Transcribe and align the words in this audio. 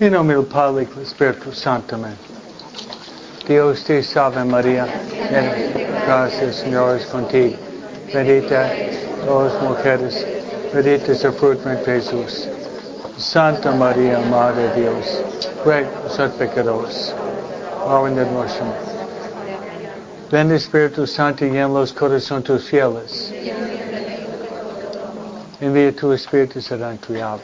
En 0.00 0.14
nombre 0.14 0.34
del 0.34 0.46
Padre 0.46 0.84
y 0.84 0.86
del 0.86 1.02
Espíritu 1.02 1.52
Santo. 1.52 1.94
Amén. 1.96 2.16
Dios 3.46 3.84
te 3.84 4.02
salve 4.02 4.42
María. 4.46 4.86
Gracias 6.06 6.56
Señor 6.56 6.96
es 6.96 7.04
contigo. 7.04 7.58
Bendita 8.10 8.72
todas 9.26 9.62
mujeres. 9.62 10.26
Bendito 10.72 11.12
es 11.12 11.22
el 11.22 11.34
fruto 11.34 11.68
de 11.68 11.76
Jesús. 11.84 12.48
Santa 13.18 13.72
María, 13.72 14.18
Madre 14.20 14.70
de 14.70 14.80
Dios. 14.80 15.22
Por 15.62 15.82
nosotros 16.04 16.32
pecadores. 16.38 17.14
Ahora 17.86 18.10
en 18.10 18.18
el. 18.20 18.26
Ven 20.30 20.50
Espíritu 20.52 21.06
Santo 21.06 21.44
y 21.44 21.58
en 21.58 21.74
los 21.74 21.92
corazones 21.92 22.64
fieles. 22.64 23.34
Envía 25.60 25.94
tu 25.94 26.10
Espíritu 26.14 26.62
serán 26.62 26.96
criados. 26.96 27.42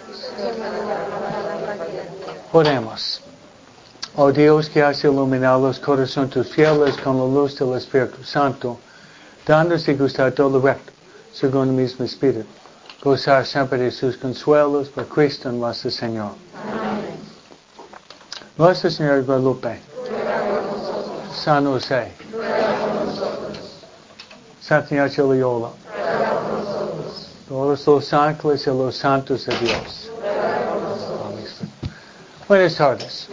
Oremos. 2.56 3.20
Oh 4.16 4.32
Dios 4.32 4.70
que 4.70 4.82
has 4.82 5.04
iluminado 5.04 5.60
los 5.60 5.78
corazones 5.78 6.30
tus 6.30 6.48
fieles 6.48 6.96
con 7.04 7.18
la 7.18 7.24
luz 7.26 7.58
del 7.58 7.74
Espíritu 7.74 8.24
Santo, 8.24 8.78
dándose 9.46 9.92
gustar 9.92 10.32
todo 10.32 10.58
recto, 10.58 10.90
según 11.34 11.68
el 11.68 11.74
mismo 11.74 12.06
Espíritu. 12.06 12.46
Gozar 13.02 13.44
siempre 13.44 13.78
de 13.78 13.90
sus 13.90 14.16
consuelos 14.16 14.88
por 14.88 15.06
Cristo 15.06 15.52
nuestro 15.52 15.90
Señor. 15.90 16.30
Amén. 16.66 17.18
Nuestro 18.56 18.90
Señor 18.90 19.22
Guadalupe. 19.24 19.78
San 21.34 21.66
José. 21.66 22.10
Santa 24.62 24.94
Ignacia 24.94 25.22
Loyola. 25.22 25.72
Todos 27.50 27.86
los 27.86 28.12
ángeles 28.14 28.66
y 28.66 28.70
los 28.70 28.96
santos 28.96 29.44
de 29.44 29.58
Dios. 29.58 30.06
Buenas 32.48 32.76
tardes. 32.76 33.28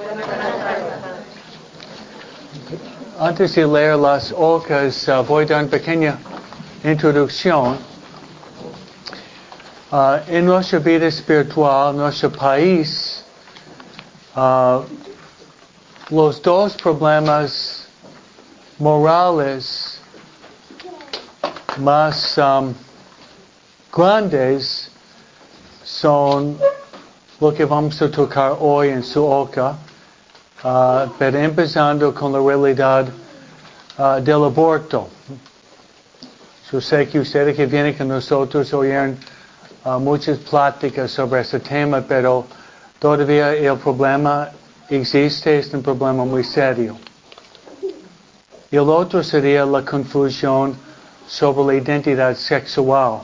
Antes 3.20 3.54
de 3.54 3.68
leer 3.68 3.96
las 3.96 4.32
hojas, 4.32 5.08
uh, 5.08 5.24
voy 5.24 5.44
a 5.44 5.48
dar 5.50 5.62
una 5.62 5.70
pequeña 5.70 6.18
introducción. 6.84 7.78
Uh, 9.92 10.18
en 10.28 10.48
nuestra 10.48 10.80
vida 10.80 11.06
espiritual, 11.06 11.96
nuestro 11.96 12.32
país, 12.32 13.24
uh, 14.36 14.82
los 16.10 16.42
dos 16.42 16.74
problemas 16.74 17.86
morales 18.80 20.00
más 21.78 22.36
um, 22.40 22.74
grandes 23.92 24.90
son 25.84 26.58
lo 27.44 27.54
que 27.54 27.66
vamos 27.66 28.02
a 28.02 28.10
tocar 28.10 28.56
hoy 28.62 28.88
en 28.88 29.04
su 29.04 29.22
hoja, 29.22 29.76
uh, 30.64 31.12
pero 31.20 31.38
empezando 31.40 32.14
con 32.14 32.32
la 32.32 32.40
realidad 32.40 33.06
uh, 33.98 34.22
del 34.22 34.46
aborto. 34.46 35.10
Yo 36.72 36.80
sé 36.80 37.06
que 37.10 37.20
ustedes 37.20 37.54
que 37.54 37.66
vienen 37.66 37.96
con 37.96 38.08
nosotros 38.08 38.74
oyeron 38.74 39.18
uh, 39.84 40.00
muchas 40.00 40.38
pláticas 40.38 41.12
sobre 41.12 41.42
ese 41.42 41.60
tema, 41.60 42.02
pero 42.08 42.46
todavía 42.98 43.54
el 43.54 43.78
problema 43.78 44.50
existe, 44.90 45.60
es 45.60 45.74
un 45.74 45.84
problema 45.84 46.24
muy 46.24 46.46
serio. 46.46 46.96
Y 48.72 48.78
el 48.78 48.88
otro 48.88 49.22
sería 49.22 49.66
la 49.66 49.84
confusión 49.84 50.78
sobre 51.28 51.76
la 51.76 51.84
identidad 51.84 52.36
sexual 52.38 53.20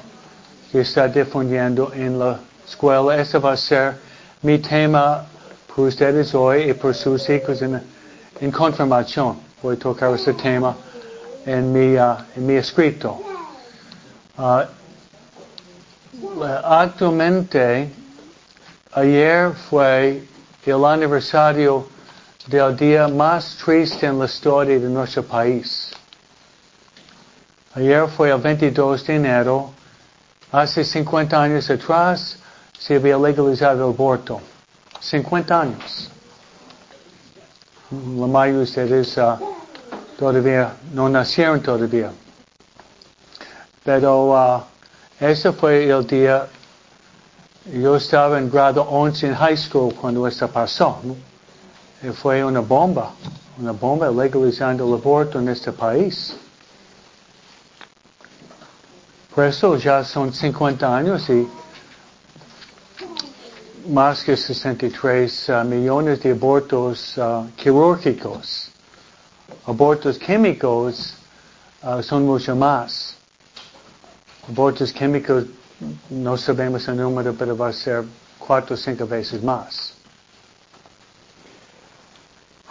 que 0.73 0.81
está 0.81 1.07
difundiendo 1.07 1.93
en 1.93 2.19
la 2.19 2.37
escuela. 2.67 3.15
Ese 3.15 3.39
va 3.39 3.53
a 3.53 3.57
ser 3.57 4.08
mi 4.41 4.57
tema 4.59 5.25
por 5.67 5.87
ustedes 5.87 6.33
hoy 6.33 6.69
y 6.69 6.73
por 6.73 6.95
sus 6.95 7.29
hijos 7.29 7.61
en, 7.61 8.51
confirmación. 8.51 9.37
Voy 9.61 9.75
a 9.75 9.79
tocar 9.79 10.13
ese 10.15 10.33
tema 10.33 10.75
en 11.45 11.73
mi, 11.73 11.97
mi 12.37 12.53
escrito. 12.53 13.21
Uh, 14.37 14.63
actualmente, 16.63 17.91
ayer 18.93 19.51
fue 19.69 20.23
el 20.65 20.85
aniversario 20.85 21.87
del 22.47 22.77
día 22.77 23.09
más 23.09 23.57
triste 23.57 24.05
en 24.05 24.19
la 24.19 24.25
historia 24.25 24.79
de 24.79 24.87
nuestro 24.87 25.23
país. 25.23 25.91
Ayer 27.75 28.07
fue 28.07 28.31
el 28.31 28.39
22 28.39 29.05
de 29.05 29.15
enero, 29.15 29.71
hace 30.51 30.85
50 30.85 31.41
años 31.41 31.69
atrás, 31.69 32.37
se 32.79 32.95
había 32.95 33.17
legalizado 33.17 33.89
el 33.89 33.93
aborto. 33.93 34.39
50 35.01 35.61
años. 35.61 36.09
La 37.91 38.27
mayoría 38.27 38.57
de 38.57 38.63
ustedes 38.63 39.17
uh, 39.17 39.37
todavía 40.17 40.75
no 40.93 41.09
nacieron 41.09 41.61
todavía. 41.61 42.11
Pero 43.83 44.31
uh, 44.31 44.61
ese 45.19 45.51
fue 45.51 45.89
el 45.89 46.05
día, 46.07 46.47
yo 47.73 47.95
estaba 47.95 48.37
en 48.39 48.49
grado 48.49 48.83
11 48.83 49.27
en 49.27 49.35
high 49.35 49.57
school 49.57 49.93
cuando 49.93 50.27
esto 50.27 50.47
pasó. 50.47 50.99
Y 52.01 52.07
fue 52.09 52.43
una 52.43 52.61
bomba, 52.61 53.11
una 53.57 53.71
bomba 53.71 54.09
legalizando 54.09 54.87
el 54.87 54.93
aborto 54.93 55.39
en 55.39 55.49
este 55.49 55.71
país. 55.71 56.35
Por 59.33 59.45
eso 59.45 59.75
ya 59.77 60.03
son 60.03 60.33
50 60.33 60.95
años 60.95 61.29
y 61.29 61.47
más 63.89 64.23
que 64.23 64.37
63 64.37 65.49
uh, 65.49 65.63
millones 65.65 66.21
de 66.21 66.31
abortos 66.31 67.17
uh, 67.17 67.49
quirúrgicos. 67.55 68.69
Abortos 69.65 70.17
químicos 70.19 71.15
uh, 71.81 72.01
son 72.03 72.25
mucho 72.25 72.55
más. 72.55 73.15
Abortos 74.47 74.93
químicos 74.93 75.45
no 76.09 76.37
sabemos 76.37 76.87
el 76.87 76.97
número, 76.97 77.33
pero 77.33 77.57
va 77.57 77.69
a 77.69 77.73
ser 77.73 78.03
cuatro 78.37 78.75
o 78.75 78.77
cinco 78.77 79.07
veces 79.07 79.41
más. 79.41 79.93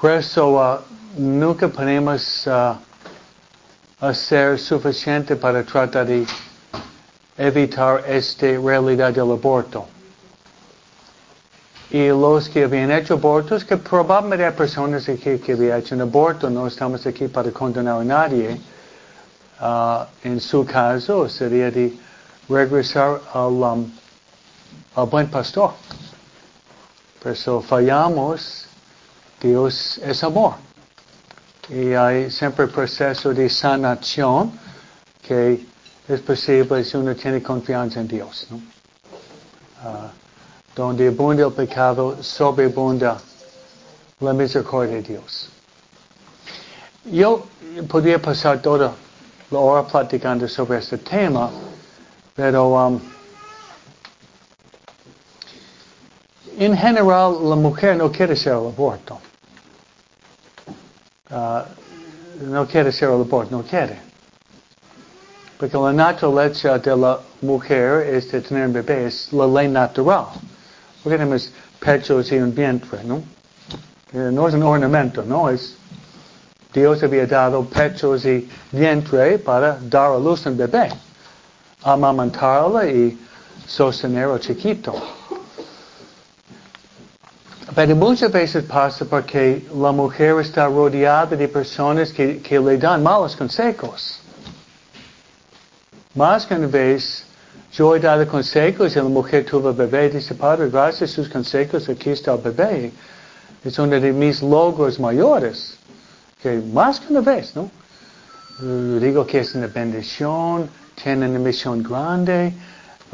Por 0.01 0.13
eso 0.13 0.85
nunca 1.17 1.67
podemos 1.67 2.49
hacer 4.01 4.59
suficiente 4.59 5.35
para 5.35 5.65
tratar 5.65 6.07
de 6.07 6.25
evitar 7.37 8.05
esta 8.07 8.47
realidad 8.59 9.13
del 9.13 9.33
aborto 9.33 9.89
y 11.91 12.09
los 12.09 12.49
que 12.49 12.65
habían 12.65 12.91
hecho 12.91 13.15
abortos, 13.15 13.65
que 13.65 13.77
probablemente 13.79 14.45
hay 14.45 14.53
personas 14.53 15.09
aquí 15.09 15.39
que 15.39 15.53
habían 15.53 15.81
hecho 15.81 15.95
un 15.95 16.03
aborto, 16.03 16.51
no 16.51 16.67
estamos 16.67 17.07
aquí 17.07 17.29
para 17.29 17.51
condenar 17.51 18.01
a 18.01 18.05
nadie. 18.05 18.61
Uh, 19.61 20.05
en 20.23 20.41
su 20.41 20.65
caso 20.65 21.29
sería 21.29 21.71
de 21.71 21.93
regresar 22.49 23.21
al, 23.33 23.87
al 24.95 25.07
buen 25.07 25.29
pastor. 25.31 25.73
Por 27.23 27.33
eso 27.33 27.61
fallamos, 27.63 28.67
Dios 29.41 29.99
es 29.99 30.23
amor. 30.23 30.55
Y 31.71 31.95
hay 31.95 32.31
siempre 32.31 32.67
proceso 32.69 33.33
de 33.33 33.49
sanación 33.49 34.53
que 35.23 35.67
es 36.07 36.21
posible 36.21 36.85
si 36.85 36.97
uno 36.97 37.15
tiene 37.17 37.43
confianza 37.43 38.01
en 38.01 38.09
Dios. 38.09 38.47
¿no? 38.51 38.57
Uh, 38.57 40.28
donde 40.79 41.09
abunda 41.09 41.45
el 41.45 41.53
pecado, 41.53 42.23
sobreabunda 42.23 43.19
la 44.21 44.33
misericordia 44.33 44.95
de 44.95 45.03
Dios. 45.03 45.49
Yo 47.05 47.45
podría 47.89 48.23
pasar 48.23 48.63
toda 48.63 48.93
la 49.51 49.59
hora 49.59 49.89
platicando 49.89 50.47
sobre 50.47 50.79
este 50.79 50.99
tema, 50.99 51.51
pero 52.33 52.69
um, 52.69 53.01
en 56.57 56.77
general 56.77 57.37
la 57.43 57.57
mujer 57.57 57.97
no 57.97 58.13
quiere 58.13 58.37
ser 58.37 58.53
el 58.53 58.69
aborto. 58.69 59.19
Uh, 61.29 61.63
no 62.45 62.67
quiere 62.69 62.93
ser 62.93 63.09
el 63.09 63.23
aborto, 63.23 63.51
no 63.51 63.65
quiere. 63.65 63.99
Porque 65.59 65.77
la 65.77 65.93
naturaleza 65.93 66.79
de 66.79 66.97
la 66.97 67.19
mujer 67.43 68.15
es 68.15 68.31
de 68.31 68.41
tener 68.43 68.69
bebés, 68.69 69.33
la 69.33 69.45
ley 69.45 69.67
natural. 69.67 70.27
Porque 71.03 71.19
tenemos 71.19 71.53
pechos 71.79 72.33
y 72.33 72.37
un 72.37 72.55
vientre, 72.55 73.05
¿no? 73.05 73.23
Eh, 74.13 74.31
no 74.33 74.49
es 74.49 74.55
un 74.55 74.63
ornamento, 74.63 75.23
¿no? 75.23 75.51
Es, 75.51 75.77
Dios 76.73 77.03
había 77.03 77.27
dado 77.27 77.65
pechos 77.65 78.25
y 78.25 78.49
vientre 78.73 79.39
para 79.39 79.79
dar 79.81 80.13
a 80.13 80.19
luz 80.19 80.47
un 80.47 80.57
bebé, 80.57 80.91
amamantarla 81.83 82.87
y 82.87 83.19
sostener 83.67 84.25
al 84.25 84.41
chiquito. 84.41 84.95
Pero 87.75 87.95
muchas 87.95 88.33
veces 88.33 88.65
pasa 88.65 89.05
porque 89.05 89.67
la 89.75 89.93
mujer 89.93 90.41
está 90.41 90.67
rodeada 90.67 91.37
de 91.37 91.49
personas 91.49 92.13
que, 92.13 92.41
que 92.41 92.59
le 92.59 92.79
dan 92.79 93.03
malos 93.03 93.37
consejos. 93.37 94.21
Más 96.15 96.47
que 96.47 96.55
una 96.55 96.67
vez 96.67 97.25
yo 97.73 97.95
he 97.95 98.01
dado 98.01 98.27
consejos 98.27 98.97
y 98.97 98.97
la 98.97 99.05
mujer 99.05 99.45
tuvo 99.45 99.73
bebé. 99.73 100.09
Dice, 100.11 100.35
Padre, 100.35 100.71
gracias 100.71 101.11
a 101.11 101.15
sus 101.15 101.29
consejos, 101.29 101.89
aquí 101.89 102.11
está 102.11 102.35
el 102.35 102.41
bebé. 102.41 102.93
es 103.65 103.79
uno 103.79 104.01
de 104.01 104.13
mis 104.13 104.43
logros 104.43 104.99
mayores, 104.99 105.77
que 106.43 106.61
más 106.73 107.01
que 107.01 107.13
una 107.13 107.21
vez, 107.21 107.55
¿no? 107.55 107.71
Digo 109.01 109.27
que 109.27 109.41
es 109.41 109.55
una 109.55 109.69
bendición, 109.69 110.69
tiene 111.01 111.29
una 111.29 111.39
misión 111.39 111.83
grande, 111.83 112.53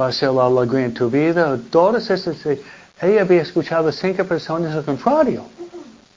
va 0.00 0.08
a 0.08 0.12
ser 0.12 0.30
la 0.30 0.46
alegría 0.46 0.86
en 0.86 0.94
tu 0.94 1.10
vida. 1.10 1.58
Todas 1.70 2.08
esas, 2.10 2.36
ella 2.46 3.20
había 3.20 3.42
escuchado 3.42 3.92
cinco 3.92 4.24
personas 4.24 4.74
al 4.74 4.84
contrario. 4.84 5.44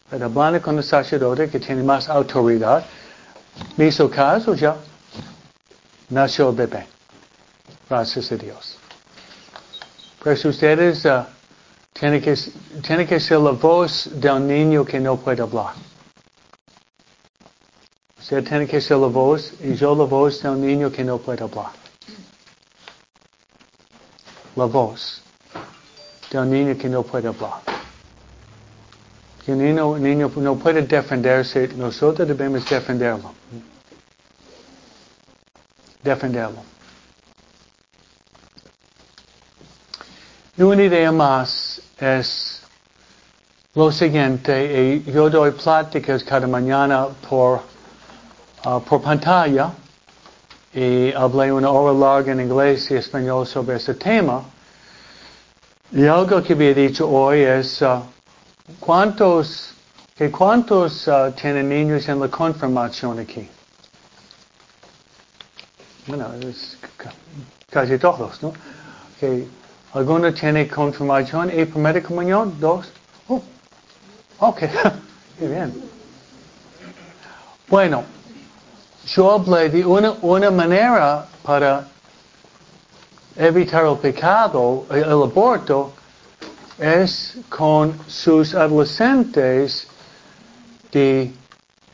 Pero 0.10 0.26
hablando 0.26 0.62
con 0.62 0.78
el 0.78 0.84
sacerdote 0.84 1.50
que 1.50 1.60
tiene 1.60 1.84
más 1.84 2.08
autoridad, 2.08 2.86
me 3.76 3.88
hizo 3.88 4.10
caso 4.10 4.54
ya. 4.54 4.76
Nació 6.10 6.52
el 6.52 6.56
bebé. 6.56 6.97
Gracias 7.90 8.32
a 8.32 8.36
Dios. 8.36 8.78
Pues 10.22 10.44
ustedes 10.44 11.06
uh, 11.06 11.24
tienen, 11.94 12.22
que, 12.22 12.36
tienen 12.86 13.08
que 13.08 13.20
ser 13.20 13.40
la 13.40 13.52
voz 13.52 14.10
de 14.14 14.30
un 14.30 14.48
niño 14.48 14.84
que 14.84 15.00
no 15.00 15.16
puede 15.16 15.42
hablar. 15.42 15.74
Usted 18.20 18.44
tiene 18.44 18.68
que 18.68 18.82
ser 18.82 18.98
la 18.98 19.08
voz 19.08 19.54
y 19.62 19.76
yo 19.76 19.96
la 19.96 20.04
voz 20.04 20.42
de 20.42 20.50
un 20.50 20.60
niño 20.60 20.92
que 20.92 21.04
no 21.04 21.18
puede 21.18 21.44
hablar. 21.44 21.72
La 24.58 24.66
voz 24.66 25.22
de 26.30 26.40
un 26.40 26.52
niño 26.52 26.78
que 26.78 26.90
no 26.90 27.04
puede 27.04 27.30
hablar. 27.30 27.62
Que 29.46 29.54
niño, 29.54 29.98
niño 29.98 30.30
no 30.36 30.56
puede 30.58 30.82
defenderse, 30.82 31.70
nosotros 31.70 32.28
debemos 32.28 32.68
defenderlo. 32.68 33.34
Defenderlo. 36.04 36.77
Y 40.58 40.64
una 40.64 40.84
idea 40.84 41.12
más 41.12 41.80
es 42.00 42.64
lo 43.76 43.92
siguiente, 43.92 45.04
y 45.06 45.12
yo 45.12 45.30
doy 45.30 45.52
pláticas 45.52 46.24
cada 46.24 46.48
mañana 46.48 47.10
por, 47.30 47.62
uh, 48.66 48.80
por 48.82 49.04
pantalla 49.04 49.72
y 50.74 51.14
hablé 51.14 51.52
una 51.52 51.70
hora 51.70 51.94
larga 51.94 52.32
en 52.32 52.42
inglés 52.42 52.90
y 52.90 52.96
español 52.96 53.46
sobre 53.46 53.76
ese 53.76 53.94
tema. 53.94 54.42
Y 55.92 56.08
algo 56.08 56.42
que 56.42 56.54
había 56.54 56.74
dicho 56.74 57.08
hoy 57.08 57.42
es, 57.42 57.80
uh, 57.84 58.02
¿cuántos, 58.80 59.76
que 60.16 60.32
cuántos 60.32 61.08
uh, 61.08 61.32
tienen 61.40 61.70
niños 61.70 62.10
en 62.10 62.20
la 62.20 62.30
confirmación 62.30 63.20
aquí? 63.20 63.48
Bueno, 66.08 66.34
es 66.42 66.80
casi 67.70 68.00
todos, 68.00 68.42
¿no? 68.42 68.54
Que 69.20 69.48
¿Alguno 69.98 70.32
tiene 70.32 70.68
confirmación 70.68 71.50
y 71.50 71.66
primera 71.66 72.04
comunión? 72.04 72.54
¿Dos? 72.60 72.86
Oh, 73.30 73.42
ok, 74.38 74.62
muy 75.40 75.50
bien. 75.50 75.74
Bueno, 77.68 78.04
yo 79.08 79.32
hablé 79.32 79.70
de 79.70 79.84
una, 79.84 80.12
una 80.22 80.52
manera 80.52 81.26
para 81.42 81.88
evitar 83.36 83.88
el 83.88 83.98
pecado, 83.98 84.86
el 84.92 85.04
aborto, 85.06 85.94
es 86.78 87.40
con 87.50 87.98
sus 88.08 88.54
adolescentes 88.54 89.88
de 90.92 91.34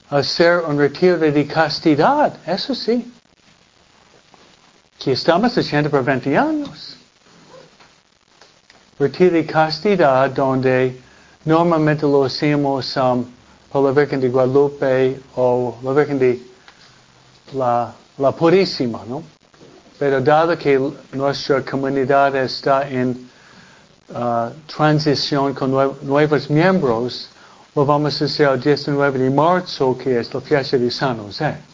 hacer 0.09 0.59
un 0.67 0.77
retiro 0.77 1.19
de 1.19 1.47
castidad. 1.47 2.33
Eso 2.45 2.75
sí. 2.75 3.13
Que 4.99 5.13
estamos 5.13 5.57
haciendo 5.57 5.89
por 5.89 6.03
20 6.03 6.37
años 6.37 6.97
retiro 9.03 9.31
de 9.31 9.45
castidad 9.45 10.29
donde 10.31 10.97
normalmente 11.43 12.03
lo 12.03 12.23
hacemos 12.23 12.95
um, 12.95 13.25
por 13.69 13.83
la 13.83 13.91
Virgen 13.91 14.21
de 14.21 14.29
Guadalupe 14.29 15.19
o 15.35 15.75
la 15.83 15.91
Virgen 15.91 16.19
de 16.19 16.39
la, 17.53 17.93
la 18.17 18.31
Purísima, 18.31 19.01
¿no? 19.07 19.23
Pero 19.99 20.21
dado 20.21 20.57
que 20.57 20.79
nuestra 21.11 21.61
comunidad 21.61 22.35
está 22.35 22.87
en 22.89 23.29
uh, 24.09 24.49
transición 24.67 25.53
con 25.53 25.71
nuevos 26.01 26.49
miembros, 26.49 27.29
lo 27.75 27.85
vamos 27.85 28.21
a 28.21 28.25
hacer 28.25 28.47
el 28.47 28.61
19 28.61 29.19
de 29.19 29.29
marzo, 29.29 29.97
que 29.97 30.19
es 30.19 30.33
la 30.33 30.39
fiesta 30.39 30.77
de 30.77 30.89
San 30.89 31.17
José. 31.17 31.72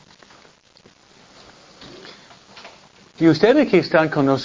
Y 3.20 3.28
ustedes 3.28 3.68
que 3.68 3.80
están 3.80 4.08
con 4.08 4.40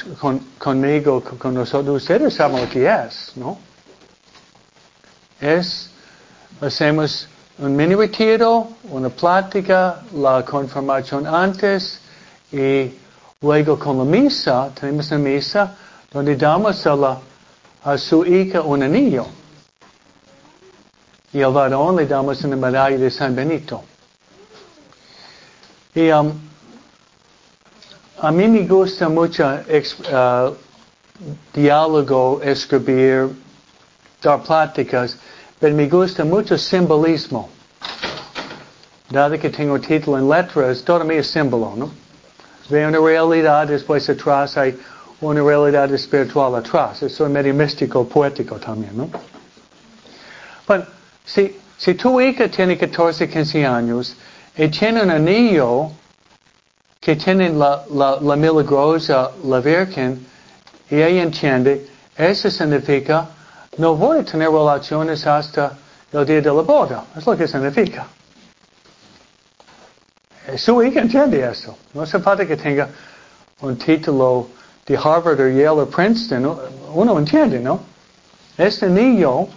conmigo, 0.58 1.22
con 1.22 1.54
nosotros, 1.54 2.02
ustedes 2.02 2.34
saben 2.34 2.60
lo 2.60 2.68
que 2.68 2.88
es, 2.88 3.32
¿no? 3.36 3.56
Es, 5.40 5.90
hacemos 6.60 7.28
un 7.58 7.76
mini 7.76 7.94
retiro, 7.94 8.66
una 8.90 9.10
plática, 9.10 10.02
la 10.12 10.44
confirmación 10.44 11.24
antes 11.24 12.00
y 12.50 12.92
luego 13.40 13.78
con 13.78 13.98
la 13.98 14.04
misa, 14.04 14.70
tenemos 14.74 15.08
una 15.12 15.20
misa 15.20 15.76
donde 16.10 16.34
damos 16.34 16.84
a, 16.84 16.96
la, 16.96 17.20
a 17.84 17.96
su 17.96 18.26
hija 18.26 18.60
un 18.62 18.82
anillo. 18.82 19.26
Y 21.32 21.42
al 21.42 21.52
varón 21.52 21.94
le 21.94 22.06
damos 22.06 22.42
una 22.42 22.56
medalla 22.56 22.98
de 22.98 23.10
San 23.10 23.36
Benito. 23.36 23.84
Y 25.94 26.10
um, 26.10 26.32
a 28.24 28.32
mí 28.32 28.48
me 28.48 28.66
gusta 28.66 29.08
mucho 29.08 29.44
uh, 29.44 30.54
diálogo, 31.52 32.40
escribir, 32.42 33.28
dar 34.22 34.42
pláticas, 34.42 35.18
pero 35.60 35.74
me 35.74 35.86
gusta 35.86 36.24
mucho 36.24 36.56
simbolismo. 36.56 37.50
Dado 39.10 39.38
que 39.38 39.50
tengo 39.50 39.78
título 39.78 40.18
en 40.18 40.28
letras, 40.28 40.82
todo 40.82 41.04
mí 41.04 41.16
es 41.16 41.26
símbolo, 41.30 41.74
¿no? 41.76 41.90
Veo 42.70 42.88
una 42.88 42.98
realidad, 42.98 43.68
después 43.68 44.08
atrás 44.08 44.56
hay 44.56 44.74
una 45.20 45.42
realidad 45.42 45.92
espiritual 45.92 46.54
atrás. 46.54 47.02
Eso 47.02 47.26
es 47.26 47.30
medio 47.30 47.52
místico, 47.52 48.08
poético 48.08 48.56
también, 48.56 48.96
¿no? 48.96 49.10
Bueno, 50.66 50.86
si, 51.26 51.58
si 51.76 51.94
tu 51.94 52.18
hija 52.18 52.48
tiene 52.48 52.78
14, 52.78 53.28
15 53.28 53.66
años 53.66 54.16
y 54.56 54.68
tiene 54.68 55.02
un 55.02 55.10
anillo 55.10 55.90
que 57.04 57.16
tienen 57.16 57.58
la, 57.58 57.84
la, 57.90 58.18
la 58.18 58.34
milagrosa, 58.34 59.30
la 59.44 59.60
Virgen, 59.60 60.26
y 60.90 60.96
ella 60.96 61.22
entiende, 61.22 61.86
eso 62.16 62.50
significa, 62.50 63.28
no 63.76 63.94
voy 63.94 64.20
a 64.20 64.24
tener 64.24 64.48
relaciones 64.48 65.26
hasta 65.26 65.76
el 66.12 66.24
día 66.24 66.40
de 66.40 66.50
la 66.50 66.62
boda. 66.62 67.04
Es 67.14 67.26
lo 67.26 67.36
que 67.36 67.46
significa. 67.46 68.06
Su 70.56 70.82
hija 70.82 71.00
entiende 71.00 71.44
eso. 71.44 71.76
No 71.92 72.02
hace 72.02 72.18
falta 72.20 72.46
que 72.46 72.56
tenga 72.56 72.88
un 73.60 73.76
título 73.76 74.48
de 74.86 74.96
Harvard 74.96 75.40
o 75.40 75.48
Yale 75.48 75.82
o 75.82 75.86
Princeton. 75.86 76.58
Uno 76.94 77.18
entiende, 77.18 77.60
¿no? 77.60 77.80
Este 78.56 78.88
niño 78.88 79.48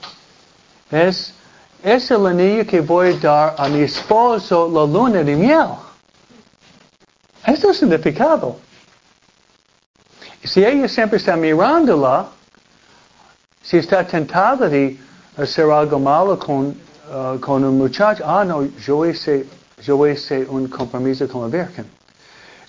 es, 0.92 1.34
es 1.82 2.12
el 2.12 2.26
anillo 2.26 2.66
que 2.66 2.82
voy 2.82 3.14
a 3.14 3.20
dar 3.20 3.56
a 3.58 3.70
mi 3.70 3.82
esposo 3.84 4.68
la 4.68 4.86
luna 4.86 5.24
de 5.24 5.36
miel. 5.36 5.87
Esto 7.48 7.72
es 7.72 7.78
significado. 7.78 8.58
Si 10.44 10.66
ella 10.66 10.88
siempre 10.90 11.18
está 11.18 11.38
mirándola, 11.38 12.28
si 13.64 13.78
está 13.78 14.06
tentada 14.06 14.68
de 14.68 15.00
hacer 15.38 15.70
algo 15.72 15.98
malo 15.98 16.38
con, 16.38 16.76
uh, 17.10 17.40
con 17.40 17.64
un 17.64 17.78
muchacho, 17.78 18.24
ah, 18.28 18.44
no, 18.44 18.66
yo 18.86 19.06
hice, 19.06 19.48
yo 19.82 20.06
hice 20.06 20.46
un 20.50 20.68
compromiso 20.68 21.26
con 21.30 21.44
la 21.44 21.48
Virgen. 21.48 21.86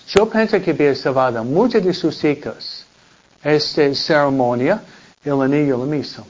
Yo 0.07 0.29
pienso 0.29 0.61
que 0.61 0.71
había 0.71 0.95
salvado 0.95 1.43
muchas 1.43 1.83
de 1.83 1.93
sus 1.93 2.23
hijas 2.23 2.85
esta 3.43 3.93
ceremonia 3.93 4.81
el 5.25 5.41
anillo 5.41 5.77
lo 5.77 5.85
mismo. 5.85 6.25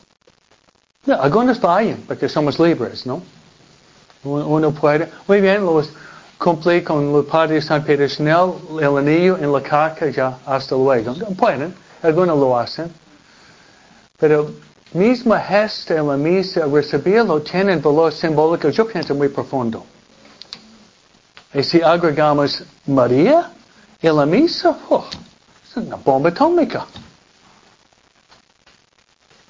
No, 1.05 1.21
algunos 1.21 1.61
vayan 1.61 2.03
porque 2.07 2.27
somos 2.27 2.59
libres, 2.59 3.05
¿no? 3.05 3.21
Uno 4.23 4.71
puede, 4.71 5.07
muy 5.27 5.39
bien, 5.39 5.63
los, 5.63 5.91
cumplí 6.39 6.81
con 6.81 7.13
el 7.13 7.25
Padre 7.25 7.55
de 7.55 7.61
San 7.61 7.83
Pedro 7.83 8.07
Schnell, 8.07 8.53
el 8.81 8.97
anillo 8.97 9.37
en 9.37 9.51
la 9.51 9.61
caca, 9.61 10.09
ya, 10.09 10.39
hasta 10.45 10.73
luego. 10.73 11.13
Pueden, 11.37 11.75
algunos 12.01 12.39
lo 12.39 12.57
hacen. 12.57 12.91
Pero 14.17 14.49
misma 14.93 15.39
gesta 15.39 15.97
en 15.97 16.07
la 16.07 16.15
misa, 16.15 16.65
recibirlo, 16.65 17.41
tiene 17.41 17.75
valor 17.75 18.13
simbólico, 18.13 18.69
yo 18.69 18.87
pienso 18.87 19.13
muy 19.13 19.27
profundo. 19.27 19.85
Y 21.53 21.61
si 21.61 21.81
agregamos 21.81 22.63
María 22.85 23.51
en 24.01 24.15
la 24.15 24.25
misa, 24.25 24.77
oh, 24.89 25.05
es 25.69 25.75
una 25.75 25.97
bomba 25.97 26.29
atómica. 26.29 26.85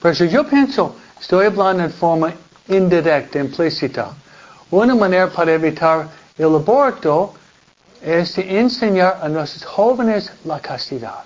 Pero 0.02 0.16
si 0.16 0.28
yo 0.28 0.44
pienso, 0.48 0.96
estoy 1.20 1.46
hablando 1.46 1.84
en 1.84 1.92
forma 1.92 2.34
indirecta, 2.68 3.40
implícita. 3.40 4.10
Una 4.72 4.96
manera 4.96 5.28
para 5.30 5.54
evitar 5.54 6.08
el 6.40 6.56
aborto 6.56 7.34
es 8.02 8.36
de 8.36 8.60
enseñar 8.60 9.20
a 9.22 9.28
nuestros 9.28 9.66
jóvenes 9.66 10.32
la 10.46 10.60
castidad. 10.60 11.24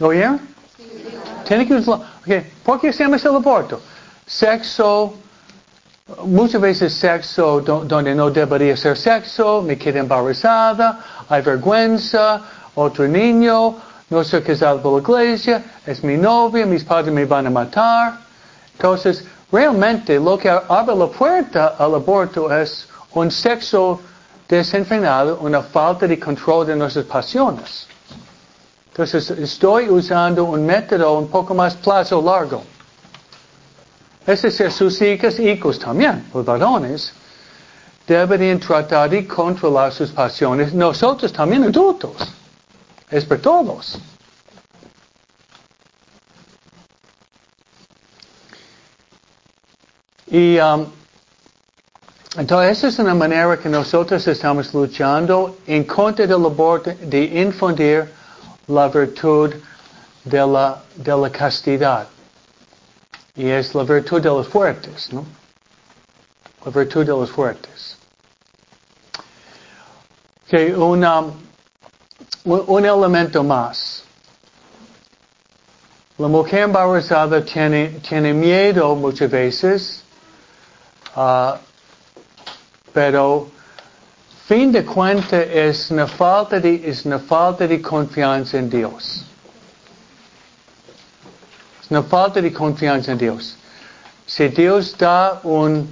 ¿Oyeron? 0.00 0.40
Tiene 1.46 1.66
que 1.66 1.74
usar 1.74 2.00
Okay. 2.22 2.52
¿Por 2.64 2.80
qué 2.80 2.90
hacemos 2.90 3.24
el 3.24 3.34
aborto? 3.34 3.80
Sexo, 4.26 5.14
muchas 6.24 6.60
veces 6.60 6.92
sexo 6.92 7.60
donde 7.60 8.14
no 8.14 8.30
debería 8.30 8.76
ser 8.76 8.96
sexo, 8.96 9.62
me 9.62 9.76
quedé 9.76 10.00
embarazada, 10.00 11.00
hay 11.28 11.42
vergüenza, 11.42 12.42
otro 12.74 13.08
niño, 13.08 13.74
no 14.10 14.22
soy 14.22 14.42
casado 14.42 14.82
por 14.82 15.02
la 15.10 15.24
iglesia, 15.24 15.64
es 15.86 16.04
mi 16.04 16.16
novia, 16.16 16.66
mis 16.66 16.84
padres 16.84 17.12
me 17.12 17.24
van 17.24 17.46
a 17.46 17.50
matar. 17.50 18.18
Entonces, 18.74 19.24
realmente 19.50 20.18
lo 20.18 20.38
que 20.38 20.48
abre 20.48 20.94
la 20.94 21.06
puerta 21.06 21.74
al 21.78 21.94
aborto 21.94 22.52
es 22.54 22.88
un 23.14 23.30
sexo 23.30 24.00
desenfrenado, 24.48 25.38
una 25.40 25.62
falta 25.62 26.06
de 26.06 26.18
control 26.18 26.66
de 26.66 26.76
nuestras 26.76 27.04
pasiones. 27.04 27.86
Entonces, 28.88 29.30
estoy 29.30 29.88
usando 29.88 30.44
un 30.44 30.66
método 30.66 31.18
un 31.18 31.28
poco 31.28 31.54
más 31.54 31.74
plazo 31.76 32.20
largo. 32.20 32.62
Es 34.26 34.42
decir, 34.42 34.70
sus 34.70 35.00
hijas 35.00 35.38
y 35.38 35.48
hijos 35.48 35.78
también, 35.78 36.28
los 36.34 36.44
varones, 36.44 37.12
deberían 38.06 38.58
tratar 38.58 39.08
de 39.08 39.26
controlar 39.26 39.92
sus 39.92 40.10
pasiones. 40.10 40.74
Nosotros 40.74 41.32
también 41.32 41.64
adultos. 41.64 42.12
Es 43.08 43.24
para 43.24 43.40
todos. 43.40 43.98
Y 50.30 50.58
um, 50.58 50.86
entonces 52.36 52.78
esa 52.78 52.88
es 52.88 52.98
una 53.00 53.14
manera 53.14 53.58
que 53.58 53.68
nosotros 53.68 54.24
estamos 54.28 54.72
luchando 54.72 55.58
en 55.66 55.82
contra 55.84 56.26
del 56.26 56.44
aborto, 56.46 56.92
de 57.00 57.24
infundir 57.24 58.08
la 58.68 58.88
virtud 58.88 59.54
de 60.24 60.46
la, 60.46 60.82
de 60.94 61.16
la 61.16 61.30
castidad. 61.30 62.06
Y 63.34 63.48
es 63.48 63.74
la 63.74 63.82
virtud 63.82 64.22
de 64.22 64.28
los 64.28 64.46
fuertes, 64.46 65.12
¿no? 65.12 65.24
La 66.64 66.70
virtud 66.70 67.04
de 67.04 67.12
los 67.12 67.30
fuertes. 67.30 67.96
Que 70.48 70.72
una, 70.74 71.24
un 72.44 72.84
elemento 72.84 73.42
más. 73.42 74.04
La 76.18 76.28
mujer 76.28 76.64
embarazada 76.64 77.42
tiene, 77.44 77.98
tiene 78.06 78.34
miedo 78.34 78.94
muchas 78.94 79.30
veces, 79.30 79.99
uh, 81.16 81.58
pero 82.92 83.50
fin 84.46 84.72
de 84.72 84.84
cuentas 84.84 85.46
es 85.48 85.90
una 85.90 86.06
falta 86.06 86.58
de, 86.58 86.82
es 86.84 87.04
una 87.04 87.20
confianza 87.82 88.58
en 88.58 88.68
Dios. 88.68 89.24
Es 91.82 91.90
una 91.90 92.02
falta 92.02 92.40
de 92.40 92.52
confianza 92.52 93.12
en 93.12 93.18
Dios. 93.18 93.56
Si 94.26 94.48
Dios 94.48 94.96
da 94.96 95.40
un 95.44 95.88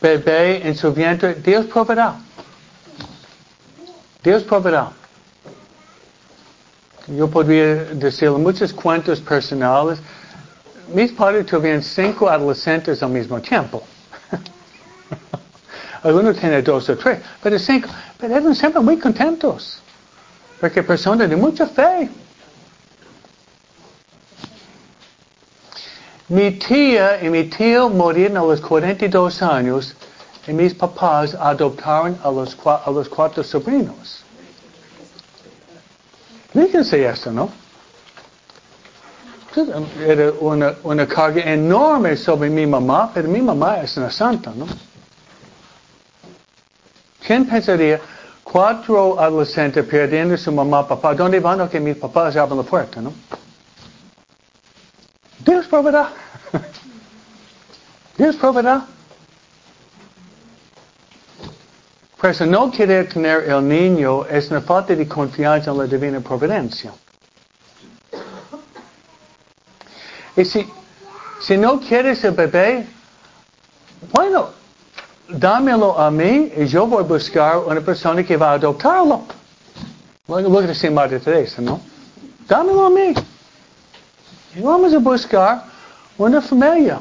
bebé 0.00 0.66
en 0.66 0.76
su 0.76 0.92
vientre, 0.92 1.34
Dios 1.34 1.66
proveerá. 1.66 2.16
Dios 4.22 4.42
proveerá. 4.42 4.90
Yo 7.08 7.28
podría 7.28 7.84
decir 7.94 8.30
muchos 8.30 8.72
cuentos 8.72 9.20
personales. 9.20 9.98
Mis 10.92 11.12
padres 11.12 11.46
tuvieron 11.46 11.82
cinco 11.82 12.28
adolescentes 12.28 13.02
al 13.02 13.10
mismo 13.10 13.40
tiempo. 13.40 13.82
Algunos 16.02 16.38
tienen 16.38 16.62
dos 16.62 16.88
o 16.88 16.96
tres, 16.96 17.20
pero 17.42 17.58
cinco. 17.58 17.88
Pero 18.18 18.36
eran 18.36 18.54
siempre 18.54 18.80
muy 18.80 18.98
contentos. 18.98 19.80
Porque 20.60 20.82
personas 20.82 21.28
de 21.28 21.36
mucha 21.36 21.66
fe. 21.66 22.08
Mi 26.28 26.52
tía 26.52 27.22
y 27.22 27.28
mi 27.28 27.44
tío 27.44 27.88
murieron 27.88 28.36
a 28.38 28.42
los 28.42 28.60
42 28.60 29.42
años 29.42 29.94
y 30.46 30.52
mis 30.52 30.74
papás 30.74 31.34
adoptaron 31.34 32.18
a 32.22 32.30
los, 32.30 32.56
a 32.64 32.90
los 32.90 33.08
cuatro 33.08 33.44
sobrinos. 33.44 34.24
Fíjense 36.52 37.06
esto, 37.06 37.30
¿no? 37.30 37.50
Era 40.04 40.32
una, 40.40 40.74
una 40.82 41.06
carga 41.06 41.42
enorme 41.42 42.16
sobre 42.16 42.50
mi 42.50 42.66
mamá, 42.66 43.10
pero 43.12 43.28
mi 43.28 43.40
mamá 43.40 43.80
es 43.80 43.96
una 43.96 44.10
santa, 44.10 44.52
¿no? 44.54 44.66
¿Quién 47.26 47.44
pensaría 47.44 48.00
cuatro 48.44 49.18
adolescentes 49.18 49.84
perdiendo 49.84 50.36
su 50.36 50.52
mamá, 50.52 50.86
papá? 50.86 51.12
¿Dónde 51.12 51.40
van? 51.40 51.68
Que 51.68 51.80
mis 51.80 51.96
papás 51.96 52.36
abren 52.36 52.58
la 52.58 52.62
puerta, 52.62 53.00
¿no? 53.00 53.12
Dios 55.40 55.66
proveerá. 55.66 56.10
Dios 58.16 58.36
proveerá. 58.36 58.86
Por 62.16 62.30
eso 62.30 62.46
no 62.46 62.70
querer 62.70 63.08
tener 63.08 63.50
el 63.50 63.66
niño 63.66 64.24
es 64.26 64.48
una 64.52 64.60
falta 64.60 64.94
de 64.94 65.08
confianza 65.08 65.72
en 65.72 65.78
la 65.78 65.84
divina 65.86 66.20
providencia. 66.20 66.92
Y 70.36 70.44
si, 70.44 70.64
si 71.40 71.56
no 71.56 71.80
quieres 71.80 72.22
el 72.22 72.32
bebé, 72.32 72.86
bueno, 74.12 74.50
dámelo 75.28 75.98
a 75.98 76.10
mí 76.10 76.52
y 76.56 76.66
yo 76.66 76.86
voy 76.86 77.02
a 77.02 77.06
buscar 77.06 77.58
una 77.58 77.80
persona 77.80 78.22
que 78.22 78.36
va 78.36 78.50
a 78.50 78.54
adoptarlo. 78.54 79.22
Lo 80.28 80.36
que 80.36 81.58
¿no? 81.58 81.80
Dámelo 82.48 82.86
a 82.86 82.90
mí. 82.90 83.14
Vamos 84.62 84.94
a 84.94 84.98
buscar 84.98 85.64
una 86.18 86.40
familia. 86.40 86.98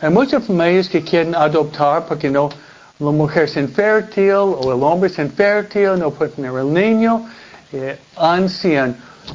Hay 0.00 0.10
muchas 0.10 0.44
familias 0.44 0.88
que 0.88 1.02
quieren 1.02 1.34
adoptar 1.34 2.06
porque 2.06 2.30
no, 2.30 2.50
la 2.98 3.10
mujer 3.10 3.44
es 3.44 3.56
infértil 3.56 4.32
o 4.34 4.74
el 4.74 4.82
hombre 4.82 5.10
es 5.10 5.18
infértil, 5.18 5.98
no 5.98 6.10
puede 6.10 6.32
tener 6.32 6.52
el 6.52 6.72
niño, 6.72 7.26
eh, 7.72 7.98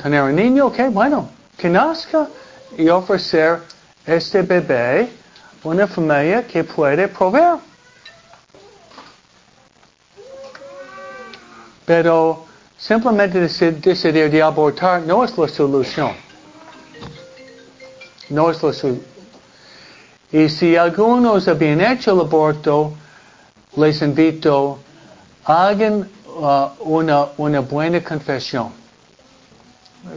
tener 0.02 0.24
un 0.24 0.36
niño, 0.36 0.68
ok, 0.68 0.78
bueno, 0.92 1.30
que 1.58 1.70
nazca 1.70 2.28
y 2.78 2.90
ofrecer 2.90 3.60
este 4.06 4.42
bebé 4.42 5.10
una 5.64 5.88
familia 5.88 6.46
que 6.48 6.64
puede 6.64 7.08
proveer. 7.08 7.71
Pero 11.92 12.46
simplemente 12.78 13.38
decidir 13.42 14.32
de 14.32 14.42
abortar 14.42 15.02
no 15.02 15.26
es 15.26 15.38
la 15.38 15.46
solución. 15.50 16.14
No 18.30 18.50
es 18.50 18.64
la 18.64 18.72
solución. 18.72 19.02
Y 20.32 20.48
si 20.48 20.78
algunos 20.78 21.50
habían 21.50 21.82
hecho 21.82 22.14
el 22.14 22.22
aborto, 22.22 22.94
les 23.76 24.02
invito, 24.02 24.80
hagan 25.44 26.10
uh, 26.28 26.70
una, 26.80 27.26
una 27.36 27.60
buena 27.60 28.02
confesión. 28.02 28.72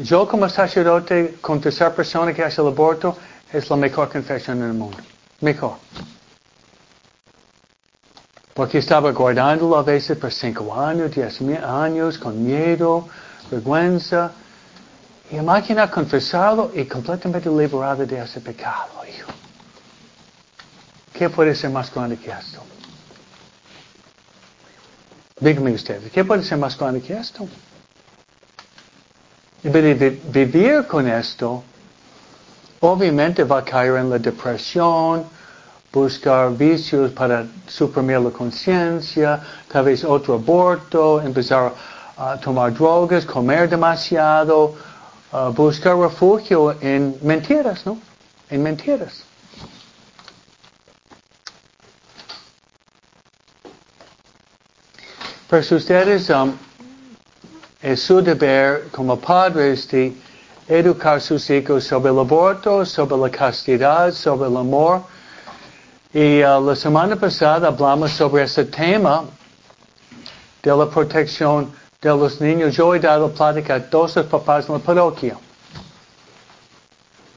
Yo 0.00 0.28
como 0.28 0.48
sacerdote 0.48 1.38
con 1.40 1.60
tercera 1.60 1.92
persona 1.92 2.32
que 2.32 2.44
hace 2.44 2.60
el 2.60 2.68
aborto 2.68 3.16
es 3.52 3.68
la 3.68 3.74
mejor 3.74 4.08
confesión 4.10 4.58
en 4.58 4.68
el 4.68 4.74
mundo. 4.74 4.98
Mejor. 5.40 5.74
Porque 8.54 8.78
estaba 8.78 9.10
guardándolo 9.10 9.76
a 9.76 9.82
veces 9.82 10.16
por 10.16 10.32
cinco 10.32 10.72
años, 10.74 11.10
diez 11.12 11.40
años, 11.62 12.18
con 12.18 12.42
miedo, 12.44 13.08
vergüenza. 13.50 14.30
Y 15.30 15.36
imagina 15.36 15.90
confesarlo 15.90 16.70
y 16.72 16.84
completamente 16.84 17.50
liberado 17.50 18.06
de 18.06 18.22
ese 18.22 18.40
pecado, 18.40 18.92
hijo. 19.08 19.30
¿Qué 21.12 21.28
puede 21.28 21.54
ser 21.54 21.70
más 21.70 21.92
grande 21.92 22.16
que 22.16 22.30
esto? 22.30 22.60
Díganme 25.40 25.72
ustedes, 25.72 26.12
¿qué 26.12 26.24
puede 26.24 26.44
ser 26.44 26.58
más 26.58 26.78
grande 26.78 27.02
que 27.02 27.12
esto? 27.12 27.48
Y 29.64 29.68
vivir 29.68 30.86
con 30.86 31.08
esto, 31.08 31.64
obviamente 32.80 33.42
va 33.42 33.58
a 33.58 33.64
caer 33.64 33.96
en 33.96 34.10
la 34.10 34.18
depresión, 34.18 35.24
buscar 35.94 36.50
vicios 36.50 37.12
para 37.12 37.46
suprimir 37.68 38.18
la 38.18 38.30
conciencia, 38.30 39.40
tal 39.70 39.84
vez 39.84 40.04
otro 40.04 40.34
aborto, 40.34 41.20
empezar 41.20 41.72
a 42.16 42.36
tomar 42.36 42.74
drogas, 42.74 43.24
comer 43.24 43.68
demasiado, 43.68 44.74
buscar 45.54 45.96
refugio 45.96 46.74
en 46.80 47.16
mentiras, 47.22 47.86
¿no? 47.86 47.96
En 48.50 48.62
mentiras. 48.62 49.22
Pero 55.48 55.76
ustedes, 55.76 56.30
um, 56.30 56.52
es 57.80 58.02
su 58.02 58.20
deber 58.20 58.88
como 58.90 59.16
padres 59.16 59.86
de 59.88 60.12
educar 60.66 61.18
a 61.18 61.20
sus 61.20 61.48
hijos 61.50 61.84
sobre 61.84 62.10
el 62.10 62.18
aborto, 62.18 62.84
sobre 62.84 63.16
la 63.16 63.30
castidad, 63.30 64.10
sobre 64.12 64.48
el 64.48 64.56
amor, 64.56 65.02
y 66.14 66.44
uh, 66.44 66.60
la 66.64 66.76
semana 66.76 67.16
pasada 67.16 67.66
hablamos 67.66 68.12
sobre 68.12 68.44
ese 68.44 68.64
tema 68.66 69.24
de 70.62 70.70
la 70.70 70.88
protección 70.88 71.72
de 72.00 72.08
los 72.10 72.40
niños. 72.40 72.76
Yo 72.76 72.94
he 72.94 73.00
dado 73.00 73.32
plática 73.32 73.74
a 73.74 73.80
todos 73.80 74.14
los 74.14 74.26
papás 74.26 74.68
en 74.68 74.74
la 74.74 74.78
parroquia. 74.78 75.36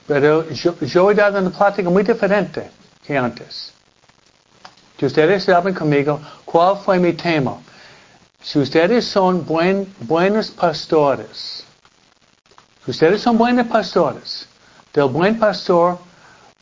Pero 0.05 0.47
yo, 0.51 0.75
yo 0.79 1.09
he 1.09 1.15
dado 1.15 1.39
una 1.39 1.49
plática 1.49 1.89
muy 1.89 2.03
diferente 2.03 2.69
que 3.03 3.17
antes. 3.17 3.73
Si 4.99 5.07
ustedes 5.07 5.45
saben 5.45 5.73
conmigo 5.73 6.19
cuál 6.45 6.77
fue 6.77 6.99
mi 6.99 7.13
tema. 7.13 7.57
Si 8.43 8.59
ustedes 8.59 9.05
son 9.05 9.43
buen, 9.43 9.91
buenos 10.01 10.51
pastores, 10.51 11.65
si 12.85 12.91
ustedes 12.91 13.21
son 13.23 13.39
buenos 13.39 13.65
pastores, 13.65 14.47
del 14.93 15.05
buen 15.05 15.39
pastor, 15.39 15.97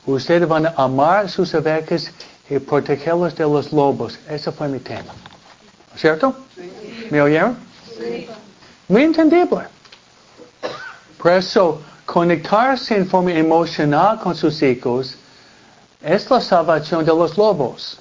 ustedes 0.06 0.48
van 0.48 0.68
a 0.68 0.74
amar 0.78 1.30
sus 1.30 1.54
ovejas 1.54 2.12
y 2.50 2.60
protegerlos 2.60 3.36
de 3.36 3.44
los 3.44 3.72
lobos. 3.72 4.20
Ese 4.30 4.52
fue 4.52 4.68
mi 4.68 4.80
tema. 4.80 5.14
¿Cierto? 5.96 6.36
Sí. 6.56 7.08
¿Me 7.10 7.22
oyeron? 7.22 7.58
Sí. 7.98 8.28
Muy 8.88 9.04
entendible. 9.04 9.68
Por 11.18 11.32
eso, 11.32 11.82
conectarse 12.06 12.96
en 12.96 13.08
forma 13.08 13.32
emocional 13.34 14.20
con 14.20 14.36
sus 14.36 14.62
hijos 14.62 15.16
es 16.02 16.30
la 16.30 16.40
salvación 16.40 17.04
de 17.04 17.12
los 17.12 17.38
lobos. 17.38 18.00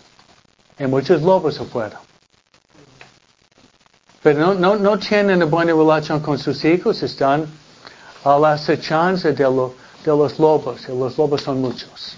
Hay 0.78 0.86
muchos 0.86 1.22
lobos 1.22 1.58
afuera. 1.58 2.00
Pero 4.22 4.40
no, 4.40 4.54
no, 4.54 4.76
no 4.76 4.98
tienen 4.98 5.36
una 5.36 5.46
buena 5.46 5.72
relación 5.72 6.20
con 6.20 6.38
sus 6.38 6.64
hijos, 6.64 7.02
están 7.02 7.46
a 8.24 8.38
la 8.38 8.52
acechanza 8.52 9.30
de, 9.30 9.44
lo, 9.44 9.74
de 10.04 10.10
los 10.10 10.38
lobos, 10.38 10.82
y 10.88 10.92
los 10.92 11.16
lobos 11.16 11.42
son 11.42 11.60
muchos. 11.60 12.16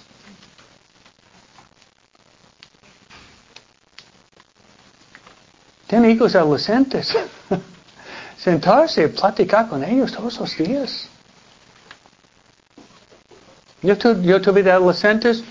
Tienen 5.87 6.11
hijos 6.11 6.35
adolescentes. 6.35 7.16
Sentarse 8.38 9.05
y 9.05 9.09
platicar 9.09 9.69
con 9.69 9.83
ellos 9.83 10.12
todos 10.12 10.38
los 10.38 10.57
días. 10.57 11.09
Yo, 13.83 13.97
tuve 13.97 14.71
adolescentes, 14.71 15.45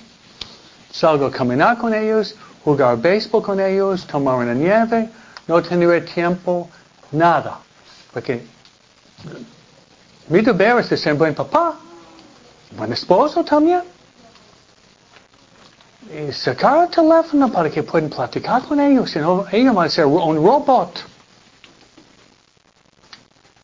salgo 0.91 1.27
a 1.27 1.31
caminar 1.31 1.77
con 1.77 1.93
ellos, 1.93 2.35
jugar 2.63 2.97
béisbol 2.97 3.41
con 3.41 3.59
ellos, 3.59 4.05
tomar 4.05 4.35
una 4.35 4.53
nieve, 4.53 5.09
no 5.47 5.61
tener 5.61 6.05
tiempo, 6.05 6.69
nada. 7.11 7.59
Porque 8.11 8.45
mi 10.27 10.41
deber 10.41 10.79
es 10.79 10.89
de 10.89 10.97
ser 10.97 11.13
buen 11.13 11.33
papá, 11.33 11.75
buen 12.71 12.93
esposo 12.93 13.43
también. 13.43 13.83
Y 16.11 16.31
sacar 16.31 16.83
el 16.83 16.89
teléfono 16.89 17.51
para 17.51 17.69
que 17.69 17.83
puedan 17.83 18.09
platicar 18.09 18.63
con 18.63 18.79
ellos, 18.79 19.09
sino 19.09 19.45
ellos 19.51 19.73
van 19.73 19.87
a 19.87 19.89
ser 19.89 20.05
un 20.05 20.37
robot. 20.37 21.03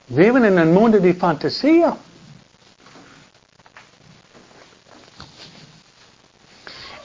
Viven 0.07 0.45
en 0.45 0.59
un 0.59 0.73
mundo 0.73 0.99
de 0.99 1.13
fantasía. 1.13 1.95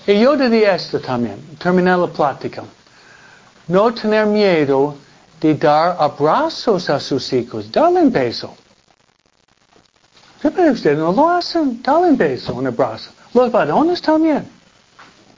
Y 0.07 0.21
yo 0.21 0.37
diría 0.37 0.77
esto 0.77 1.01
también, 1.01 1.57
terminar 1.59 1.99
la 1.99 2.07
plática. 2.07 2.63
No 3.69 3.93
tener 3.93 4.27
miedo 4.27 4.97
de 5.41 5.55
dar 5.55 5.97
abrazos 5.99 6.89
a 6.89 7.01
sus 7.01 7.33
hijos. 7.33 7.71
Dale 7.71 8.01
un 8.01 8.13
beso. 8.13 8.55
Hacen. 11.37 11.83
Dale 11.83 12.11
un 12.11 12.17
beso, 12.17 12.55
un 12.55 12.67
abrazo. 12.67 13.11
Los 13.35 13.51
varones 13.51 14.01
también. 14.01 14.47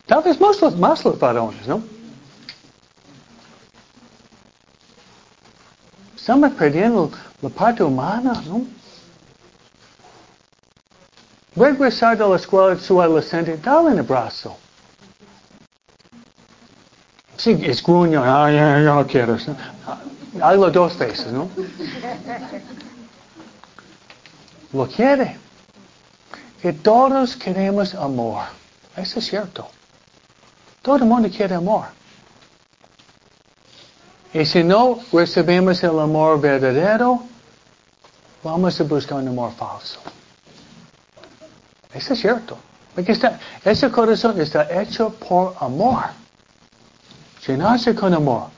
Tal 0.07 0.23
vez 0.23 0.41
más 0.41 0.61
los, 0.61 0.77
más 0.77 1.05
los 1.05 1.19
varones, 1.19 1.67
¿no? 1.67 1.83
Estamos 6.17 6.53
perdiendo 6.53 7.11
la 7.41 7.49
parte 7.49 7.83
humana, 7.83 8.43
¿no? 8.47 8.67
Regresar 11.57 12.17
de 12.17 12.29
la 12.29 12.37
escuela 12.37 12.75
de 12.75 12.81
su 12.81 13.01
adolescente, 13.01 13.57
dale 13.57 14.03
un. 14.03 14.57
Sí, 17.37 17.59
es 17.63 17.83
gruño, 17.83 18.23
ah, 18.25 18.51
ya, 18.51 18.79
no 18.79 19.07
quiero. 19.07 19.37
Hazlo 20.41 20.71
dos 20.71 20.99
veces, 20.99 21.33
¿no? 21.33 21.49
Lo 24.73 24.87
quiere. 24.87 25.39
Y 26.63 26.73
todos 26.73 27.37
queremos 27.37 27.95
amor. 27.95 28.45
Eso 28.97 29.21
es 29.21 29.27
cierto. 29.27 29.69
Todo 30.83 30.97
el 30.97 31.05
mundo 31.05 31.29
quiere 31.31 31.55
amor. 31.55 31.87
Y 34.33 34.45
si 34.45 34.63
no 34.63 34.99
recibimos 35.13 35.83
el 35.83 35.99
amor 35.99 36.41
verdadero, 36.41 37.23
vamos 38.43 38.81
a 38.81 38.85
buscar 38.85 39.19
un 39.19 39.29
amor 39.29 39.53
falso. 39.53 40.01
Eso 41.93 42.13
es 42.13 42.21
cierto. 42.21 42.59
Porque 42.95 43.13
está, 43.13 43.39
ese 43.65 43.91
corazón 43.91 44.41
está 44.41 44.69
hecho 44.81 45.11
por 45.11 45.55
amor. 45.61 46.05
Llenarse 47.47 47.95
con 47.95 48.13
amor. 48.13 48.49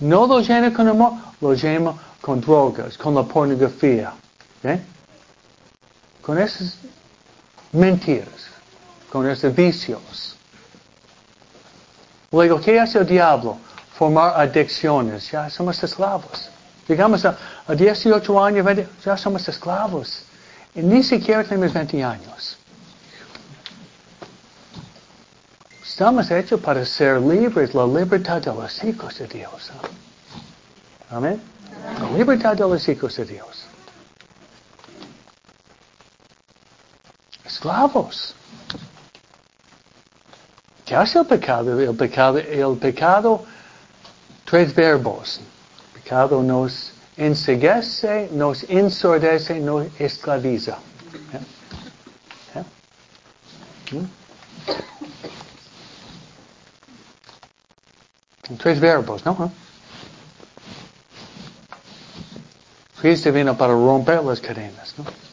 No 0.00 0.26
lo 0.26 0.40
llena 0.40 0.72
con 0.72 0.88
amor, 0.88 1.12
lo 1.40 1.54
llena 1.54 1.92
con 2.20 2.40
drogas, 2.40 2.96
con 2.98 3.14
la 3.14 3.22
pornografía. 3.22 4.12
¿eh? 4.64 4.80
Con 6.26 6.40
esas 6.40 6.74
mentiras, 7.70 8.48
con 9.12 9.30
esos 9.30 9.54
vicios. 9.54 10.34
Luego, 12.32 12.60
¿qué 12.60 12.80
hace 12.80 12.98
el 12.98 13.06
diablo? 13.06 13.58
Formar 13.96 14.34
adicciones. 14.40 15.30
Ya 15.30 15.48
somos 15.48 15.80
esclavos. 15.84 16.50
Llegamos 16.88 17.24
a, 17.24 17.38
18 17.68 18.44
años, 18.44 18.66
ya 19.04 19.16
somos 19.16 19.48
esclavos. 19.48 20.24
Y 20.74 20.80
ni 20.80 21.04
siquiera 21.04 21.44
tenemos 21.44 21.72
20 21.72 22.02
años. 22.02 22.58
Estamos 25.80 26.28
hechos 26.32 26.60
para 26.60 26.84
ser 26.84 27.20
libres, 27.20 27.72
la 27.72 27.86
libertad 27.86 28.42
de 28.42 28.52
los 28.52 28.82
hijos 28.82 29.16
de 29.16 29.28
Dios. 29.28 29.70
Amén. 31.08 31.40
La 32.00 32.18
libertad 32.18 32.56
de 32.56 32.68
los 32.68 32.88
hijos 32.88 33.14
de 33.14 33.24
Dios. 33.26 33.66
Esclavos. 37.56 38.34
¿Qué 40.84 40.94
hace 40.94 41.18
el 41.18 41.24
pecado? 41.24 41.80
El 41.80 41.96
pecado, 41.96 42.38
el 42.38 42.76
pecado 42.76 43.46
tres 44.44 44.74
verbos. 44.74 45.40
El 45.94 46.02
pecado 46.02 46.42
nos 46.42 46.92
enseguece, 47.16 48.28
nos 48.30 48.62
ensordece, 48.64 49.58
nos 49.58 49.86
esclaviza. 49.98 50.76
¿Eh? 51.32 52.60
¿Eh? 53.90 53.94
¿Mm? 53.94 54.04
Tres 58.58 58.78
verbos, 58.78 59.24
¿no? 59.24 59.50
Cristo 63.00 63.32
vino 63.32 63.56
para 63.56 63.72
romper 63.72 64.22
las 64.22 64.40
cadenas, 64.40 64.94
¿no? 64.98 65.25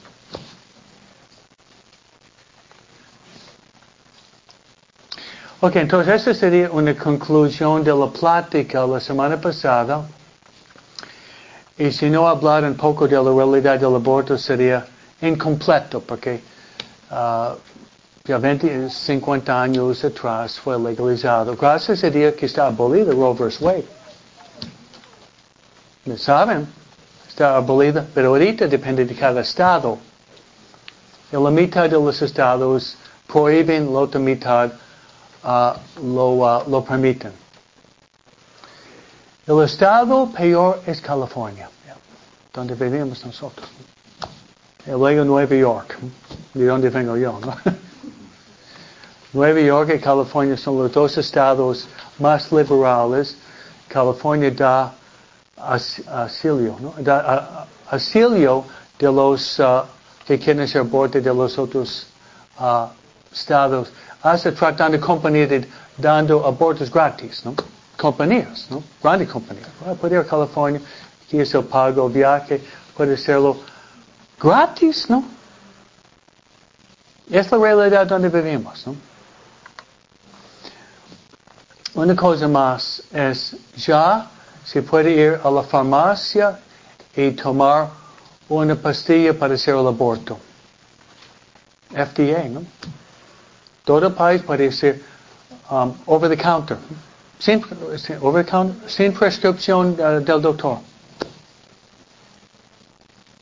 Ok, 5.65 5.77
entonces 5.77 6.15
esta 6.15 6.33
sería 6.33 6.69
una 6.69 6.93
conclusión 6.93 7.85
de 7.85 7.95
la 7.95 8.07
plática 8.07 8.85
la 8.85 8.99
semana 8.99 9.39
pasada. 9.39 10.05
Y 11.77 11.89
si 11.89 12.09
no 12.09 12.27
hablar 12.27 12.65
un 12.65 12.75
poco 12.75 13.07
de 13.07 13.15
la 13.15 13.31
realidad 13.31 13.79
del 13.79 13.95
aborto 13.95 14.37
sería 14.37 14.85
incompleto, 15.21 16.01
porque 16.01 16.41
uh, 17.11 17.55
ya 18.25 18.37
20, 18.39 18.89
50 18.89 19.61
años 19.61 20.03
atrás 20.03 20.59
fue 20.59 20.77
legalizado. 20.77 21.55
Gracias 21.55 22.03
a 22.03 22.09
Dios 22.09 22.33
que 22.33 22.47
está 22.47 22.67
abolido 22.67 23.13
Roe 23.13 23.33
vs. 23.33 23.61
Wade. 23.61 23.87
¿Me 26.03 26.17
saben? 26.17 26.67
Está 27.25 27.55
abolida, 27.55 28.05
pero 28.13 28.31
ahorita 28.31 28.67
depende 28.67 29.05
de 29.05 29.15
cada 29.15 29.39
estado. 29.39 29.97
La 31.31 31.49
mitad 31.49 31.83
de 31.83 31.91
los 31.91 32.21
estados 32.21 32.97
prohíben, 33.27 33.93
la 33.93 33.99
otra 33.99 34.19
mitad 34.19 34.69
uh, 35.43 35.73
lo, 36.03 36.29
uh, 36.31 36.69
lo 36.69 36.83
permiten. 36.83 37.33
El 39.45 39.61
estado 39.61 40.29
peor 40.31 40.81
es 40.85 41.01
California, 41.01 41.69
donde 42.53 42.75
vivimos 42.75 43.25
nosotros. 43.25 43.67
Y 44.85 44.91
luego 44.91 45.25
Nueva 45.25 45.55
York, 45.55 45.97
de 46.53 46.65
donde 46.65 46.89
vengo 46.89 47.17
yo. 47.17 47.39
¿no? 47.41 47.55
Nueva 49.33 49.59
York 49.59 49.91
y 49.95 49.99
California 49.99 50.55
son 50.55 50.77
los 50.77 50.91
dos 50.93 51.17
estados 51.17 51.87
más 52.19 52.51
liberales. 52.51 53.35
California 53.89 54.51
da 54.51 54.93
asilio, 55.57 56.77
¿no? 56.79 56.93
da 56.99 57.67
asilio 57.89 58.63
de 58.97 59.11
los 59.11 59.59
uh, 59.59 59.83
que 60.25 60.39
quieren 60.39 60.67
ser 60.67 60.81
aborto 60.81 61.19
de 61.19 61.33
los 61.33 61.57
otros 61.57 62.07
uh, 62.59 62.87
estados 63.31 63.89
hace 64.23 64.53
tratando 64.53 64.97
de 64.97 65.67
dando 65.97 66.45
abortos 66.45 66.89
gratis, 66.89 67.43
¿no? 67.45 67.53
Compañías, 67.97 68.67
¿no? 68.69 68.81
Grandes 69.01 69.29
compañías. 69.29 69.67
Puede 69.99 70.15
ir 70.15 70.21
a 70.21 70.25
California, 70.25 70.81
aquí 71.25 71.39
es 71.39 71.53
el 71.53 71.63
pago, 71.65 72.09
viaje, 72.09 72.63
puede 72.95 73.13
hacerlo 73.15 73.57
gratis, 74.39 75.09
¿no? 75.09 75.23
Es 77.29 77.51
la 77.51 77.57
realidad 77.57 78.07
donde 78.07 78.29
vivimos. 78.29 78.87
¿no? 78.87 78.95
Una 81.95 82.15
cosa 82.15 82.47
más 82.47 83.03
es 83.11 83.55
ya 83.75 84.29
se 84.65 84.81
puede 84.81 85.11
ir 85.11 85.39
a 85.43 85.51
la 85.51 85.63
farmacia 85.63 86.59
y 87.15 87.31
tomar 87.31 87.89
una 88.49 88.75
pastilla 88.75 89.37
para 89.37 89.53
hacer 89.53 89.75
el 89.75 89.87
aborto. 89.87 90.37
FDA, 91.91 92.49
¿no? 92.49 92.63
Todo 93.85 94.07
el 94.07 94.13
país 94.13 94.41
ser 94.71 95.01
um, 95.69 95.93
over 96.07 96.29
the 96.29 96.37
counter, 96.37 96.77
sin, 97.39 97.63
over 98.21 98.43
the 98.43 98.49
counter, 98.49 98.75
sin 98.89 99.13
prescripción 99.13 99.99
uh, 99.99 100.23
del 100.23 100.41
doctor. 100.41 100.79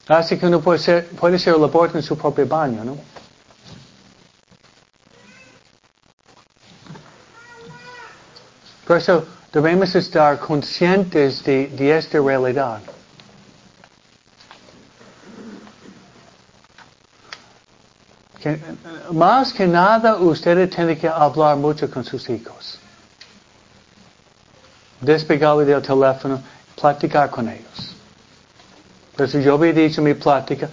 Así 0.08 0.38
que 0.38 0.47
uno 0.47 0.60
puede, 0.60 0.80
ser, 0.80 1.08
puede 1.10 1.36
hacer 1.36 1.54
el 1.54 1.63
aborto 1.63 1.97
en 1.97 2.04
su 2.04 2.17
propio 2.17 2.45
baño, 2.45 2.84
¿no? 2.84 2.97
Por 8.86 8.97
eso 8.97 9.25
debemos 9.54 9.95
estar 9.95 10.39
conscientes 10.39 11.43
de, 11.43 11.67
de 11.67 11.97
esta 11.97 12.19
realidad. 12.19 12.82
Más 19.12 19.54
que 19.54 19.67
nada, 19.67 20.15
ustedes 20.15 20.69
tienen 20.69 20.97
que 20.97 21.08
hablar 21.08 21.58
mucho 21.58 21.89
con 21.89 22.04
sus 22.04 22.30
hijos. 22.30 22.80
Despegarle 24.99 25.65
del 25.65 25.82
teléfono, 25.82 26.41
platicar 26.80 27.30
con 27.30 27.49
ellos. 27.49 27.95
Entonces 29.12 29.43
yo 29.43 29.56
había 29.56 29.73
dicho 29.73 30.01
mi 30.01 30.13
plática, 30.13 30.69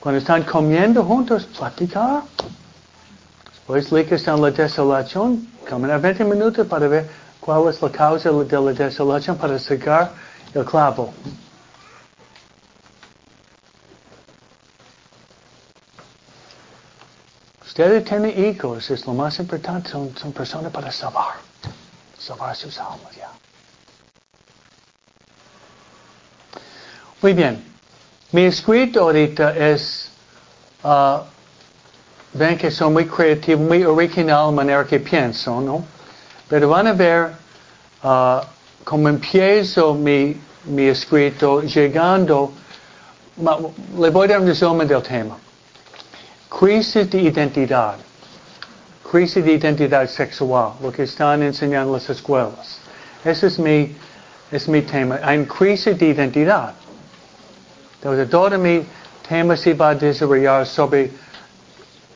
cuando 0.00 0.18
están 0.20 0.42
comiendo 0.44 1.04
juntos, 1.04 1.44
platicar. 1.56 2.22
Después 3.68 4.06
que 4.06 4.14
están 4.14 4.36
en 4.36 4.42
la 4.42 4.50
desolación, 4.50 5.48
caminar 5.64 6.00
20 6.00 6.24
minutos 6.24 6.66
para 6.66 6.88
ver 6.88 7.08
cuál 7.40 7.68
es 7.68 7.82
la 7.82 7.90
causa 7.90 8.30
de 8.30 8.60
la 8.60 8.72
desolación 8.72 9.36
para 9.36 9.58
sacar 9.58 10.12
el 10.54 10.64
clavo. 10.64 11.12
Ustedes 17.78 18.06
tienen 18.06 18.44
hijos, 18.44 18.90
es 18.90 19.06
lo 19.06 19.14
más 19.14 19.38
importante, 19.38 19.88
son, 19.90 20.12
son 20.16 20.32
personas 20.32 20.72
para 20.72 20.90
salvar, 20.90 21.34
salvar 22.18 22.56
sus 22.56 22.76
almas 22.76 23.14
ya. 23.16 23.30
Muy 27.22 27.34
bien, 27.34 27.62
mi 28.32 28.46
escrito 28.46 29.02
ahorita 29.02 29.56
es, 29.56 30.10
uh, 30.82 31.20
ven 32.32 32.58
que 32.58 32.68
son 32.72 32.94
muy 32.94 33.06
creativos, 33.06 33.64
muy 33.64 33.84
original 33.84 34.52
manera 34.52 34.84
que 34.84 34.98
pienso, 34.98 35.60
¿no? 35.60 35.84
Pero 36.48 36.70
van 36.70 36.88
a 36.88 36.94
ver 36.94 37.30
uh, 38.02 38.40
cómo 38.82 39.08
empiezo 39.08 39.94
mi, 39.94 40.36
mi 40.64 40.88
escrito 40.88 41.62
llegando, 41.62 42.52
le 43.36 44.10
voy 44.10 44.24
a 44.24 44.30
dar 44.30 44.40
un 44.40 44.48
resumen 44.48 44.88
del 44.88 45.00
tema. 45.04 45.38
Crisis 46.48 47.10
de 47.10 47.20
identidad. 47.20 47.96
Crisis 49.10 49.44
de 49.44 49.52
identidad 49.52 50.08
sexual, 50.08 50.72
lo 50.82 50.92
que 50.92 51.04
están 51.04 51.42
enseñando 51.42 51.94
las 51.94 52.08
escuelas. 52.10 52.78
Ese 53.24 53.46
es 53.46 53.58
mi, 53.58 53.96
es 54.50 54.68
mi 54.68 54.82
tema. 54.82 55.18
Hay 55.22 55.44
crisis 55.44 55.98
de 55.98 56.06
identidad. 56.06 56.74
Entonces, 57.94 58.28
todo 58.30 58.58
mi 58.58 58.84
tema 59.28 59.56
se 59.56 59.74
va 59.74 59.90
a 59.90 59.94
desarrollar 59.94 60.66
sobre 60.66 61.10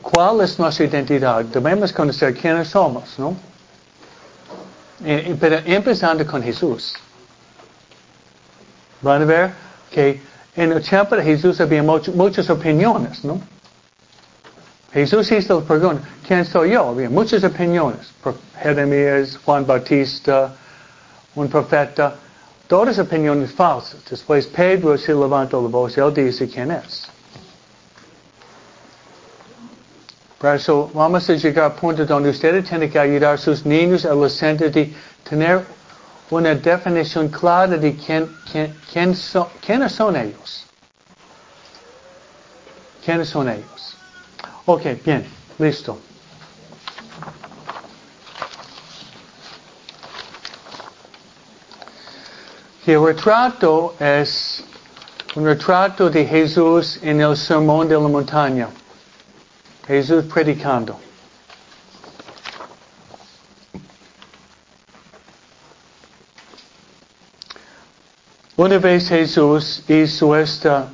cuál 0.01 0.41
es 0.41 0.57
nuestra 0.59 0.85
identidad. 0.85 1.43
Debemos 1.45 1.91
conocer 1.91 2.33
quiénes 2.35 2.69
somos, 2.69 3.17
¿no? 3.17 3.35
Eh, 5.03 5.31
eh, 5.31 5.37
pero 5.39 5.57
empezando 5.65 6.25
con 6.25 6.41
Jesús. 6.41 6.93
Van 9.01 9.21
a 9.21 9.25
ver 9.25 9.51
que 9.91 10.21
en 10.55 10.71
el 10.71 10.81
tiempo 10.81 11.15
de 11.15 11.23
Jesús 11.23 11.59
había 11.59 11.83
muchas 11.83 12.49
opiniones, 12.49 13.23
¿no? 13.23 13.41
Jesús 14.93 15.31
hizo 15.31 15.59
la 15.59 15.65
pregunta, 15.65 16.07
¿quién 16.27 16.45
soy 16.45 16.71
yo? 16.71 16.89
Había 16.89 17.09
muchas 17.09 17.43
opiniones. 17.43 18.13
Jeremías, 18.61 19.39
Juan 19.43 19.65
Bautista, 19.65 20.53
un 21.33 21.49
profeta, 21.49 22.15
todas 22.67 22.99
opiniones 22.99 23.51
falsas. 23.51 23.97
Después 24.07 24.45
Pedro 24.45 24.95
se 24.97 25.13
levantó 25.13 25.61
la 25.63 25.67
voz 25.67 25.97
y 25.97 25.99
él 25.99 26.13
dice 26.13 26.47
quién 26.47 26.71
es. 26.71 27.07
Por 30.37 30.55
eso 30.55 30.91
vamos 30.93 31.27
a 31.27 31.33
llegar 31.33 31.71
al 31.71 31.73
punto 31.73 32.05
donde 32.05 32.29
ustedes 32.29 32.67
tienen 32.67 32.91
que 32.91 32.99
ayudar 32.99 33.33
a 33.33 33.37
sus 33.37 33.65
niños, 33.65 34.05
adolescentes, 34.05 34.73
de 34.73 34.93
tener 35.27 35.63
una 36.29 36.53
definición 36.53 37.29
clara 37.29 37.77
de 37.77 37.95
quién, 37.95 38.29
quién, 38.51 38.75
quién 38.91 39.15
son, 39.15 39.47
quiénes 39.65 39.93
son 39.93 40.15
ellos. 40.15 40.67
¿Quiénes 43.03 43.29
son 43.29 43.49
ellos? 43.49 43.92
Ok, 44.65 44.83
bien, 45.03 45.25
listo. 45.59 45.99
El 52.85 53.03
retrato 53.03 53.95
es 53.99 54.63
un 55.35 55.45
retrato 55.45 56.09
de 56.09 56.25
Jesús 56.25 56.97
en 57.01 57.19
el 57.19 57.35
sermón 57.35 57.89
de 57.89 57.95
la 57.95 58.07
montaña. 58.07 58.69
Jesús 59.85 60.23
predicando. 60.25 60.97
Una 68.55 68.77
vez 68.77 69.09
Jesús 69.09 69.83
hizo 69.89 70.37
esta 70.37 70.87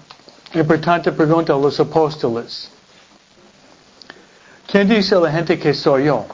importante 0.56 1.12
pregunta 1.12 1.54
a 1.54 1.58
los 1.58 1.80
apóstoles. 1.80 2.72
¿Quién 4.72 4.88
dice 4.88 5.16
la 5.16 5.32
gente 5.32 5.58
que 5.58 5.74
soy 5.74 6.06
yo? 6.06 6.26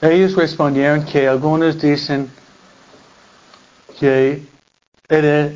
Ellos 0.00 0.34
respondieron 0.34 1.04
que 1.04 1.28
algunos 1.28 1.80
dicen 1.80 2.28
que 4.00 4.42
era 5.08 5.52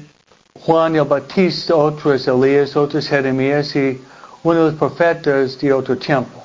Juan 0.61 0.95
el 0.95 1.03
Bautista, 1.03 1.75
otros 1.75 2.29
Elías, 2.29 2.77
otros 2.77 3.09
Jeremías 3.09 3.75
y 3.75 4.01
uno 4.45 4.67
de 4.67 4.71
los 4.71 4.75
profetas 4.75 5.59
de 5.59 5.73
otro 5.73 5.99
tiempo. 5.99 6.45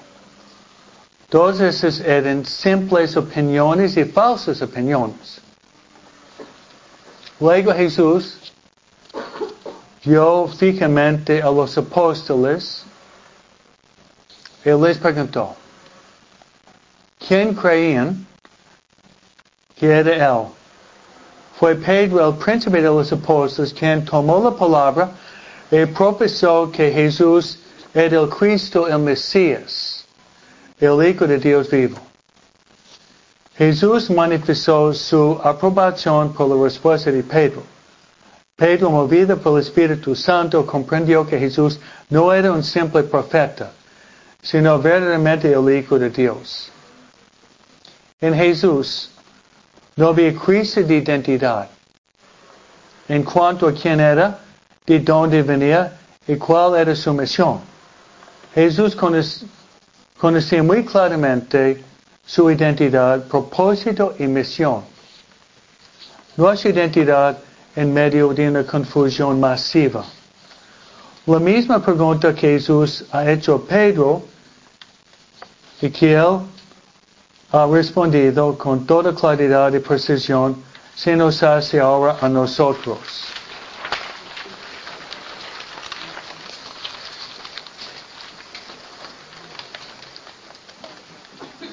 Todas 1.30 1.60
esas 1.60 2.00
eran 2.00 2.44
simples 2.46 3.16
opiniones 3.16 3.96
y 3.98 4.06
falsas 4.06 4.64
opiniones. 4.64 5.42
Luego 7.40 7.72
Jesús 7.74 8.52
vio 10.04 10.48
fijamente 10.48 11.44
a 11.44 11.52
los 11.52 11.78
apóstoles 11.78 12.86
él 14.64 14.82
les 14.82 14.98
preguntó, 14.98 15.56
¿quién 17.28 17.54
creían 17.54 18.26
que 19.76 19.88
era 19.88 20.28
él? 20.28 20.48
Fue 21.60 21.76
Pedro, 21.76 22.30
el 22.30 22.36
príncipe 22.36 22.82
de 22.82 22.88
los 22.88 23.12
apóstoles, 23.12 23.74
quien 23.74 24.06
tomó 24.06 24.42
la 24.42 24.52
palabra 24.52 25.12
y 25.72 25.86
profesó 25.88 26.72
que 26.72 26.92
Jesús 26.92 27.60
era 27.94 28.22
el 28.22 28.30
Cristo, 28.30 28.88
el 28.88 29.00
Mesías, 29.00 30.06
el 30.80 31.06
Hijo 31.06 31.28
de 31.28 31.38
Dios 31.38 31.70
vivo. 31.70 31.98
Jesús 33.58 34.10
manifestó 34.10 34.94
su 34.94 35.38
aprobación 35.44 36.32
por 36.34 36.48
la 36.48 36.64
respuesta 36.64 37.12
de 37.12 37.24
Pedro. 37.24 37.62
Pedro, 38.56 38.90
movido 38.90 39.38
por 39.38 39.60
el 39.60 39.66
Espíritu 39.66 40.16
Santo, 40.16 40.66
comprendió 40.66 41.28
que 41.28 41.38
Jesús 41.38 41.78
no 42.10 42.32
era 42.32 42.54
un 42.54 42.64
simple 42.64 43.04
profeta, 43.04 43.74
sino 44.42 44.80
verdaderamente 44.80 45.52
el 45.52 45.70
Hijo 45.70 46.00
de 46.00 46.10
Dios. 46.10 46.72
En 48.22 48.34
Jesús 48.34 49.12
no 49.96 50.10
había 50.10 50.34
crisis 50.34 50.88
de 50.88 50.98
identidad 50.98 51.70
en 53.08 53.24
cuanto 53.24 53.68
a 53.68 53.74
quién 53.74 54.00
era, 54.00 54.40
de 54.86 55.00
dónde 55.00 55.42
venía 55.42 55.98
y 56.28 56.36
cuál 56.36 56.76
era 56.76 56.96
su 56.96 57.14
misión. 57.14 57.60
Jesús 58.54 58.96
conocía 60.18 60.64
muy 60.64 60.86
claramente 60.86 61.84
su 62.26 62.50
identidad, 62.52 63.24
propósito 63.28 64.16
y 64.20 64.28
misión. 64.28 64.84
Nuestra 66.38 66.70
identidad 66.70 67.38
en 67.76 67.94
medio 67.94 68.34
de 68.34 68.50
una 68.50 68.64
confusión 68.64 69.40
masiva. 69.40 70.06
La 71.26 71.40
misma 71.40 71.80
pregunta 71.84 72.34
que 72.34 72.52
Jesús 72.52 73.06
ha 73.12 73.30
hecho 73.30 73.56
a 73.56 73.68
Pedro 73.68 74.24
Ezequiel 75.82 76.42
ha 77.54 77.66
respondido 77.66 78.58
con 78.58 78.86
toda 78.86 79.16
claridad 79.16 79.74
y 79.74 79.80
precisión, 79.80 80.62
se 80.94 81.16
nos 81.16 81.42
hace 81.42 81.80
ahora 81.80 82.18
a 82.20 82.28
nosotros. 82.28 83.00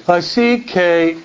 Así 0.07 0.65
que 0.65 1.19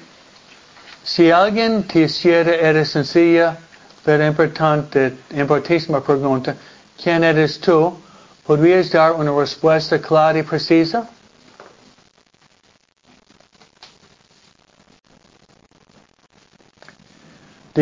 si 1.05 1.31
alguien 1.31 1.85
quisiera 1.85 2.57
era 2.57 2.85
sencilla, 2.85 3.57
pero 4.05 4.27
importante, 4.27 5.15
importantísima 5.31 6.01
pregunta, 6.01 6.57
¿quién 7.01 7.23
eres 7.23 7.61
tú? 7.61 7.97
¿Podrías 8.45 8.91
dar 8.91 9.13
una 9.13 9.31
respuesta 9.31 10.01
clara 10.01 10.41
y 10.41 10.43
precisa? 10.43 11.09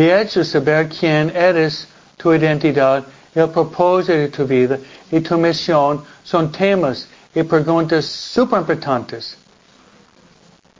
De 0.00 0.18
hecho, 0.18 0.42
saber 0.42 0.88
quién 0.88 1.28
eres, 1.36 1.86
tu 2.16 2.32
identidad, 2.32 3.04
el 3.34 3.50
propósito 3.50 4.14
de 4.14 4.28
tu 4.28 4.46
vida 4.46 4.78
y 5.10 5.20
tu 5.20 5.36
misión 5.36 6.02
son 6.24 6.50
temas 6.50 7.06
y 7.34 7.42
preguntas 7.42 8.06
súper 8.06 8.60
importantes 8.60 9.36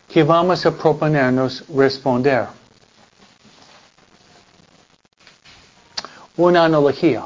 que 0.09 0.23
vamos 0.23 0.65
a 0.65 0.71
proponernos 0.71 1.63
responder. 1.69 2.47
Una 6.39 6.65
analogía. 6.65 7.25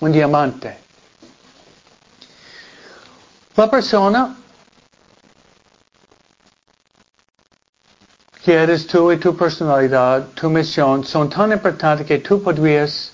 Un 0.00 0.10
diamante. 0.10 0.78
La 3.54 3.70
persona 3.70 4.36
que 8.48 8.54
eres 8.54 8.86
tú 8.86 9.12
y 9.12 9.18
tu 9.18 9.36
personalidad, 9.36 10.28
tu 10.28 10.48
misión, 10.48 11.04
son 11.04 11.28
tan 11.28 11.52
importantes 11.52 12.06
que 12.06 12.18
tú 12.20 12.42
podrías, 12.42 13.12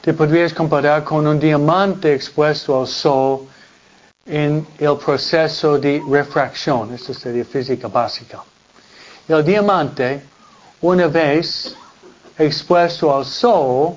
te 0.00 0.14
podrías 0.14 0.54
comparar 0.54 1.04
con 1.04 1.26
un 1.26 1.38
diamante 1.38 2.14
expuesto 2.14 2.80
al 2.80 2.86
sol 2.86 3.46
en 4.24 4.66
el 4.78 4.96
proceso 4.96 5.76
de 5.76 6.02
refracción. 6.08 6.94
Esto 6.94 7.12
sería 7.12 7.44
física 7.44 7.88
básica. 7.88 8.42
El 9.28 9.44
diamante, 9.44 10.22
una 10.80 11.08
vez 11.08 11.76
expuesto 12.38 13.14
al 13.14 13.26
sol, 13.26 13.96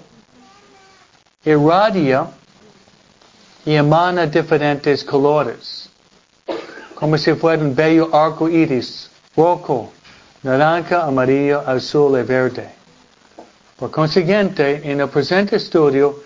irradia 1.46 2.28
y 3.64 3.76
emana 3.76 4.26
diferentes 4.26 5.02
colores, 5.06 5.90
como 6.96 7.18
si 7.18 7.34
fuera 7.36 7.64
un 7.64 7.74
bello 7.74 8.14
arco 8.14 8.50
iris, 8.50 9.10
rojo, 9.34 9.94
naranja, 10.44 11.04
amarillo, 11.04 11.62
azul 11.66 12.20
y 12.20 12.24
verde. 12.24 12.70
Por 13.78 13.92
consiguiente, 13.92 14.82
en 14.84 15.02
el 15.02 15.10
presente 15.10 15.56
estudio 15.56 16.24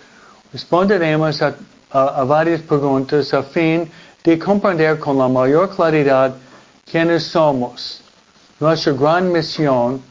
responderemos 0.52 1.42
a 1.42 1.54
a, 1.90 2.24
varias 2.24 2.60
preguntas 2.62 3.32
a 3.32 3.42
fin 3.42 3.90
de 4.24 4.38
comprender 4.38 4.98
con 4.98 5.18
la 5.18 5.28
mayor 5.28 5.74
claridad 5.74 6.34
quiénes 6.84 7.24
somos, 7.24 8.02
nuestra 8.60 8.92
gran 8.92 9.32
misión, 9.32 10.02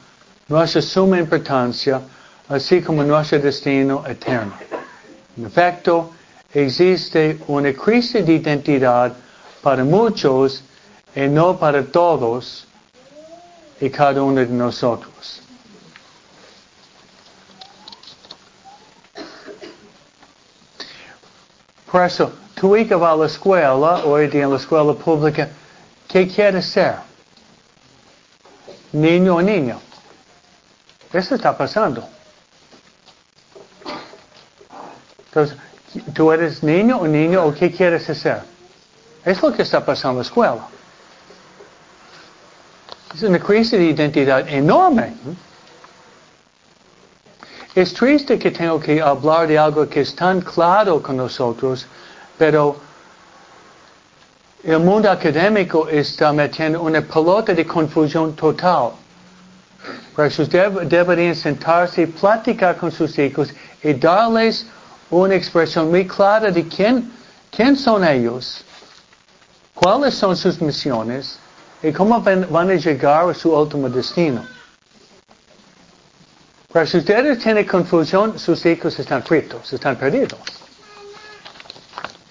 nuestra 0.47 0.81
suma 0.81 1.19
importancia, 1.19 2.01
así 2.49 2.81
como 2.81 3.03
nuestro 3.03 3.39
destino 3.39 4.03
eterno. 4.07 4.53
En 5.37 5.45
efecto, 5.45 6.11
existe 6.53 7.39
una 7.47 7.73
crisis 7.73 8.25
de 8.25 8.33
identidad 8.33 9.13
para 9.61 9.83
muchos 9.83 10.63
y 11.15 11.27
no 11.27 11.57
para 11.57 11.83
todos 11.83 12.67
y 13.79 13.89
cada 13.89 14.21
uno 14.23 14.41
de 14.41 14.47
nosotros. 14.47 15.41
Por 21.91 22.03
eso, 22.03 22.33
tu 22.55 22.75
hija 22.75 22.97
va 22.97 23.11
a 23.11 23.15
la 23.15 23.25
escuela, 23.27 24.03
hoy 24.03 24.27
día 24.27 24.43
en 24.43 24.51
la 24.51 24.57
escuela 24.57 24.93
pública, 24.93 25.49
¿qué 26.07 26.27
quiere 26.27 26.61
ser? 26.61 26.95
Niño 28.91 29.35
o 29.35 29.41
niño. 29.41 29.79
Eso 31.13 31.35
está 31.35 31.57
pasando. 31.57 32.05
Entonces, 35.27 35.57
¿tú 36.13 36.31
eres 36.31 36.63
niño 36.63 36.97
o 36.97 37.07
niño 37.07 37.45
o 37.45 37.53
qué 37.53 37.71
quieres 37.71 38.03
ser? 38.03 38.41
Es 39.23 39.41
lo 39.41 39.53
que 39.53 39.61
está 39.61 39.85
pasando 39.85 40.11
en 40.11 40.17
la 40.17 40.23
escuela. 40.23 40.67
Es 43.15 43.23
una 43.23 43.39
crisis 43.39 43.71
de 43.71 43.85
identidad 43.85 44.45
enorme. 44.49 45.13
Es 47.73 47.93
triste 47.93 48.37
que 48.37 48.51
tengo 48.51 48.77
que 48.77 49.01
hablar 49.01 49.47
de 49.47 49.57
algo 49.57 49.87
que 49.87 50.01
es 50.01 50.13
tan 50.13 50.41
claro 50.41 51.01
con 51.01 51.15
nosotros, 51.15 51.85
pero 52.37 52.75
el 54.65 54.79
mundo 54.79 55.09
académico 55.09 55.87
está 55.87 56.33
metiendo 56.33 56.81
una 56.81 56.99
pelota 56.99 57.53
de 57.53 57.65
confusión 57.65 58.35
total. 58.35 58.91
Por 60.13 60.25
eso 60.25 60.43
deberían 60.45 61.35
sentarse 61.35 62.01
y 62.01 62.07
platicar 62.07 62.75
con 62.75 62.91
sus 62.91 63.17
hijos 63.17 63.53
y 63.81 63.93
darles 63.93 64.65
una 65.09 65.35
expresión 65.35 65.89
muy 65.89 66.05
clara 66.05 66.51
de 66.51 66.67
quién, 66.67 67.13
quién 67.49 67.77
son 67.77 68.03
ellos, 68.03 68.65
cuáles 69.73 70.15
son 70.15 70.35
sus 70.35 70.59
misiones 70.59 71.39
y 71.81 71.91
cómo 71.91 72.21
van 72.21 72.69
a 72.69 72.75
llegar 72.75 73.29
a 73.29 73.33
su 73.33 73.53
último 73.53 73.89
destino. 73.89 74.45
Pero 76.71 76.85
si 76.85 76.97
ustedes 76.97 77.39
tienen 77.39 77.65
confusión, 77.65 78.37
sus 78.37 78.65
hijos 78.65 78.99
están 78.99 79.23
fritos, 79.23 79.71
están 79.71 79.95
perdidos. 79.95 80.39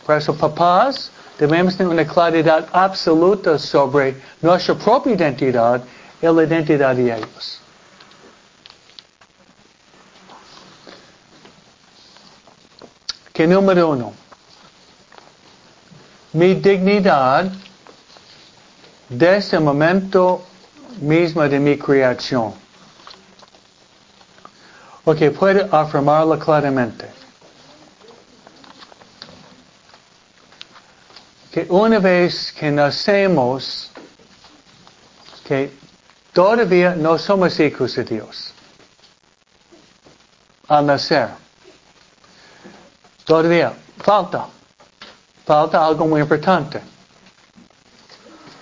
Por 0.04 0.18
eso, 0.18 0.34
papás, 0.36 1.10
debemos 1.38 1.76
tener 1.76 1.90
una 1.90 2.06
claridad 2.06 2.68
absoluta 2.72 3.58
sobre 3.58 4.20
nuestra 4.42 4.74
propia 4.74 5.14
identidad 5.14 5.82
y 6.20 6.26
la 6.26 6.42
identidad 6.42 6.94
de 6.94 7.16
ellos. 7.16 7.60
Que 13.32 13.46
número 13.46 13.88
uno, 13.88 14.12
mi 16.34 16.54
dignidad 16.54 17.50
desde 19.18 19.56
el 19.56 19.62
momento 19.62 20.44
mismo 21.00 21.48
de 21.48 21.58
mi 21.58 21.78
creación. 21.78 22.54
Ok, 25.04 25.30
puede 25.38 25.68
afirmarlo 25.70 26.38
claramente. 26.38 27.10
Que 31.50 31.66
una 31.68 31.98
vez 31.98 32.52
que 32.52 32.70
nacemos, 32.70 33.90
que 35.46 35.72
todavía 36.32 36.96
no 36.96 37.18
somos 37.18 37.60
hijos 37.60 37.94
de 37.94 38.04
Dios. 38.04 38.52
Al 40.66 40.86
nacer. 40.86 41.28
Todavía 43.24 43.72
falta. 43.98 44.46
Falta 45.44 45.84
algo 45.84 46.06
muy 46.06 46.22
importante. 46.22 46.93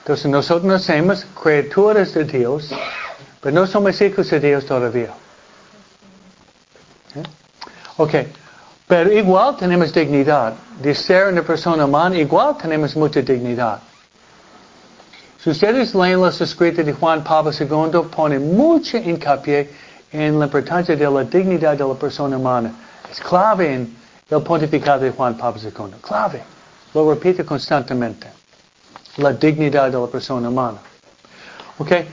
Entonces 0.02 0.26
nosotros 0.26 0.64
nacemos 0.64 1.24
criaturas 1.40 2.12
de 2.12 2.24
Dios, 2.24 2.70
pero 3.40 3.54
no 3.54 3.66
somos 3.68 4.00
hijos 4.00 4.28
de 4.30 4.40
Dios 4.40 4.66
todavía. 4.66 5.10
Ok, 7.98 8.14
pero 8.88 9.12
igual 9.12 9.56
tenemos 9.56 9.92
dignidad. 9.92 10.54
De 10.80 10.92
ser 10.92 11.28
una 11.28 11.42
persona 11.42 11.84
humana, 11.84 12.16
igual 12.16 12.56
tenemos 12.56 12.96
mucha 12.96 13.22
dignidad. 13.22 13.80
Si 15.38 15.50
ustedes 15.50 15.94
leen 15.94 16.20
los 16.20 16.40
escritos 16.40 16.84
de 16.84 16.92
Juan 16.92 17.22
Pablo 17.22 17.52
II, 17.52 18.08
pone 18.10 18.40
mucha 18.40 18.98
hincapié 18.98 19.70
en 20.10 20.36
la 20.36 20.46
importancia 20.46 20.96
de 20.96 21.08
la 21.08 21.22
dignidad 21.22 21.76
de 21.76 21.84
la 21.84 21.94
persona 21.94 22.36
humana. 22.36 22.72
Es 23.08 23.20
clave 23.20 23.72
en 23.72 23.96
el 24.28 24.42
pontificado 24.42 25.04
de 25.04 25.12
Juan 25.12 25.36
Pablo 25.36 25.60
II. 25.62 25.94
Clave. 26.00 26.42
Lo 26.92 27.08
repite 27.08 27.44
constantemente. 27.44 28.41
La 29.16 29.32
dignidad 29.32 29.90
de 29.90 29.98
la 29.98 30.06
persona 30.06 30.48
humana. 30.48 30.78
Okay. 31.78 32.08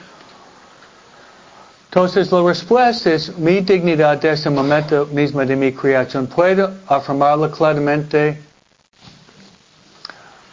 Entonces 1.90 2.32
la 2.32 2.44
respuesta 2.44 3.12
es 3.12 3.36
mi 3.38 3.62
dignidad 3.62 4.24
el 4.24 4.32
este 4.34 4.50
momento 4.50 5.08
mismo 5.08 5.44
de 5.44 5.56
mi 5.56 5.72
creación. 5.72 6.28
Puedo 6.28 6.72
afirmarlo 6.88 7.50
claramente. 7.50 8.42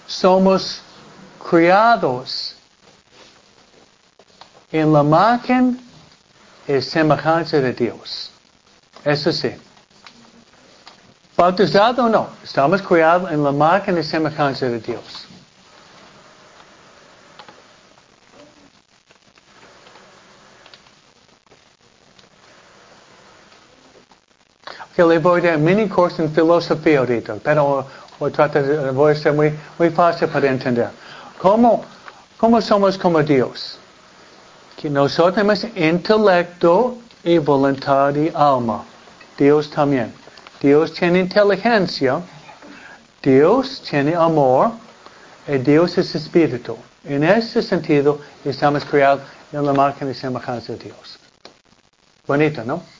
Somos 0.06 0.80
criados 1.50 2.56
en 4.72 4.92
la 4.92 5.00
imagen 5.00 5.80
y 6.66 6.80
semejanza 6.80 7.60
de 7.60 7.72
Dios. 7.72 8.30
Eso 9.04 9.30
sí. 9.30 9.50
Bautizado 11.36 12.06
o 12.06 12.08
no, 12.08 12.28
estamos 12.42 12.80
criados 12.80 13.30
en 13.30 13.44
la 13.44 13.50
imagen 13.50 13.98
y 13.98 14.02
semejanza 14.02 14.66
de 14.66 14.80
Dios. 14.80 15.25
Que 24.96 25.04
le 25.04 25.18
voy 25.18 25.40
a 25.42 25.50
dar 25.50 25.58
mini 25.58 25.88
curso 25.88 26.22
en 26.22 26.32
filosofía 26.32 27.00
ahorita, 27.00 27.36
pero 27.44 27.86
voy 28.18 28.30
a 28.30 28.32
tratar 28.32 28.92
voy 28.94 29.12
a 29.12 29.14
ser 29.14 29.34
muy, 29.34 29.52
muy 29.78 29.90
fácil 29.90 30.26
para 30.28 30.48
entender. 30.48 30.88
¿Cómo, 31.38 31.84
¿Cómo 32.38 32.62
somos 32.62 32.96
como 32.96 33.22
Dios? 33.22 33.78
Que 34.74 34.88
nosotros 34.88 35.34
tenemos 35.34 35.64
intelecto 35.76 36.96
y 37.22 37.36
voluntad 37.36 38.14
y 38.14 38.32
alma. 38.34 38.84
Dios 39.36 39.68
también. 39.68 40.14
Dios 40.62 40.94
tiene 40.94 41.20
inteligencia. 41.20 42.22
Dios 43.22 43.82
tiene 43.88 44.14
amor. 44.14 44.72
Y 45.46 45.58
Dios 45.58 45.98
es 45.98 46.14
espíritu. 46.14 46.74
En 47.04 47.22
ese 47.22 47.62
sentido, 47.62 48.18
estamos 48.46 48.82
creados 48.86 49.20
en 49.52 49.64
la 49.64 49.72
imagen 49.74 50.10
y 50.10 50.14
semejanza 50.14 50.72
de 50.72 50.78
Dios. 50.84 51.18
Bonito, 52.26 52.64
¿no? 52.64 52.95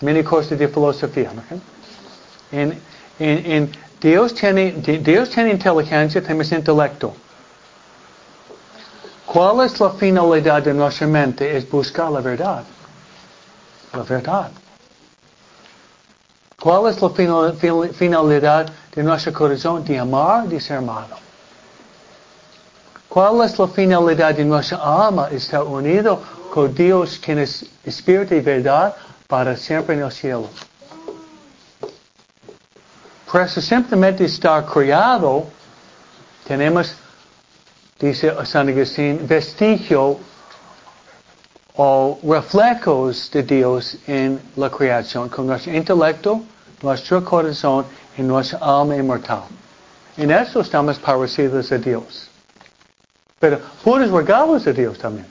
Mini 0.00 0.22
curso 0.22 0.56
de 0.56 0.68
filosofía. 0.68 1.30
¿no? 1.32 1.42
En, 2.52 2.80
en 3.18 3.70
Dios, 4.00 4.34
tiene, 4.34 4.72
Dios 4.72 5.30
tiene 5.30 5.50
inteligencia, 5.50 6.22
tenemos 6.22 6.50
intelecto. 6.52 7.14
¿Cuál 9.26 9.66
es 9.66 9.78
la 9.78 9.90
finalidad 9.90 10.62
de 10.62 10.74
nuestra 10.74 11.06
mente? 11.06 11.56
Es 11.56 11.70
buscar 11.70 12.10
la 12.10 12.20
verdad. 12.20 12.64
La 13.92 14.02
verdad. 14.02 14.50
¿Cuál 16.60 16.90
es 16.90 17.00
la 17.00 17.10
finalidad 17.92 18.72
de 18.94 19.02
nuestro 19.02 19.32
corazón? 19.32 19.84
De 19.84 19.98
amar, 19.98 20.48
de 20.48 20.60
ser 20.60 20.78
amado. 20.78 21.16
¿Cuál 23.08 23.42
es 23.44 23.58
la 23.58 23.68
finalidad 23.68 24.34
de 24.34 24.44
nuestra 24.44 24.78
alma? 24.78 25.28
Estar 25.30 25.62
unido 25.62 26.20
con 26.52 26.74
Dios, 26.74 27.18
quien 27.18 27.38
es 27.38 27.64
espíritu 27.84 28.34
y 28.34 28.40
verdad, 28.40 28.94
para 29.30 29.56
siempre 29.56 29.94
en 29.94 30.02
el 30.02 30.12
cielo. 30.12 30.50
Por 33.30 33.40
eso 33.42 33.60
simplemente 33.60 34.24
estar 34.24 34.66
criado, 34.66 35.46
tenemos, 36.46 36.96
dice 38.00 38.34
San 38.44 38.68
Agustín, 38.68 39.24
vestigio 39.28 40.18
o 41.76 42.18
reflejos 42.24 43.30
de 43.30 43.44
Dios 43.44 43.96
en 44.08 44.40
la 44.56 44.68
creación, 44.68 45.28
con 45.28 45.46
nuestro 45.46 45.72
intelecto, 45.74 46.42
nuestro 46.82 47.24
corazón 47.24 47.86
y 48.18 48.22
nuestra 48.22 48.58
alma 48.58 48.96
inmortal. 48.96 49.44
En 50.16 50.32
eso 50.32 50.60
estamos 50.60 50.98
parecidos 50.98 51.70
a 51.70 51.78
Dios. 51.78 52.28
Pero 53.38 53.60
puros 53.84 54.10
regalos 54.10 54.64
de 54.64 54.72
Dios 54.72 54.98
también. 54.98 55.26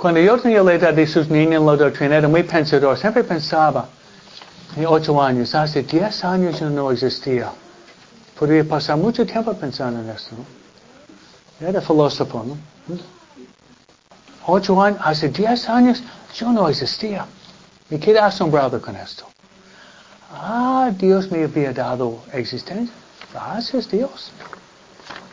Cuando 0.00 0.18
yo 0.18 0.38
tenía 0.38 0.62
la 0.62 0.72
edad 0.72 0.94
de 0.94 1.06
sus 1.06 1.28
niños 1.28 1.60
en 1.60 1.66
la 1.66 1.76
doctrina, 1.76 2.16
era 2.16 2.26
muy 2.26 2.42
pensador. 2.42 2.96
Siempre 2.96 3.22
pensaba, 3.22 3.86
en 4.74 4.86
ocho 4.86 5.22
años, 5.22 5.54
hace 5.54 5.82
diez 5.82 6.24
años 6.24 6.58
yo 6.58 6.70
no 6.70 6.90
existía. 6.90 7.52
Podría 8.38 8.64
pasar 8.64 8.96
mucho 8.96 9.26
tiempo 9.26 9.52
pensando 9.52 10.00
en 10.00 10.08
esto. 10.08 10.30
¿no? 11.60 11.68
Era 11.68 11.82
filósofo, 11.82 12.42
¿no? 12.46 12.56
Ocho 14.46 14.82
años, 14.82 14.98
hace 15.04 15.28
diez 15.28 15.68
años 15.68 16.02
yo 16.34 16.50
no 16.50 16.66
existía. 16.70 17.26
Me 17.90 18.00
quedé 18.00 18.20
asombrado 18.20 18.80
con 18.80 18.96
esto. 18.96 19.26
Ah, 20.32 20.90
Dios 20.96 21.30
me 21.30 21.44
había 21.44 21.74
dado 21.74 22.22
existencia. 22.32 22.94
Gracias, 23.34 23.90
Dios. 23.90 24.32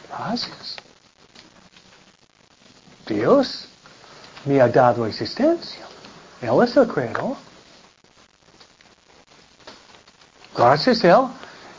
Gracias. 0.09 0.75
Dios 3.07 3.66
me 4.47 4.61
ha 4.61 4.67
dado 4.67 5.05
existencia. 5.05 5.85
Él 6.41 6.63
es 6.63 6.75
el 6.77 6.87
creador. 6.87 7.35
Gracias 10.55 11.03
a 11.03 11.07
Él. 11.07 11.27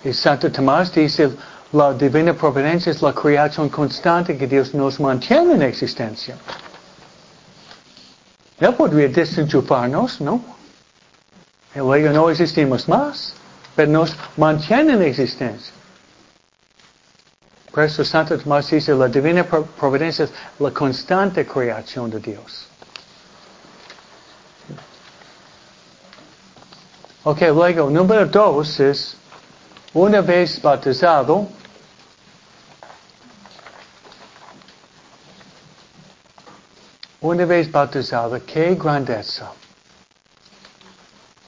Y 0.05 0.13
Santo 0.13 0.51
Tomás 0.51 0.93
dice, 0.93 1.31
la 1.73 1.93
divina 1.93 2.33
providencia 2.33 2.93
es 2.93 3.03
la 3.03 3.13
creación 3.13 3.69
constante 3.69 4.37
que 4.37 4.47
Dios 4.47 4.73
nos 4.75 5.01
mantiene 5.01 5.55
en 5.55 5.63
existencia. 5.63 6.37
Él 8.61 8.75
podría 8.75 9.09
desenchufarnos, 9.09 10.21
¿no? 10.21 10.41
Y 11.75 11.79
luego 11.79 12.11
no 12.11 12.31
existimos 12.31 12.89
más, 12.89 13.35
pero 13.77 13.91
nos 13.91 14.15
mantiene 14.37 14.95
en 14.95 15.03
existencia. 15.03 15.73
Por 17.73 17.85
eso 17.85 18.05
Santo 18.05 18.39
Tomás 18.39 18.71
dice, 18.71 18.95
la 18.95 19.09
divina 19.09 19.45
providencia 19.45 20.25
es 20.25 20.33
la 20.59 20.71
constante 20.71 21.47
creación 21.47 22.11
de 22.11 22.19
Dios. 22.19 22.67
Ok, 27.25 27.43
luego, 27.53 27.91
número 27.91 28.25
dos 28.27 28.81
es, 28.81 29.17
una 29.93 30.23
vez 30.23 30.63
bautizado, 30.63 31.47
una 37.21 37.45
vez 37.45 37.71
bautizado, 37.71 38.41
qué 38.47 38.75
grandeza. 38.77 39.53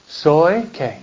Soy, 0.07 0.65
¿qué? 0.65 1.01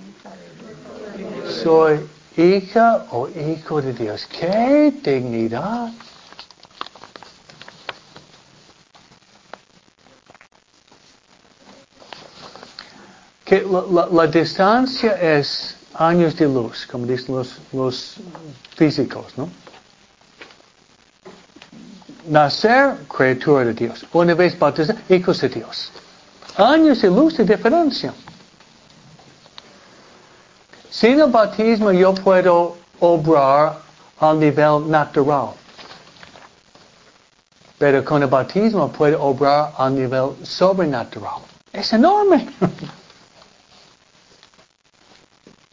Soy 1.63 2.07
hija 2.37 3.05
o 3.11 3.27
hijo 3.27 3.81
de 3.81 3.93
Dios. 3.93 4.25
¡Qué 4.27 4.93
dignidad! 5.03 5.91
La, 14.11 14.27
distancia 14.27 15.13
es 15.13 15.77
años 15.93 16.35
de 16.35 16.45
luz, 16.47 16.85
como 16.85 17.05
dicen 17.05 17.33
los, 17.33 17.57
los 17.71 18.15
físicos, 18.75 19.37
¿no? 19.37 19.49
Nacer, 22.27 22.97
criatura 23.07 23.63
de 23.63 23.73
Dios. 23.73 24.05
Una 24.11 24.33
vez 24.33 24.59
bautizado, 24.59 24.99
hijos 25.07 25.39
de 25.39 25.47
Dios. 25.47 25.91
Años 26.57 27.01
de 27.01 27.07
luz 27.07 27.37
de 27.37 27.45
diferencia. 27.45 28.13
Sin 30.99 31.19
el 31.19 31.29
bautismo 31.29 31.91
yo 31.91 32.11
puedo 32.15 32.75
obrar 32.99 33.77
al 34.19 34.39
nivel 34.39 34.89
natural. 34.89 35.49
Pero 37.77 38.03
con 38.03 38.23
el 38.23 38.27
bautismo 38.27 38.91
puedo 38.91 39.21
obrar 39.21 39.73
al 39.77 39.93
nivel 39.93 40.31
sobrenatural. 40.41 41.43
Es 41.71 41.93
enorme. 41.93 42.49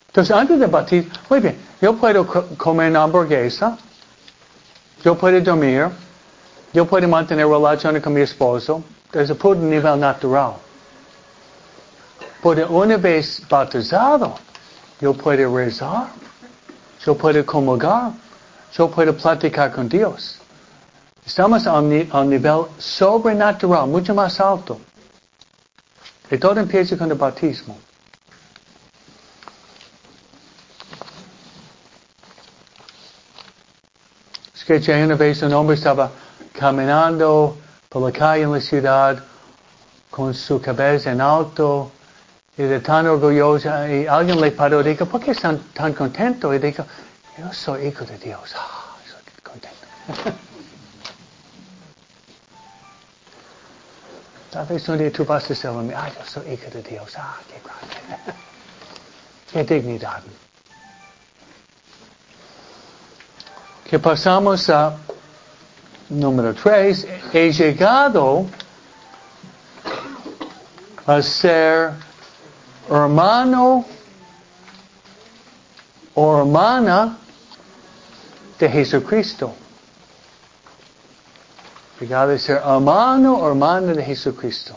Entonces, 0.09 0.37
antes 0.37 0.61
del 0.61 0.69
bautismo, 0.69 1.15
muy 1.31 1.41
bien, 1.41 1.59
yo 1.81 1.95
puedo 1.97 2.27
comer 2.59 2.91
una 2.91 3.05
hamburguesa, 3.05 3.79
yo 5.03 5.17
puedo 5.17 5.41
dormir, 5.41 5.89
yo 6.75 6.85
puedo 6.85 7.09
mantener 7.09 7.47
relaciones 7.47 8.03
con 8.03 8.13
mi 8.13 8.21
esposo, 8.21 8.85
desde 9.11 9.33
el 9.33 9.71
nivel 9.71 10.01
natural. 10.01 10.53
Pero 12.43 12.69
una 12.69 12.99
vez 12.99 13.41
bautizado, 13.49 14.35
yo 15.01 15.15
puedo 15.15 15.57
rezar, 15.57 16.09
yo 17.05 17.17
puedo 17.17 17.45
comulgar, 17.45 18.13
yo 18.73 18.91
puedo 18.91 19.17
platicar 19.17 19.73
con 19.73 19.89
Dios. 19.89 20.39
Estamos 21.27 21.67
a 21.67 21.79
un, 21.81 21.89
nivel 21.89 22.67
sobrenatural, 22.79 23.87
mucho 23.89 24.15
más 24.15 24.39
alto. 24.41 24.79
Y 26.31 26.39
todo 26.39 26.59
empieza 26.61 26.97
con 26.97 27.11
el 27.11 27.17
bautismo. 27.17 27.79
Es 34.55 34.65
que 34.65 35.05
una 35.05 35.15
vez 35.15 35.43
un 35.43 35.53
hombre 35.53 35.77
estaba 35.77 36.11
caminando 36.53 37.57
por 37.89 38.03
la 38.03 38.13
calle 38.13 38.45
en 38.45 38.53
la 38.53 38.61
ciudad 38.61 39.23
con 40.11 40.33
su 40.33 40.61
cabeza 40.61 41.11
en 41.11 41.21
alto 41.21 41.91
y 42.57 42.63
de 42.63 42.81
tan 42.81 43.07
orgulloso, 43.07 43.69
y 43.89 44.07
alguien 44.07 44.41
le 44.41 44.53
paró 44.53 44.83
dijo, 44.83 45.07
¿por 45.07 45.21
qué 45.21 45.33
están 45.33 45.59
tan 45.73 45.93
contento? 45.93 46.55
Y 46.55 46.59
dijo, 46.59 46.87
yo 47.37 47.53
soy 47.53 47.89
hijo 47.89 48.05
de 48.05 48.17
Dios. 48.19 48.55
Ah, 48.57 48.97
soy 49.05 49.21
contento. 49.43 49.87
Tal 54.53 54.67
vez 54.67 54.89
un 54.89 54.99
día 54.99 55.11
tú 55.11 55.25
vas 55.25 55.45
a 55.45 55.49
decirme, 55.49 55.95
ah, 55.97 56.09
yo 56.17 56.25
soy 56.25 56.53
hijo 56.53 56.71
de 56.71 56.81
Dios. 56.83 57.13
Ah, 57.17 57.39
qué 57.49 57.61
grande. 57.65 57.97
qué 59.53 59.65
dignidad. 59.65 60.23
Que 63.85 63.99
pasamos 63.99 64.71
a 64.71 64.97
número 66.09 66.55
tres. 66.55 67.05
He 67.33 67.51
llegado 67.51 68.47
a 71.05 71.21
ser 71.21 71.95
hermano 72.91 73.85
o 76.15 76.39
hermana 76.39 77.19
de 78.59 78.69
Jesucristo. 78.69 79.55
De 82.01 82.39
ser 82.39 82.57
hermano 82.57 83.37
o 83.37 83.49
hermana 83.49 83.95
de 83.95 84.03
Jesucristo. 84.03 84.77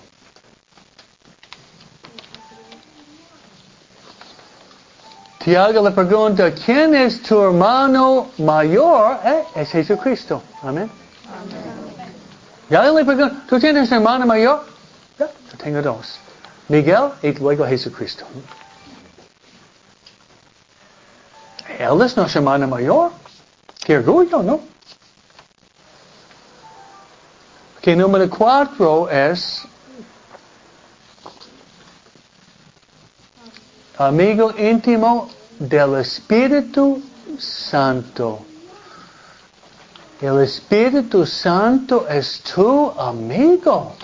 Tiago 5.39 5.81
le 5.81 5.91
pregunta, 5.91 6.51
¿quién 6.53 6.93
es 6.93 7.21
tu 7.21 7.41
hermano 7.41 8.27
mayor? 8.37 9.17
Eh, 9.23 9.43
es 9.55 9.71
Jesucristo. 9.71 10.41
Amén. 10.61 10.91
Tiago 12.67 12.97
le 12.97 13.05
pregunta, 13.05 13.43
¿tú 13.47 13.59
tienes 13.59 13.91
hermano 13.91 14.25
mayor? 14.25 14.65
yo 15.17 15.27
tengo 15.57 15.81
dos. 15.81 16.19
Miguel 16.69 17.11
y 17.21 17.31
luego 17.33 17.65
Jesucristo. 17.65 18.25
Él 21.79 22.01
es 22.01 22.17
nuestro 22.17 22.39
hermano 22.39 22.67
mayor. 22.67 23.11
Qué 23.83 23.97
orgullo, 23.97 24.43
¿no? 24.43 24.59
Que 27.81 27.95
número 27.95 28.29
cuatro 28.29 29.09
es 29.09 29.63
amigo 33.97 34.53
íntimo 34.57 35.29
del 35.59 35.95
Espíritu 35.95 37.01
Santo. 37.39 38.45
El 40.19 40.41
Espíritu 40.41 41.25
Santo 41.25 42.07
es 42.09 42.41
tu 42.41 42.91
amigo. 42.99 43.95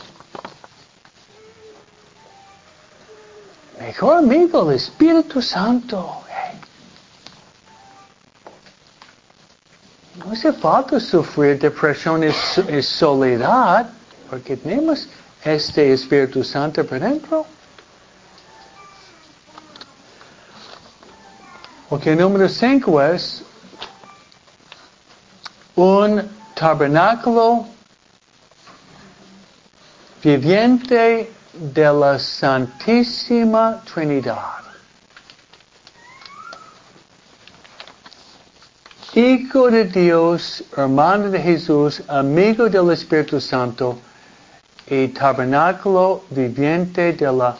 Mejor 3.94 4.18
amigo, 4.18 4.72
el 4.72 4.78
Espíritu 4.78 5.40
Santo. 5.40 6.24
No 10.16 10.32
hace 10.32 10.52
falta 10.52 11.00
sufrir 11.00 11.60
depresión 11.60 12.24
y 12.24 12.82
soledad, 12.82 13.92
porque 14.32 14.58
tenemos 14.58 15.08
este 15.44 15.94
Espíritu 15.94 16.44
Santo 16.44 16.84
por 16.84 17.00
dentro. 17.00 17.46
Ok, 21.92 22.08
número 22.08 22.50
5 22.50 23.02
es 23.04 23.44
un 25.76 26.28
tabernáculo 26.56 27.68
viviente 30.24 31.32
de 31.54 31.94
la 31.94 32.18
Santísima 32.18 33.82
Trinidad. 33.86 34.64
Hijo 39.14 39.70
de 39.70 39.86
Dios, 39.86 40.64
hermano 40.76 41.30
de 41.30 41.40
Jesús, 41.40 42.02
amigo 42.08 42.68
del 42.68 42.92
Espíritu 42.92 43.40
Santo 43.40 44.00
y 44.88 45.10
tabernáculo 45.10 46.24
viviente 46.32 47.14
de 47.14 47.32
la 47.32 47.56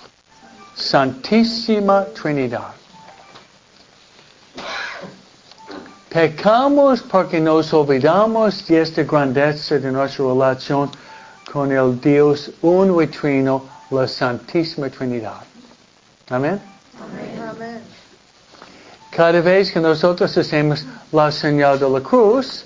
Santísima 0.74 2.06
Trinidad. 2.06 2.74
Pecamos 6.10 7.02
porque 7.02 7.40
nos 7.40 7.74
olvidamos 7.74 8.68
de 8.68 8.82
esta 8.82 9.04
grandeza 9.04 9.80
de 9.80 9.92
nuestra 9.92 10.26
relación 10.26 10.90
con 11.52 11.72
el 11.72 12.00
Dios 12.02 12.52
uno 12.62 13.02
y 13.02 13.08
trino, 13.08 13.64
la 13.90 14.08
Santísima 14.08 14.90
Trinidad. 14.90 15.42
Amén. 16.30 16.60
Amén. 17.02 17.82
Cada 19.12 19.42
vez 19.42 19.72
que 19.72 19.80
nosotros 19.80 20.36
hacemos 20.38 20.86
la 21.12 21.32
señal 21.32 21.80
de 21.80 21.88
la 21.88 22.02
cruz, 22.02 22.66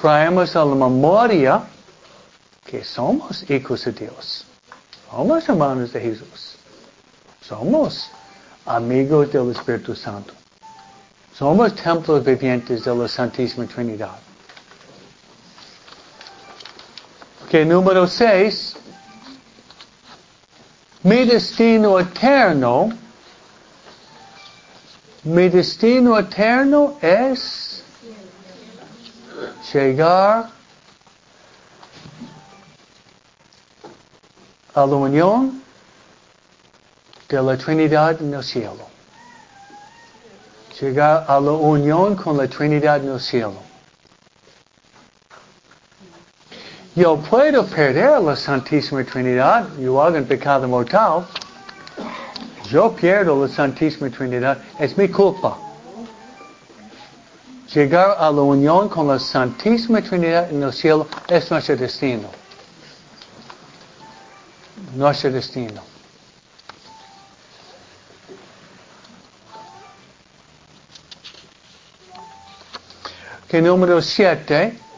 traemos 0.00 0.54
a 0.54 0.64
la 0.64 0.74
memoria 0.74 1.62
que 2.64 2.84
somos 2.84 3.48
hijos 3.50 3.84
de 3.84 3.92
Dios. 3.92 4.44
Somos 5.10 5.48
hermanos 5.48 5.92
de 5.92 6.00
Jesús. 6.00 6.56
Somos 7.40 8.08
amigos 8.66 9.32
del 9.32 9.50
Espíritu 9.50 9.96
Santo. 9.96 10.32
Somos 11.36 11.74
templos 11.74 12.24
vivientes 12.24 12.84
de 12.84 12.94
la 12.94 13.08
Santísima 13.08 13.66
Trinidad. 13.66 14.16
Que 17.50 17.64
número 17.64 18.06
6. 18.06 18.76
Mi 21.02 21.24
destino 21.24 21.98
eterno, 21.98 22.92
mi 25.22 25.48
destino 25.48 26.18
eterno 26.18 26.98
es 27.00 27.82
llegar 29.72 30.50
a 34.74 34.86
la 34.86 34.96
unión 34.96 35.62
de 37.28 37.42
la 37.42 37.56
Trinidad 37.56 38.20
en 38.20 38.34
el 38.34 38.42
cielo 38.42 38.90
llegar 40.80 41.24
a 41.28 41.40
la 41.40 41.52
unión 41.52 42.16
con 42.16 42.36
la 42.36 42.48
Trinidad 42.48 43.04
en 43.04 43.12
el 43.12 43.20
cielo. 43.20 43.69
Yo 47.00 47.16
puedo 47.16 47.64
perder 47.64 48.20
la 48.20 48.36
Santísima 48.36 49.02
Trinidad, 49.02 49.66
yo 49.78 50.02
hago 50.02 50.18
un 50.18 50.26
pecado 50.26 50.68
mortal, 50.68 51.26
yo 52.68 52.94
pierdo 52.94 53.40
la 53.40 53.48
Santísima 53.48 54.10
Trinidad, 54.10 54.58
es 54.78 54.98
mi 54.98 55.08
culpa. 55.08 55.56
Llegar 57.72 58.16
a 58.18 58.30
la 58.30 58.42
unión 58.42 58.90
con 58.90 59.08
la 59.08 59.18
Santísima 59.18 60.02
Trinidad 60.02 60.50
en 60.50 60.62
el 60.62 60.74
cielo 60.74 61.08
es 61.26 61.50
nuestro 61.50 61.74
destino. 61.74 62.28
Nuestro 64.94 65.30
destino. 65.30 65.82
que 73.48 73.62
número 73.62 74.02
7, 74.02 74.89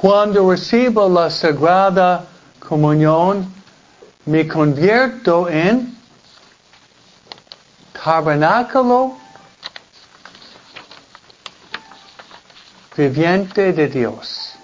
cuando 0.00 0.50
recibo 0.50 1.10
la 1.10 1.28
Sagrada 1.28 2.24
Comunión, 2.58 3.52
me 4.24 4.48
convierto 4.48 5.46
en 5.46 5.94
tabernáculo 8.02 9.18
viviente 12.96 13.74
de 13.74 13.88
Dios. 13.88 14.54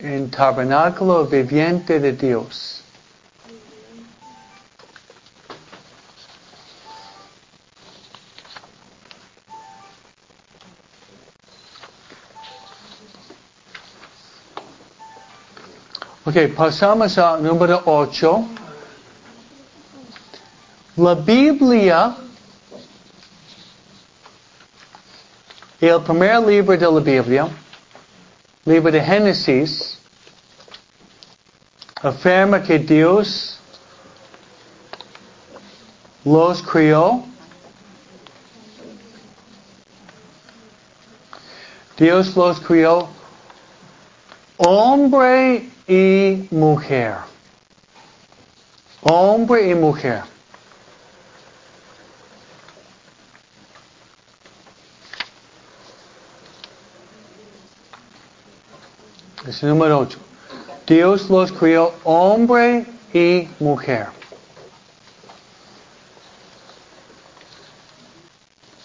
En 0.00 0.28
tabernáculo 0.32 1.26
viviente 1.26 2.00
de 2.00 2.12
Dios. 2.12 2.73
Ok, 16.36 16.52
pasamos 16.56 17.16
al 17.16 17.44
número 17.44 17.80
8. 17.84 18.44
La 20.96 21.14
Biblia, 21.14 22.16
el 25.80 26.02
primer 26.02 26.40
libro 26.40 26.76
de 26.76 26.90
la 26.90 26.98
Biblia, 26.98 27.48
libro 28.64 28.90
de 28.90 29.00
Génesis, 29.00 29.96
afirma 32.02 32.60
que 32.60 32.80
Dios 32.80 33.60
los 36.24 36.60
crió. 36.62 37.22
Dios 41.96 42.34
los 42.34 42.58
crió 42.58 43.13
hombre 44.56 45.68
y 45.86 46.48
mujer. 46.50 47.16
Hombre 49.02 49.70
y 49.70 49.74
mujer. 49.74 50.22
Es 59.46 59.62
número 59.62 59.98
8. 59.98 60.18
Dios 60.86 61.28
los 61.28 61.52
crió 61.52 61.92
hombre 62.04 62.86
y 63.12 63.48
mujer. 63.60 64.06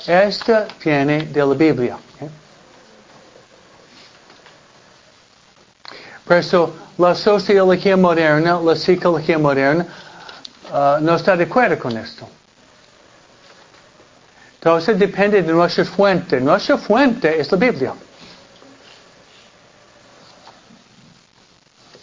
Esta 0.06 0.68
viene 0.84 1.24
de 1.24 1.46
la 1.46 1.54
Biblia. 1.54 1.98
Por 6.30 6.38
eso 6.38 6.76
la 7.00 7.16
sociología 7.16 7.98
moderna, 7.98 8.60
la 8.62 8.76
psicología 8.76 9.40
moderna, 9.40 9.88
uh, 10.72 11.02
no 11.02 11.16
está 11.16 11.36
de 11.36 11.46
acuerdo 11.46 11.80
con 11.80 11.98
esto. 11.98 12.30
Entonces 14.60 15.00
depende 15.00 15.42
de 15.42 15.52
nuestra 15.52 15.86
fuente. 15.86 16.40
Nuestra 16.40 16.78
fuente 16.78 17.42
es 17.42 17.52
la 17.52 17.58
Biblia. 17.58 17.94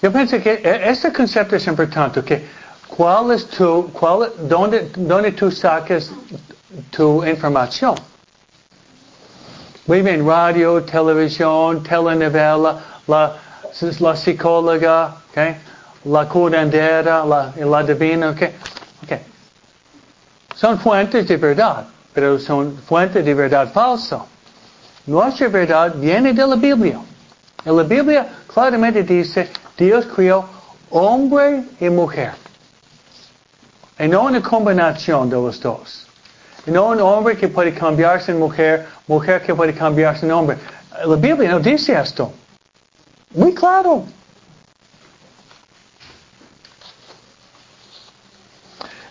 Yo 0.02 0.12
pienso 0.12 0.42
que 0.42 0.54
e, 0.54 0.90
este 0.90 1.12
concepto 1.12 1.54
es 1.54 1.64
importante, 1.68 2.20
que 2.24 2.48
¿Cuál 2.88 3.30
es 3.30 3.46
tu, 3.46 3.92
cuál, 3.92 4.32
dónde, 4.38 4.90
dónde 4.96 5.30
tú 5.32 5.52
sacas 5.52 6.10
tu 6.90 7.24
información? 7.24 7.94
Muy 9.86 10.02
bien, 10.02 10.26
radio, 10.26 10.82
televisión, 10.82 11.84
telenovela, 11.84 12.80
la, 13.06 13.45
la 14.00 14.16
psicóloga, 14.16 15.16
okay? 15.30 15.56
la 16.04 16.26
curandera, 16.28 17.24
la, 17.24 17.52
la 17.56 17.82
divina, 17.82 18.30
okay? 18.30 18.54
okay. 19.02 19.20
Son 20.54 20.78
fuentes 20.78 21.26
de 21.26 21.36
verdad, 21.36 21.86
pero 22.14 22.38
son 22.38 22.76
fuentes 22.76 23.24
de 23.24 23.34
verdad 23.34 23.72
falsa. 23.72 24.24
Nuestra 25.06 25.48
verdad 25.48 25.94
viene 25.96 26.32
de 26.32 26.46
la 26.46 26.56
Biblia. 26.56 26.98
La 27.64 27.82
Biblia 27.82 28.26
claramente 28.46 29.02
dice, 29.02 29.50
Dios 29.76 30.06
creó 30.06 30.46
hombre 30.90 31.64
y 31.80 31.90
mujer. 31.90 32.32
Y 33.98 34.08
no 34.08 34.22
una 34.22 34.42
combinación 34.42 35.28
de 35.28 35.36
los 35.36 35.60
dos. 35.60 36.06
Y 36.66 36.70
no 36.70 36.86
un 36.86 37.00
hombre 37.00 37.36
que 37.36 37.48
puede 37.48 37.72
cambiarse 37.72 38.32
en 38.32 38.38
mujer, 38.38 38.86
mujer 39.06 39.42
que 39.42 39.54
puede 39.54 39.74
cambiarse 39.74 40.26
en 40.26 40.32
hombre. 40.32 40.56
La 41.04 41.16
Biblia 41.16 41.50
no 41.50 41.60
dice 41.60 41.98
esto. 41.98 42.32
Muy 43.36 43.54
claro. 43.54 44.06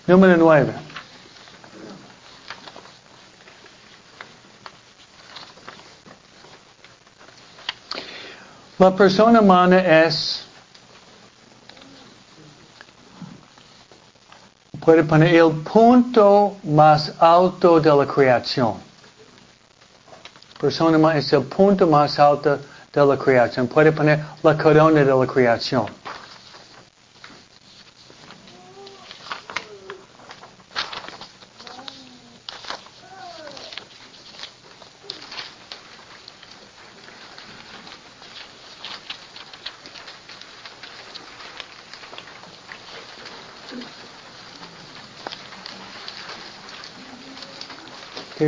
Número 0.07 0.35
nueve. 0.35 0.73
La 8.79 8.95
persona 8.95 9.41
humana 9.41 9.77
es, 10.05 10.43
puede 14.79 15.03
poner 15.03 15.35
el 15.35 15.51
punto 15.61 16.57
más 16.63 17.13
alto 17.19 17.79
de 17.79 17.95
la 17.95 18.07
creación. 18.07 18.73
Persona 20.59 20.97
humana 20.97 21.19
es 21.19 21.31
el 21.31 21.43
punto 21.43 21.85
más 21.85 22.17
alto 22.17 22.57
de 22.57 22.74
la 23.03 23.17
creación. 23.17 23.67
Puede 23.67 23.91
poner 23.91 24.19
la 24.43 24.57
corona 24.57 25.03
de 25.03 25.05
la 25.05 25.27
creación. 25.27 25.87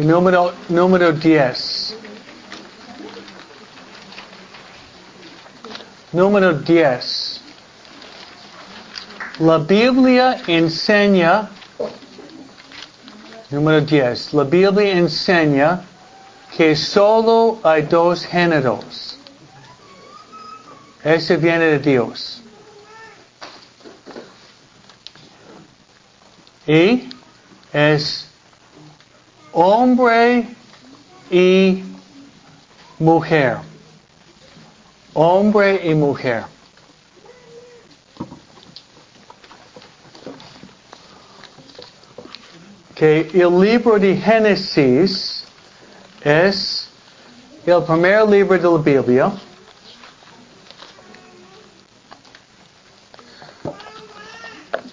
número, 0.04 0.54
número 0.70 1.12
10. 1.12 1.77
Número 6.14 6.54
10. 6.54 7.42
La 9.40 9.58
Biblia 9.58 10.42
enseña, 10.48 11.50
número 13.50 13.82
10, 13.82 14.34
la 14.34 14.44
Biblia 14.46 14.98
enseña 14.98 15.82
que 16.56 16.76
solo 16.78 17.60
hay 17.62 17.82
dos 17.84 18.26
géneros. 18.26 19.20
Ese 21.04 21.36
viene 21.36 21.66
de 21.66 21.80
Dios. 21.80 22.42
Y 26.66 27.10
es 27.74 28.28
hombre 29.52 30.48
y 31.30 31.84
mujer. 32.98 33.58
Hombre 35.20 35.82
y 35.84 35.96
mujer. 35.96 36.44
Que 42.94 43.22
el 43.34 43.60
libro 43.60 43.98
de 43.98 44.16
Génesis 44.16 45.44
es 46.22 46.88
el 47.66 47.84
primer 47.84 48.30
libro 48.30 48.60
de 48.60 48.70
la 48.70 48.78
Biblia. 48.78 49.32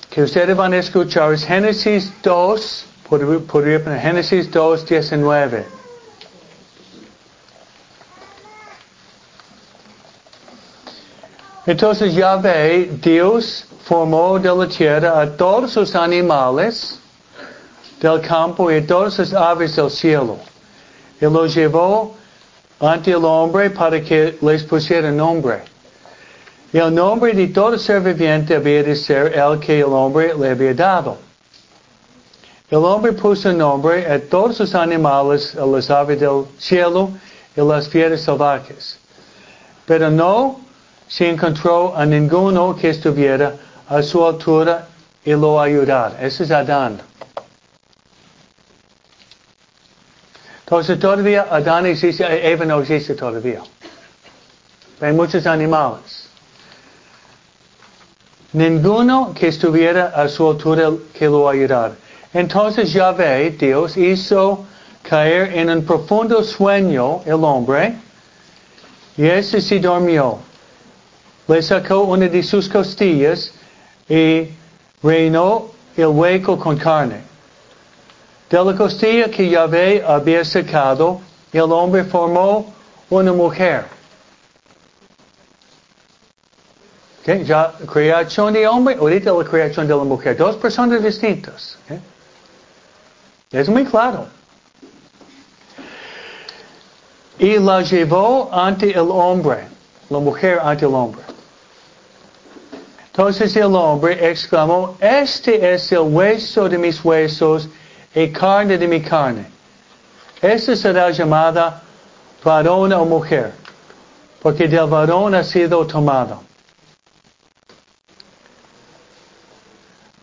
Que 0.08 0.22
ustedes 0.22 0.56
van 0.56 0.72
a 0.72 0.78
escuchar 0.78 1.34
es 1.34 1.44
Génesis 1.44 2.10
2, 2.22 2.86
podría 3.10 3.84
poner 3.84 4.00
Génesis 4.00 4.50
2, 4.50 4.86
19. 4.86 5.83
Entonces 11.66 12.14
ya 12.14 12.36
ve, 12.36 12.90
Dios 13.02 13.64
formó 13.84 14.38
de 14.38 14.54
la 14.54 14.68
tierra 14.68 15.20
a 15.20 15.30
todos 15.30 15.76
los 15.76 15.94
animales 15.94 16.98
del 18.00 18.20
campo 18.20 18.70
y 18.70 18.76
a 18.76 18.86
todas 18.86 19.18
las 19.18 19.32
aves 19.32 19.76
del 19.76 19.90
cielo. 19.90 20.38
Y 21.20 21.24
los 21.24 21.54
llevó 21.54 22.14
ante 22.80 23.12
el 23.12 23.24
hombre 23.24 23.70
para 23.70 24.00
que 24.02 24.36
les 24.42 24.62
pusiera 24.62 25.10
nombre. 25.10 25.62
Y 26.70 26.78
el 26.78 26.94
nombre 26.94 27.32
de 27.32 27.46
todo 27.46 27.78
ser 27.78 28.00
viviente 28.00 28.56
había 28.56 28.82
de 28.82 28.96
ser 28.96 29.32
el 29.32 29.58
que 29.58 29.78
el 29.78 29.84
hombre 29.84 30.34
le 30.34 30.50
había 30.50 30.74
dado. 30.74 31.16
El 32.68 32.84
hombre 32.84 33.12
puso 33.12 33.52
nombre 33.52 34.04
a 34.10 34.20
todos 34.20 34.58
los 34.58 34.74
animales, 34.74 35.54
a 35.54 35.64
las 35.64 35.88
aves 35.88 36.20
del 36.20 36.44
cielo 36.58 37.10
y 37.56 37.60
las 37.60 37.88
fieras 37.88 38.22
salvajes. 38.22 38.98
Pero 39.86 40.10
no 40.10 40.63
se 41.08 41.28
encontró 41.28 41.96
a 41.96 42.04
ninguno 42.06 42.74
que 42.74 42.90
estuviera 42.90 43.54
a 43.88 44.02
su 44.02 44.24
altura 44.24 44.88
y 45.24 45.32
lo 45.32 45.60
ayudara. 45.60 46.16
Ese 46.20 46.44
es 46.44 46.50
Adán. 46.50 47.00
Entonces 50.64 50.98
todavía 50.98 51.46
Adán 51.50 51.86
existe, 51.86 52.24
Eva 52.24 52.64
no 52.64 52.80
existe 52.80 53.14
todavía. 53.14 53.62
Hay 55.00 55.12
muchos 55.12 55.46
animales. 55.46 56.28
Ninguno 58.52 59.34
que 59.34 59.48
estuviera 59.48 60.06
a 60.14 60.28
su 60.28 60.48
altura 60.48 60.90
que 61.12 61.26
lo 61.26 61.48
ayudara. 61.48 61.94
Entonces 62.32 62.92
Yahvé, 62.92 63.50
Dios, 63.50 63.96
hizo 63.96 64.64
caer 65.02 65.56
en 65.58 65.70
un 65.70 65.84
profundo 65.84 66.42
sueño 66.42 67.20
el 67.26 67.44
hombre 67.44 67.94
y 69.16 69.26
ese 69.26 69.60
se 69.60 69.78
durmió. 69.78 70.38
Le 71.46 71.62
sacó 71.62 72.00
una 72.00 72.28
de 72.28 72.42
sus 72.42 72.68
costillas 72.68 73.52
y 74.08 74.48
reinó 75.02 75.70
el 75.96 76.06
hueco 76.06 76.58
con 76.58 76.76
carne. 76.76 77.22
De 78.50 78.64
la 78.64 78.74
costilla 78.76 79.30
que 79.30 79.48
Yahvé 79.48 80.02
había 80.06 80.44
sacado, 80.44 81.20
el 81.52 81.72
hombre 81.72 82.04
formó 82.04 82.72
una 83.10 83.32
mujer. 83.32 83.84
Okay, 87.22 87.44
ya 87.44 87.72
creación 87.90 88.52
de 88.52 88.66
hombre, 88.66 88.96
ahorita 88.96 89.32
la 89.32 89.44
creación 89.44 89.88
de 89.88 89.96
la 89.96 90.04
mujer. 90.04 90.36
Dos 90.36 90.56
personas 90.56 91.02
distintas. 91.02 91.78
Es 93.50 93.68
muy 93.68 93.84
claro. 93.84 94.26
Y 97.38 97.58
la 97.58 97.82
llevó 97.82 98.50
ante 98.52 98.90
el 98.90 99.10
hombre, 99.10 99.66
la 100.10 100.18
mujer 100.18 100.60
ante 100.62 100.84
el 100.84 100.94
hombre. 100.94 101.22
Entonces 103.16 103.54
el 103.54 103.76
hombre 103.76 104.28
exclamó, 104.28 104.96
este 104.98 105.72
es 105.72 105.92
el 105.92 106.00
hueso 106.00 106.68
de 106.68 106.76
mis 106.76 107.04
huesos 107.04 107.68
y 108.12 108.28
carne 108.30 108.76
de 108.76 108.88
mi 108.88 109.00
carne. 109.00 109.46
Esta 110.42 110.74
será 110.74 111.10
llamada 111.10 111.80
varón 112.42 112.92
o 112.92 113.04
mujer, 113.04 113.52
porque 114.42 114.66
del 114.66 114.88
varón 114.88 115.32
ha 115.36 115.44
sido 115.44 115.86
tomado. 115.86 116.42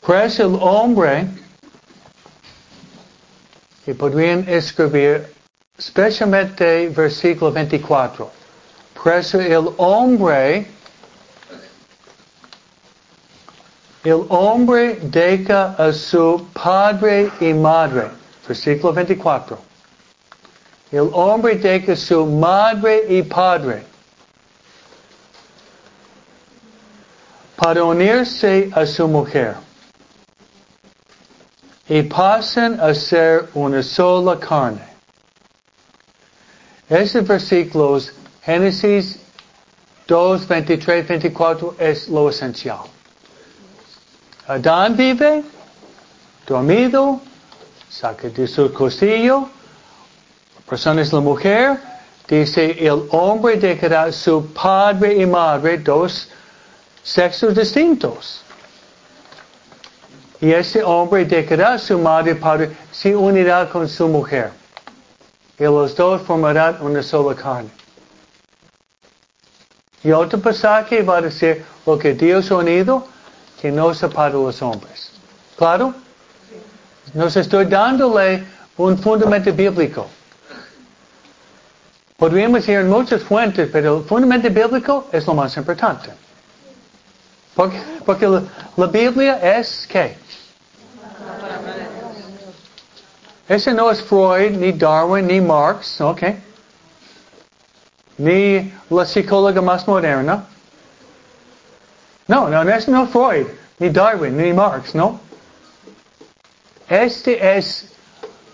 Pues 0.01 0.37
el 0.41 0.57
hombre 0.59 1.29
y 3.87 3.93
podrían 3.93 4.43
escribir 4.49 5.33
especialmente 5.77 6.89
versículo 6.89 7.53
24. 7.53 8.29
Por 9.01 9.13
el 9.13 9.69
hombre, 9.77 10.67
el 14.03 14.25
hombre 14.29 14.99
deja 15.01 15.75
a 15.77 15.93
su 15.93 16.47
padre 16.53 17.31
y 17.39 17.53
madre. 17.53 18.09
Versículo 18.47 18.93
24. 18.93 19.57
El 20.91 21.09
hombre 21.13 21.55
deja 21.55 21.93
a 21.93 21.95
su 21.95 22.25
madre 22.25 23.05
y 23.07 23.21
padre 23.21 23.83
para 27.55 27.83
unirse 27.83 28.69
a 28.73 28.85
su 28.85 29.07
mujer. 29.07 29.55
y 31.91 32.03
pasan 32.03 32.79
a 32.79 32.93
ser 32.93 33.49
una 33.53 33.83
sola 33.83 34.39
carne. 34.39 34.87
Esos 36.87 37.27
versículos, 37.27 38.13
Génesis 38.43 39.19
2, 40.07 40.47
23, 40.47 41.05
24, 41.05 41.75
es 41.79 42.07
lo 42.07 42.29
esencial. 42.29 42.90
Adán 44.47 44.95
vive, 44.95 45.43
dormido, 46.47 47.21
saca 47.89 48.29
de 48.29 48.47
su 48.47 48.73
costillo, 48.73 49.49
la 50.55 50.61
persona 50.67 51.01
es 51.01 51.13
la 51.13 51.19
mujer, 51.19 51.79
dice 52.27 52.71
el 52.79 53.07
hombre 53.11 53.57
dejará 53.57 54.11
su 54.11 54.45
padre 54.53 55.15
y 55.21 55.25
madre, 55.25 55.77
dos 55.77 56.29
sexos 57.03 57.55
distintos. 57.55 58.43
Y 60.39 60.51
ese 60.51 60.83
hombre 60.83 61.23
dejará 61.23 61.77
su 61.77 61.99
madre 61.99 62.31
y 62.31 62.35
padre, 62.35 62.75
se 62.91 63.15
unirá 63.15 63.69
con 63.69 63.87
su 63.87 64.07
mujer. 64.07 64.51
Y 65.59 65.63
los 65.63 65.95
dos 65.95 66.23
formarán 66.23 66.77
una 66.81 67.03
sola 67.03 67.35
carne. 67.35 67.69
Y 70.03 70.11
otro 70.11 70.39
pasaje 70.39 71.03
va 71.03 71.17
a 71.17 71.21
decir 71.21 71.63
lo 71.85 71.99
que 71.99 72.15
Dios 72.15 72.49
ha 72.49 72.55
unido, 72.55 73.05
que 73.61 73.71
no 73.71 73.93
separa 73.93 74.33
los 74.33 74.61
hombres. 74.61 75.11
¿Claro? 75.55 75.93
Nos 77.13 77.35
estoy 77.35 77.65
dándole 77.65 78.43
un 78.77 78.97
fundamento 78.97 79.53
bíblico. 79.53 80.07
Podríamos 82.17 82.67
ir 82.67 82.79
en 82.79 82.89
muchas 82.89 83.21
fuentes, 83.21 83.69
pero 83.71 83.99
el 83.99 84.03
fundamento 84.05 84.49
bíblico 84.49 85.07
es 85.11 85.27
lo 85.27 85.35
más 85.35 85.55
importante. 85.57 86.09
Porque, 87.55 87.79
porque 88.05 88.27
la, 88.27 88.41
la 88.77 88.87
Biblia 88.87 89.37
es 89.57 89.87
¿qué? 89.87 90.17
Ese 93.47 93.73
no 93.73 93.91
es 93.91 94.01
Freud, 94.01 94.51
ni 94.51 94.71
Darwin, 94.71 95.27
ni 95.27 95.41
Marx, 95.41 95.99
¿ok? 95.99 96.21
Ni 98.17 98.73
la 98.89 99.05
psicóloga 99.05 99.61
más 99.61 99.87
moderna. 99.87 100.45
No, 102.27 102.47
no, 102.49 102.63
no 102.63 102.71
es 102.71 102.87
no 102.87 103.07
Freud, 103.07 103.47
ni 103.79 103.89
Darwin, 103.89 104.37
ni 104.37 104.53
Marx, 104.53 104.95
¿no? 104.95 105.19
Este 106.87 107.57
es, 107.57 107.87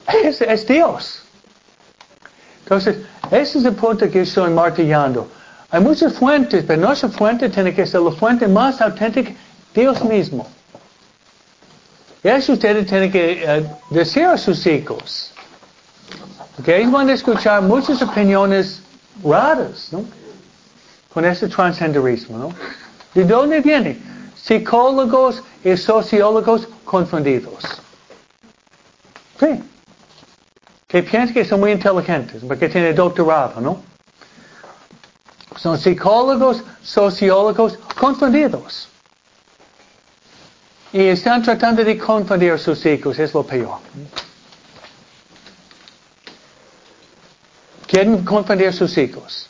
este 0.08 0.54
es 0.54 0.68
Dios. 0.68 1.24
Entonces, 2.64 2.98
ese 3.32 3.60
es 3.60 3.66
el 3.66 3.76
punto 3.76 4.10
que 4.10 4.22
estoy 4.22 4.52
martillando. 4.52 5.28
Hay 5.70 5.82
muchas 5.82 6.14
fuentes, 6.14 6.64
pero 6.66 6.82
nuestra 6.82 7.10
fuente 7.10 7.50
tiene 7.50 7.74
que 7.74 7.86
ser 7.86 8.02
la 8.02 8.12
fuente 8.12 8.48
más 8.48 8.80
auténtica, 8.82 9.32
Dios 9.74 10.04
mismo. 10.04 10.48
Y 12.24 12.30
eso 12.30 12.54
ustedes 12.54 12.88
tienen 12.88 13.12
que 13.12 13.66
uh, 13.92 13.94
decir 13.94 14.26
a 14.26 14.38
sus 14.38 14.66
hijos. 14.66 15.32
Porque 16.56 16.78
ellos 16.78 16.92
van 16.92 17.10
a 17.10 17.14
escuchar 17.14 17.62
muchas 17.62 18.02
opiniones 18.02 18.82
raras, 19.24 19.90
¿no? 19.92 20.06
Con 21.14 21.26
ese 21.26 21.48
transgenderismo, 21.48 22.38
¿no? 22.38 22.54
¿De 23.14 23.24
dónde 23.24 23.62
viene? 23.62 23.98
Psicólogos 24.36 25.44
y 25.64 25.76
sociólogos 25.76 26.68
confundidos. 26.86 27.64
Sí. 29.40 29.64
Que 30.88 31.04
piensan 31.04 31.34
que 31.34 31.44
son 31.44 31.60
muy 31.60 31.72
inteligentes, 31.72 32.44
porque 32.48 32.70
tienen 32.70 32.96
doctorado, 32.96 33.60
¿no? 33.60 33.84
Son 35.58 35.78
psicólogos, 35.78 36.64
sociólogos 36.82 37.78
confundidos. 38.00 38.88
Y 40.94 41.08
están 41.08 41.44
tratando 41.44 41.84
de 41.84 41.98
confundir 41.98 42.54
a 42.54 42.58
sus 42.58 42.86
hijos, 42.86 43.20
es 43.20 43.34
lo 43.34 43.44
peor. 43.44 43.80
Quieren 47.86 48.24
confundir 48.24 48.68
a 48.68 48.74
sus 48.74 48.98
hijos. 48.98 49.50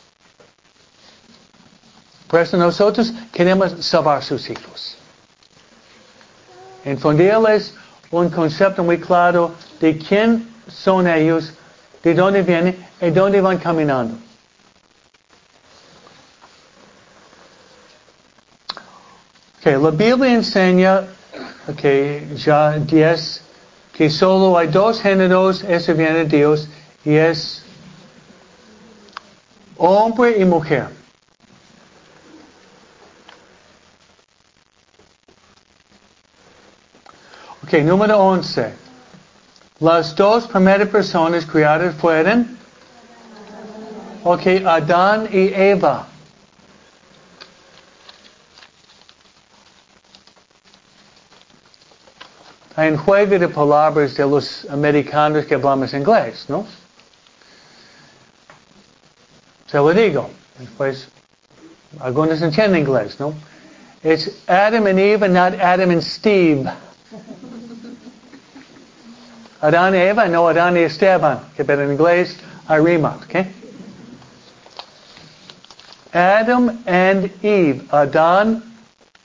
Por 2.28 2.40
eso 2.40 2.56
nosotros 2.56 3.12
queremos 3.32 3.74
salvar 3.80 4.22
sus 4.22 4.48
hijos. 4.50 4.96
Infundirles 6.84 7.74
un 8.10 8.28
concepto 8.30 8.84
muy 8.84 8.98
claro 8.98 9.54
de 9.80 9.96
quién 9.98 10.48
son 10.68 11.08
ellos, 11.08 11.52
de 12.02 12.14
dónde 12.14 12.42
vienen 12.42 12.86
y 13.00 13.10
dónde 13.10 13.40
van 13.40 13.58
caminando. 13.58 14.14
Okay, 19.60 19.76
la 19.76 19.90
Biblia 19.90 20.34
enseña 20.34 21.04
okay, 21.66 22.34
ya 22.36 22.78
10 22.78 23.42
que 23.92 24.08
solo 24.08 24.56
hay 24.56 24.68
dos 24.68 25.00
géneros, 25.00 25.64
eso 25.64 25.92
viene 25.92 26.24
de 26.24 26.24
Dios, 26.26 26.68
y 27.04 27.16
es 27.16 27.64
hombre 29.76 30.38
y 30.38 30.44
mujer. 30.44 30.97
Ok, 37.68 37.82
número 37.82 38.18
11. 38.18 38.72
Las 39.80 40.16
dos 40.16 40.46
primeras 40.46 40.88
personas 40.88 41.44
creadas 41.44 41.94
fueron, 41.96 42.56
ok, 44.24 44.46
Adán 44.64 45.28
y 45.30 45.52
Eva. 45.52 46.06
Hay 52.74 52.88
un 52.88 52.96
juego 52.96 53.38
de 53.38 53.48
palabras 53.48 54.16
de 54.16 54.26
los 54.26 54.64
americanos 54.70 55.44
que 55.44 55.54
hablamos 55.54 55.92
inglés, 55.92 56.46
¿no? 56.48 56.66
Se 59.66 59.76
lo 59.76 59.92
digo. 59.92 60.30
Pues, 60.78 61.06
algunos 62.00 62.40
entienden 62.40 62.80
inglés, 62.80 63.20
¿no? 63.20 63.34
Es 64.02 64.38
Adam 64.46 64.86
and 64.86 64.98
Eve, 64.98 65.28
not 65.28 65.60
Adam 65.60 65.90
and 65.90 66.00
Steve. 66.00 66.87
Adán 69.60 69.94
y 69.94 69.98
Eva, 69.98 70.26
no 70.28 70.48
Adán 70.48 70.76
y 70.76 70.80
Esteban, 70.80 71.40
que 71.56 71.62
en 71.62 71.92
inglés 71.92 72.36
hay 72.68 72.80
rima, 72.80 73.16
¿ok? 73.16 73.46
Adam 76.12 76.78
and 76.86 77.30
Eve. 77.42 77.82
Adán, 77.90 78.62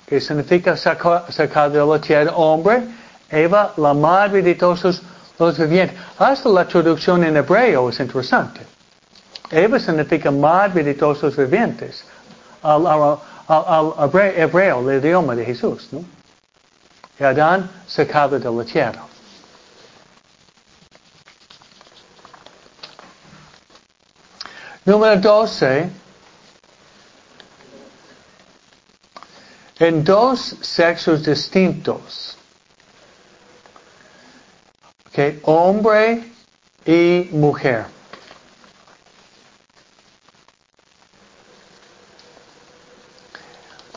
que 0.07 0.19
significa 0.19 0.75
sacar 0.75 1.71
de 1.71 1.85
la 1.85 1.99
tierra 2.01 2.31
hombre, 2.35 2.83
Eva, 3.29 3.73
la 3.77 3.93
madre 3.93 4.41
de 4.41 4.55
todos 4.55 5.01
los 5.39 5.57
vivientes. 5.57 5.97
Hasta 6.17 6.49
la 6.49 6.67
traducción 6.67 7.23
en 7.23 7.37
hebreo 7.37 7.89
es 7.89 7.99
interesante. 7.99 8.61
Eva 9.49 9.79
significa 9.79 10.31
madre 10.31 10.83
de 10.83 10.93
todos 10.95 11.21
los 11.21 11.37
vivientes. 11.37 12.03
Al, 12.63 12.85
al, 12.87 13.17
al, 13.47 13.93
al 13.97 14.09
hebreo, 14.35 14.89
el 14.89 15.03
idioma 15.03 15.35
de 15.35 15.45
Jesús, 15.45 15.89
¿no? 15.91 16.03
Y 17.19 17.23
Adán 17.23 17.69
sacado 17.87 18.39
de 18.39 18.51
la 18.51 18.63
tierra. 18.63 19.03
Número 24.85 25.19
12. 25.19 25.89
En 29.79 30.03
dos 30.03 30.55
sexos 30.61 31.23
distintos. 31.23 32.37
Okay, 35.07 35.39
hombre 35.43 36.23
y 36.85 37.29
mujer. 37.31 37.85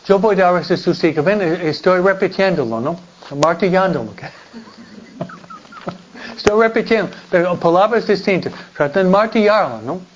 Yo 0.06 0.18
voy 0.20 0.40
a 0.40 0.52
dar 0.52 0.62
ese 0.62 0.76
sustico. 0.76 1.22
Ven, 1.22 1.42
estoy 1.42 2.00
repitiéndolo, 2.00 2.80
¿no? 2.80 3.00
Martillándolo. 3.42 4.14
Estoy 6.36 6.62
repitiendo, 6.62 7.10
pero 7.28 7.58
palabras 7.58 8.06
distintas. 8.06 8.52
Tratan 8.76 9.04
de 9.04 9.10
martillarlo, 9.10 9.82
¿no? 9.82 10.15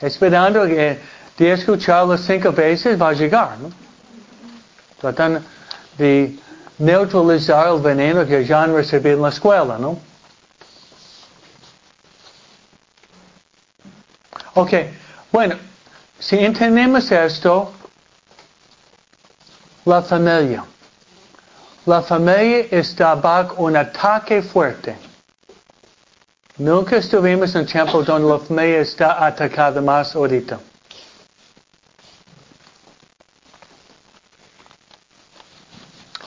Esperando 0.00 0.66
que 0.66 0.98
de 1.36 1.52
escucharlo 1.52 2.16
cinco 2.16 2.52
veces 2.52 3.00
va 3.00 3.08
a 3.08 3.12
llegar, 3.12 3.58
¿no? 3.58 3.70
Tratan 5.00 5.44
de 5.98 6.36
neutralizar 6.78 7.68
el 7.68 7.80
veneno 7.80 8.26
que 8.26 8.44
ya 8.44 8.62
han 8.62 8.74
recibido 8.74 9.16
en 9.16 9.22
la 9.22 9.28
escuela, 9.28 9.78
¿no? 9.78 9.98
Ok, 14.54 14.72
bueno, 15.32 15.56
si 16.18 16.38
entendemos 16.38 17.10
esto, 17.10 17.72
la 19.84 20.00
familia. 20.02 20.64
La 21.86 22.00
familia 22.00 22.66
está 22.70 23.14
bajo 23.16 23.64
un 23.64 23.76
ataque 23.76 24.42
fuerte. 24.42 24.96
Nunca 26.56 26.98
estuvimos 26.98 27.52
en 27.56 27.66
tiempo 27.66 28.04
donde 28.04 28.28
la 28.28 28.38
familia 28.38 28.78
está 28.78 29.26
atacada 29.26 29.80
más 29.80 30.14
ahorita. 30.14 30.60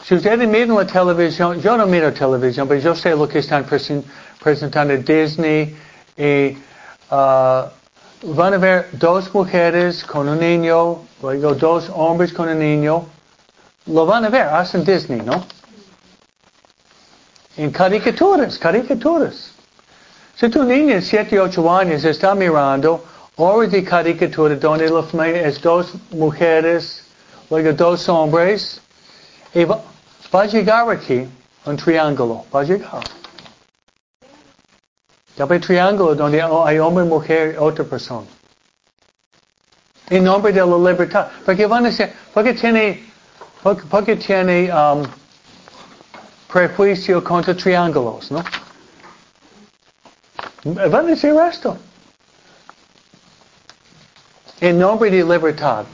Si 0.04 0.16
ustedes 0.16 0.46
miran 0.46 0.76
la 0.76 0.86
televisión, 0.86 1.62
yo 1.62 1.78
no 1.78 1.88
miro 1.88 2.12
televisión, 2.12 2.68
pero 2.68 2.82
yo 2.82 2.94
sé 2.94 3.12
lo 3.12 3.26
que 3.26 3.40
están 3.40 3.66
presentando 4.44 4.98
Disney 4.98 5.78
y 6.18 6.58
uh, 7.10 7.70
van 8.36 8.54
a 8.54 8.58
ver 8.58 8.90
dos 8.94 9.34
mujeres 9.34 10.04
con 10.04 10.28
un 10.28 10.40
niño, 10.40 11.04
luego 11.22 11.54
dos 11.56 11.90
hombres 11.94 12.34
con 12.34 12.50
un 12.50 12.60
niño. 12.60 13.06
Lo 13.86 14.06
van 14.06 14.26
a 14.26 14.30
ver, 14.30 14.44
hacen 14.44 14.84
Disney, 14.84 15.22
¿no? 15.22 15.46
En 17.56 17.72
caricaturas, 17.72 18.58
caricaturas. 18.58 19.57
Si 20.40 20.48
tu 20.50 20.64
niño 20.64 20.94
de 20.94 21.02
7, 21.02 21.40
8 21.40 21.72
años 21.72 22.04
está 22.04 22.36
mirando 22.36 23.04
obras 23.38 23.72
de 23.72 23.84
caricatura 23.84 24.56
donde 24.56 24.88
la 24.88 25.02
familia 25.02 25.48
es 25.48 25.60
dos 25.60 25.94
mujeres, 26.12 27.04
luego 27.50 27.74
dos 27.74 28.08
hombres, 28.08 28.80
y 29.56 29.66
va, 29.66 29.82
va 30.32 30.44
a 30.44 30.46
llegar 30.46 30.92
aquí 30.92 31.28
un 31.66 31.76
triángulo, 31.76 32.46
va 32.54 32.62
a 32.62 32.64
llegar. 32.64 33.04
Hay 35.40 35.60
triángulo 35.60 36.14
donde 36.14 36.40
hay 36.40 36.78
hombre, 36.78 37.04
mujer 37.04 37.56
y 37.56 37.58
otra 37.58 37.84
persona. 37.86 38.28
En 40.08 40.24
nombre 40.24 40.54
de 40.54 40.64
la 40.64 40.78
libertad. 40.78 41.30
Porque 41.46 41.66
van 41.66 41.86
a 41.86 41.90
decir, 41.90 42.14
porque 42.32 42.54
tiene, 42.54 43.10
porque, 43.90 44.16
tiene 44.16 44.72
um, 44.72 45.04
prejuicio 46.52 47.24
contra 47.24 47.56
triángulos, 47.56 48.30
¿no? 48.30 48.44
Van 50.74 51.06
a 51.06 51.10
decir 51.10 51.34
esto. 51.50 51.78
En 54.60 54.80
nombre 54.80 55.10
de 55.10 55.24
libertad. 55.24 55.86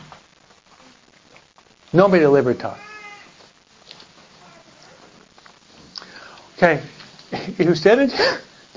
Nombre 1.91 2.19
de 2.19 2.27
libertad. 2.27 2.73
Ok. 6.55 6.79
Y 7.59 7.67
ustedes 7.67 8.13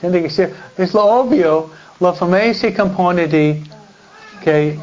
tiene 0.01 0.23
que 0.23 0.31
ser, 0.31 0.55
es 0.77 0.93
lo 0.93 1.05
obvio, 1.05 1.71
la 2.01 2.13
familia 2.13 2.53
se 2.55 2.75
compone 2.75 3.27
de, 3.27 3.63
que 4.43 4.79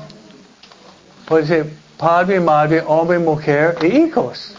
puede 1.27 1.47
ser 1.47 1.73
padre, 1.97 2.39
madre, 2.39 2.83
hombre, 2.85 3.19
mujer 3.19 3.77
e 3.81 3.87
hijos. 3.87 4.55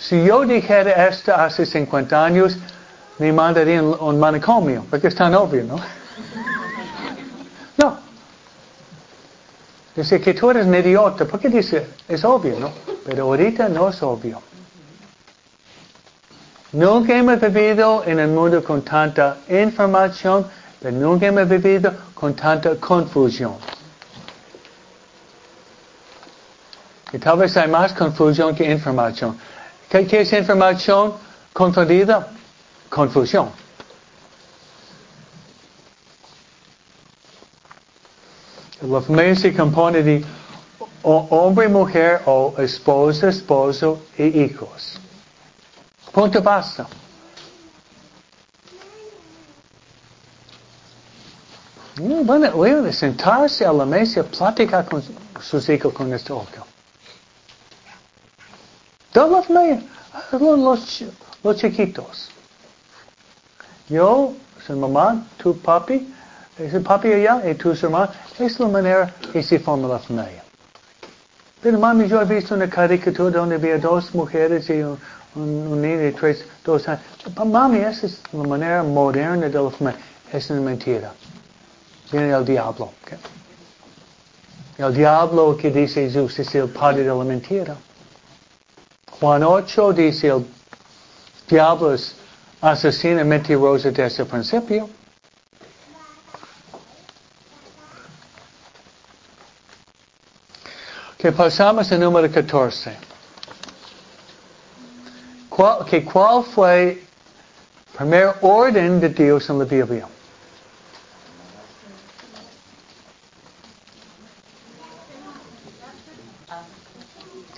Si 0.00 0.24
yo 0.24 0.46
dijera 0.46 1.08
esto 1.08 1.34
hace 1.34 1.66
50 1.66 2.24
años, 2.24 2.56
me 3.18 3.30
mandarían 3.32 3.84
un 3.84 4.18
manicomio, 4.18 4.86
porque 4.88 5.08
es 5.08 5.14
tan 5.14 5.34
obvio, 5.34 5.64
¿no? 5.64 5.76
No. 7.76 7.98
Dice 9.94 10.20
que 10.20 10.32
tú 10.32 10.50
eres 10.50 10.66
un 10.66 10.74
idiota, 10.74 11.26
porque 11.26 11.50
dice, 11.50 11.86
es 12.08 12.24
obvio, 12.24 12.58
¿no? 12.58 12.72
Pero 13.04 13.24
ahorita 13.24 13.68
no 13.68 13.90
es 13.90 14.02
obvio. 14.02 14.40
Nunca 16.72 17.16
hemos 17.16 17.38
vivido 17.40 18.02
en 18.06 18.20
el 18.20 18.28
mundo 18.28 18.64
con 18.64 18.82
tanta 18.82 19.38
información, 19.48 20.46
pero 20.80 20.96
nunca 20.96 21.26
hemos 21.26 21.46
vivido 21.46 21.92
con 22.14 22.34
tanta 22.34 22.74
confusión. 22.76 23.54
Y 27.12 27.18
tal 27.18 27.38
vez 27.38 27.56
hay 27.56 27.68
más 27.68 27.92
confusión 27.92 28.54
que 28.54 28.70
información. 28.70 29.36
¿Qué, 29.90 30.06
es 30.20 30.32
información 30.32 31.14
confundida? 31.52 32.28
Confusión. 32.88 33.50
La 38.82 39.00
familia 39.00 39.34
se 39.34 39.52
compone 39.52 40.02
de 40.02 40.24
hombre, 41.02 41.68
mujer 41.68 42.22
o 42.26 42.54
esposa, 42.58 43.30
esposo 43.30 44.00
y 44.16 44.42
hijos. 44.42 45.00
Punto 46.12 46.40
basta. 46.40 46.86
Bueno, 51.96 52.52
bueno, 52.52 52.92
sentarse 52.92 53.66
a 53.66 53.72
la 53.72 53.84
mesa, 53.84 54.22
platicar 54.22 54.88
con 54.88 55.02
sus 55.40 55.68
hijos 55.68 55.92
con 55.92 56.14
esto 56.14 56.38
otro. 56.38 56.69
Todos 59.12 59.48
los, 59.50 61.04
los 61.42 61.56
chiquitos. 61.56 62.30
Yo, 63.88 64.34
su 64.64 64.76
mamá, 64.76 65.26
tu 65.36 65.58
papi, 65.58 66.12
ese 66.58 66.80
papi 66.80 67.12
allá 67.12 67.42
y 67.50 67.54
tu 67.54 67.72
hermano, 67.72 68.08
es 68.38 68.60
la 68.60 68.68
manera 68.68 69.14
que 69.32 69.42
se 69.42 69.58
forma 69.58 69.88
la 69.88 69.98
familia. 69.98 70.44
Pero 71.62 71.78
mami, 71.78 72.08
yo 72.08 72.22
he 72.22 72.24
visto 72.24 72.54
una 72.54 72.70
caricatura 72.70 73.38
donde 73.40 73.56
había 73.56 73.78
dos 73.78 74.14
mujeres 74.14 74.70
y 74.70 74.80
un, 74.82 74.98
un, 75.34 75.82
niño 75.82 75.98
de 75.98 76.12
tres, 76.12 76.44
dos 76.64 76.88
años. 76.88 77.02
Mami, 77.44 77.78
esa 77.78 78.06
es 78.06 78.22
la 78.32 78.44
manera 78.44 78.82
moderna 78.82 79.48
de 79.48 79.62
la 79.62 79.70
familia. 79.70 80.00
Es 80.32 80.48
una 80.50 80.60
mentira. 80.60 81.12
Viene 82.10 82.30
el 82.30 82.44
diablo. 82.44 82.90
El 84.78 84.94
diablo 84.94 85.56
que 85.56 85.70
dice 85.70 86.08
Jesús 86.08 86.38
es 86.38 86.54
el 86.54 86.68
padre 86.68 87.02
de 87.02 87.08
la 87.08 87.24
mentira. 87.24 87.76
Juan 89.20 89.42
8 89.42 89.92
dice 89.92 90.28
el 90.28 90.46
diablo 91.46 91.92
es 91.92 92.14
asesino 92.62 93.22
mentiroso 93.22 93.90
desde 93.90 94.22
el 94.22 94.26
principio. 94.26 94.88
Que 101.18 101.32
pasamos 101.32 101.92
al 101.92 102.00
número 102.00 102.32
14. 102.32 102.96
¿Cuál, 105.50 105.84
que 105.84 106.02
¿Cuál 106.02 106.42
fue 106.42 106.92
el 106.92 107.02
primer 107.98 108.36
orden 108.40 109.00
de 109.00 109.10
Dios 109.10 109.50
en 109.50 109.58
la 109.58 109.64
Biblia? 109.66 110.08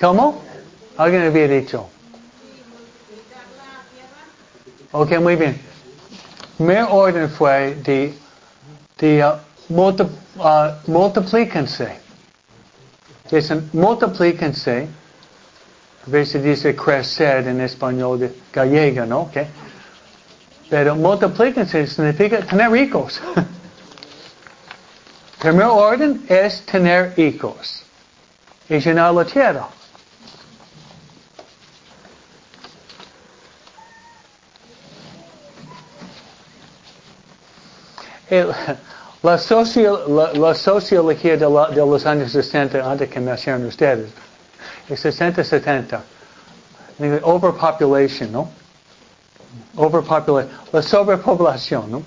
¿Cómo? 0.00 0.51
Alguien 1.02 1.24
había 1.24 1.48
dicho. 1.48 1.88
Ok, 4.92 5.18
muy 5.18 5.34
bien. 5.34 5.60
Primer 6.56 6.86
orden 6.88 7.28
fue 7.28 7.74
de, 7.82 8.14
de 8.98 9.26
uh, 9.26 9.32
multi, 9.68 10.04
uh, 10.04 10.70
multiplíquense. 10.86 11.98
Dicen, 13.28 13.68
multiplíquense 13.72 14.86
a 16.06 16.10
veces 16.10 16.40
dice 16.40 16.76
crecer 16.76 17.48
en 17.48 17.60
español 17.62 18.20
de 18.20 18.32
gallega, 18.52 19.04
¿no? 19.04 19.22
Okay. 19.22 19.48
Pero 20.70 20.94
multiplíquense 20.94 21.84
significa 21.88 22.46
tener 22.46 22.76
hijos. 22.76 23.20
Primer 25.40 25.66
orden 25.66 26.24
es 26.28 26.64
tener 26.64 27.18
hijos 27.18 27.82
y 28.68 28.78
llenar 28.78 29.12
la 29.12 29.24
tierra. 29.24 29.81
La, 39.22 39.38
sociología 40.54 41.36
de, 41.36 41.46
los 41.76 42.06
años 42.06 42.32
60, 42.32 42.90
antes 42.90 43.10
que 43.10 43.20
nacieran 43.20 43.66
ustedes, 43.66 44.10
60, 44.88 45.44
70. 45.44 46.02
Overpopulation, 47.22 48.32
¿no? 48.32 48.48
Overpopulation. 49.76 50.50
La 50.72 50.82
sobrepoblación, 50.82 51.90
¿no? 51.90 52.02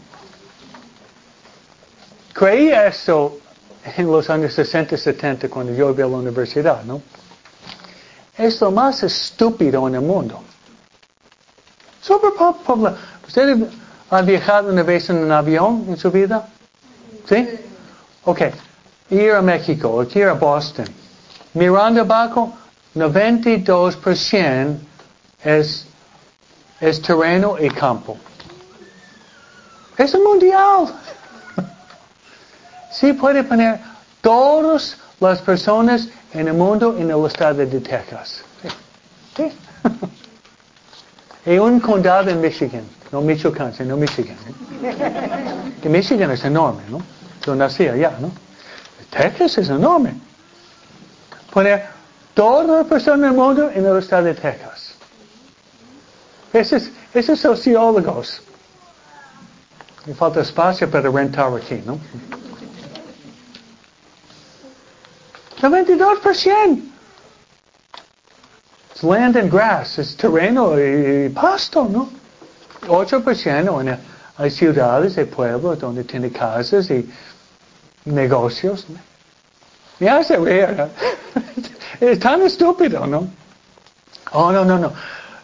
Creía 2.34 2.88
eso 2.88 3.38
en 3.96 4.08
los 4.08 4.30
años 4.30 4.54
60, 4.54 4.98
70 4.98 5.48
cuando 5.50 5.74
yo 5.74 5.92
iba 5.92 6.06
a 6.06 6.10
la 6.10 6.18
universidad, 6.18 6.84
¿no? 6.84 7.02
Es 8.38 8.60
lo 8.62 8.72
más 8.72 9.04
estúpido 9.04 9.88
en 9.88 9.96
el 9.96 10.02
mundo. 10.02 10.42
Sobrepoblación. 12.02 13.16
¿Ustedes 13.28 13.58
han 14.10 14.26
viajado 14.26 14.72
una 14.72 14.84
vez 14.84 15.10
en 15.10 15.18
un 15.18 15.32
avión 15.32 15.86
en 15.90 15.98
su 15.98 16.12
vida? 16.12 16.48
¿Sí? 17.28 17.48
Ok. 18.24 18.42
Ir 19.10 19.32
a 19.32 19.42
México, 19.42 19.90
o 19.90 20.04
ir 20.04 20.26
a 20.26 20.34
Boston. 20.34 20.86
Mirando 21.54 22.02
abajo, 22.02 22.54
92% 22.96 24.78
es, 25.44 25.86
es 26.80 27.02
terreno 27.02 27.56
y 27.60 27.70
campo. 27.70 28.18
Es 29.98 30.14
un 30.14 30.24
mundial. 30.24 30.88
Sí 32.92 33.12
puede 33.12 33.44
poner 33.44 33.82
todas 34.22 34.98
las 35.20 35.42
personas 35.42 36.08
en 36.32 36.48
el 36.48 36.54
mundo 36.54 36.96
en 36.98 37.12
el 37.12 37.26
estado 37.26 37.56
de 37.56 37.82
Texas. 37.82 38.42
Sí. 39.36 39.52
y 41.52 41.58
un 41.58 41.82
condado 41.82 42.30
en 42.30 42.40
Michigan. 42.40 42.84
No 43.16 43.22
Michoacán, 43.22 43.74
sino 43.74 43.96
Michigan. 43.96 44.36
Que 45.82 45.88
Michigan 45.88 46.32
es 46.32 46.44
enorme, 46.44 46.84
¿no? 46.90 47.02
Yo 47.46 47.56
nací 47.56 47.88
allá, 47.88 48.18
¿no? 48.20 48.30
Texas 49.10 49.58
es 49.58 49.70
enorme. 49.70 50.16
poner 51.50 51.86
toda 52.34 52.80
la 52.80 52.84
persona 52.84 53.28
del 53.28 53.38
mundo 53.38 53.72
en 53.74 53.86
el 53.86 54.00
estado 54.00 54.26
de 54.26 54.34
Texas. 54.34 54.96
Esos, 56.52 56.90
esos 57.14 57.40
sociólogos. 57.40 58.42
Me 60.06 60.14
falta 60.14 60.42
espacio 60.42 60.92
para 60.92 61.10
rentar 61.10 61.54
aquí, 61.56 61.82
¿no? 61.86 61.98
92%. 65.62 66.82
Es 68.94 69.04
land 69.04 69.38
and 69.38 69.50
grass, 69.50 70.00
es 70.00 70.18
terreno 70.18 70.78
y 70.78 71.30
pasto, 71.30 71.86
¿no? 71.86 72.25
8% 72.88 73.82
en, 73.82 74.00
hay 74.38 74.52
ciudades 74.52 75.18
y 75.18 75.24
pueblos 75.26 75.80
donde 75.80 76.04
tiene 76.04 76.30
casas 76.32 76.90
y 76.90 77.10
negocios. 78.06 78.86
Me 80.00 80.10
hace 80.10 80.38
reír, 80.38 80.76
¿no? 80.76 80.90
Es 82.00 82.20
tan 82.20 82.42
estúpido, 82.42 83.08
¿no? 83.08 83.28
Oh, 84.34 84.52
no, 84.52 84.66
no, 84.66 84.78
no. 84.78 84.92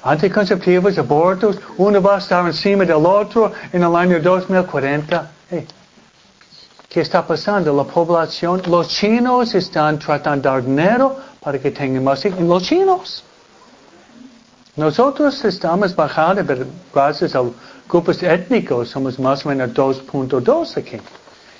Anticonceptivos, 0.03 0.97
abortos, 0.97 1.57
uno 1.77 2.01
va 2.01 2.15
a 2.15 2.17
estar 2.17 2.45
encima 2.45 2.83
del 2.83 3.05
otro 3.05 3.53
en 3.71 3.83
el 3.83 3.95
año 3.95 4.19
2040. 4.19 5.31
Hey, 5.49 5.65
¿Qué 6.89 6.99
está 6.99 7.25
pasando? 7.25 7.73
La 7.73 7.85
población, 7.85 8.61
los 8.67 8.89
chinos 8.89 9.55
están 9.55 9.97
tratando 9.97 10.49
de 10.49 10.55
dar 10.55 10.65
dinero 10.65 11.15
para 11.39 11.57
que 11.57 11.71
tengan 11.71 12.03
más 12.03 12.25
hijos. 12.25 12.41
Los 12.41 12.63
chinos. 12.63 13.23
Nosotros 14.75 15.43
estamos 15.43 15.95
bajando, 15.95 16.45
pero 16.45 16.65
gracias 16.93 17.35
a 17.35 17.43
grupos 17.89 18.23
étnicos 18.23 18.89
somos 18.89 19.19
más 19.19 19.45
o 19.45 19.49
menos 19.49 19.71
2.2 19.71 20.77
aquí. 20.77 20.97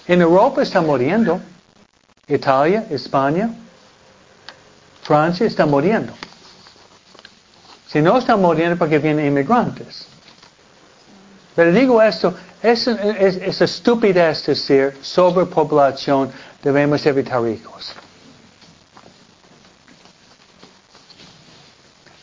En 0.07 0.21
Europa 0.21 0.61
está 0.61 0.81
muriendo. 0.81 1.41
Italia, 2.27 2.85
España, 2.89 3.49
Francia 5.01 5.45
está 5.45 5.65
muriendo. 5.65 6.13
Si 7.87 8.01
no 8.01 8.17
están 8.17 8.41
muriendo 8.41 8.77
porque 8.77 8.99
vienen 8.99 9.25
inmigrantes. 9.25 10.05
Pero 11.55 11.73
digo 11.73 12.01
esto, 12.01 12.33
es, 12.63 12.87
es, 12.87 13.35
es 13.35 13.61
estupidez 13.61 14.45
decir 14.45 14.97
sobrepoblación 15.01 16.31
debemos 16.63 17.05
evitar 17.05 17.45
hijos. 17.45 17.93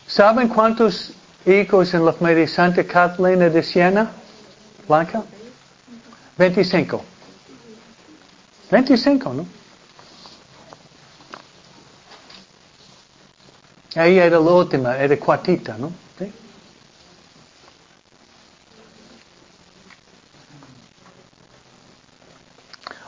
¿Saben 0.09 0.47
cuántos 0.47 1.11
hijos 1.45 1.93
en 1.93 2.03
la 2.03 2.13
familia 2.13 2.47
Santa 2.47 2.83
Catalina 2.83 3.47
de 3.47 3.61
Siena? 3.61 4.09
Blanca? 4.87 5.21
25. 6.35 7.03
25, 8.71 9.33
¿no? 9.35 9.45
Ahí 13.95 14.17
era 14.17 14.39
la 14.39 14.39
última, 14.39 14.97
era 14.97 15.15
cuartita, 15.17 15.77
¿no? 15.77 15.91
¿Sí? 16.17 16.31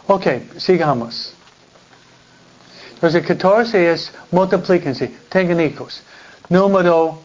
Ok, 0.05 0.27
sigamos. 0.57 1.33
Entonces, 2.93 3.25
14 3.25 3.91
es 3.91 4.11
multiplíquense, 4.29 5.07
tengan 5.29 5.59
hijos. 5.61 6.03
Número 6.51 7.17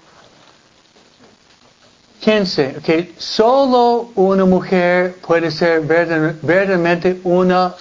15, 2.20 2.76
que 2.84 3.12
solo 3.18 4.12
una 4.14 4.44
mujer 4.44 5.16
puede 5.16 5.50
ser 5.50 5.80
verdaderamente 5.80 7.20
una 7.24 7.74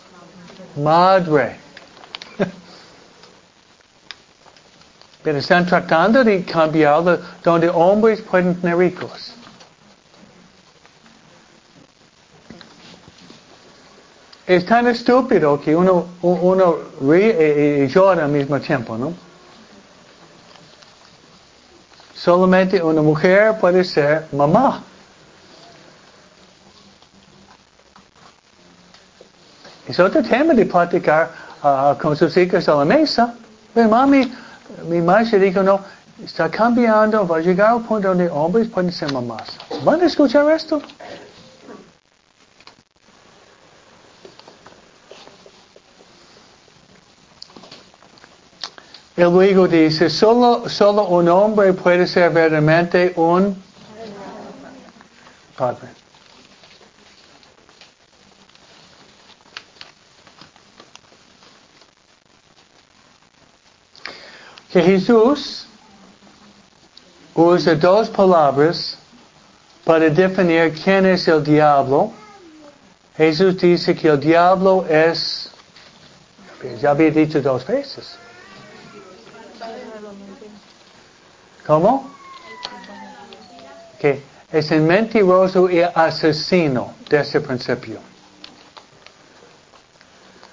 madre. 0.75 1.57
Pero 5.23 5.37
están 5.37 5.67
tratando 5.67 6.23
de 6.23 6.43
cambiarlo 6.43 7.19
donde 7.43 7.69
hombres 7.69 8.21
pueden 8.21 8.55
tener 8.59 8.81
hijos. 8.81 9.35
Es 14.47 14.65
tan 14.65 14.87
estúpido 14.87 15.61
que 15.61 15.75
uno, 15.75 16.07
uno 16.23 16.77
ríe 17.01 17.87
llora 17.87 18.25
al 18.25 18.31
mismo 18.31 18.59
tiempo, 18.59 18.97
¿no? 18.97 19.24
Solamente 22.25 22.81
una 22.81 23.03
mujer 23.03 23.55
puede 23.59 23.83
ser 23.83 24.25
mamá. 24.31 24.81
Es 29.87 29.99
otro 29.99 30.23
tema 30.23 30.55
de 30.55 30.65
platicar 30.65 31.29
uh, 31.61 31.95
con 32.01 32.15
sus 32.17 32.35
hijos 32.35 32.67
a 32.67 32.73
la 32.77 32.83
mesa. 32.83 33.35
Pero 33.75 33.89
mami, 33.89 34.33
mi 34.89 35.01
maestra 35.01 35.37
dijo, 35.37 35.61
no, 35.61 35.81
está 36.23 36.49
cambiando, 36.49 37.27
va 37.27 37.37
a 37.37 37.41
llegar 37.41 37.73
al 37.73 37.81
punto 37.81 38.07
donde 38.07 38.27
hombres 38.29 38.69
pueden 38.69 38.91
ser 38.91 39.13
mamás. 39.13 39.43
¿Van 39.83 40.01
a 40.01 40.05
escuchar 40.05 40.49
esto? 40.49 40.81
Y 49.17 49.21
luego 49.21 49.67
dice, 49.67 50.09
solo, 50.09 50.67
solo 50.67 51.07
un 51.07 51.29
hombre 51.29 51.71
puede 51.71 52.05
ser 52.05 52.31
verdaderamente 52.31 53.13
un 53.15 53.55
padre. 55.55 55.87
Que 64.69 64.81
Jesús 64.81 65.65
usa 67.33 67.75
dos 67.75 68.09
palabras 68.09 68.97
para 69.85 70.09
definir 70.09 70.73
quién 70.83 71.05
es 71.05 71.25
el 71.29 71.41
diablo. 71.41 72.11
Jesús 73.15 73.57
dice 73.57 73.95
que 73.95 74.09
el 74.09 74.19
diablo 74.19 74.85
es, 74.89 75.49
ya 76.81 76.89
había 76.89 77.11
dicho 77.11 77.41
dos 77.41 77.65
veces. 77.65 78.17
¿Cómo? 81.65 82.11
Que 83.99 84.21
es 84.51 84.71
el 84.71 84.81
mentiroso 84.81 85.69
y 85.69 85.81
asesino 85.81 86.93
desde 87.09 87.39
el 87.39 87.45
principio. 87.45 87.99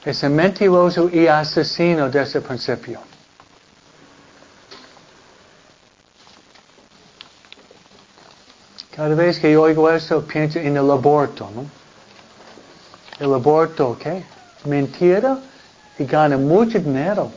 Es 0.05 0.23
el 0.23 0.31
mentiroso 0.31 1.09
y 1.13 1.27
asesino 1.27 2.09
desde 2.09 2.39
el 2.39 2.45
principio. 2.45 3.01
Cada 8.95 9.15
vez 9.15 9.39
que 9.39 9.53
yo 9.53 9.63
oigo 9.63 9.91
eso, 9.91 10.23
pienso 10.27 10.59
en 10.59 10.77
el 10.77 10.91
aborto, 10.91 11.49
¿no? 11.55 11.65
El 13.19 13.33
aborto, 13.33 13.97
¿qué? 13.99 14.25
Mentira 14.65 15.39
y 15.99 16.05
gana 16.05 16.37
mucho 16.37 16.79
dinero. 16.79 17.31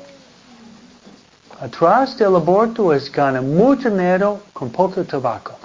Atrás 1.66 2.16
del 2.16 2.36
aborto 2.36 2.93
es 2.93 3.11
gana 3.11 3.41
mucho 3.41 3.89
dinero 3.89 4.39
con 4.53 4.70
poco 4.70 5.03
tabaco. 5.03 5.57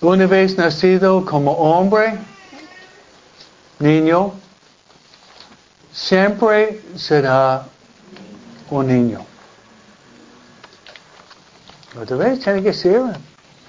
Una 0.00 0.26
vez 0.26 0.56
nacido 0.56 1.24
como 1.24 1.52
hombre, 1.52 2.18
niño, 3.78 4.32
siempre 5.92 6.82
será 6.96 7.64
un 8.70 8.88
niño. 8.88 9.24
Otra 11.96 12.16
vez 12.16 12.40
tiene 12.40 12.60
que 12.60 12.72
ser. 12.72 13.02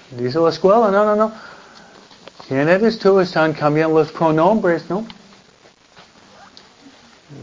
Dice 0.09 0.39
la 0.39 0.49
escuela, 0.49 0.89
no, 0.89 1.05
no, 1.05 1.15
no. 1.15 1.52
¿Quién 2.53 2.69
eres 2.69 2.99
tú? 2.99 3.19
Están 3.19 3.51
cambiando 3.53 3.97
los 3.97 4.11
pronombres, 4.11 4.87
¿no? 4.87 5.03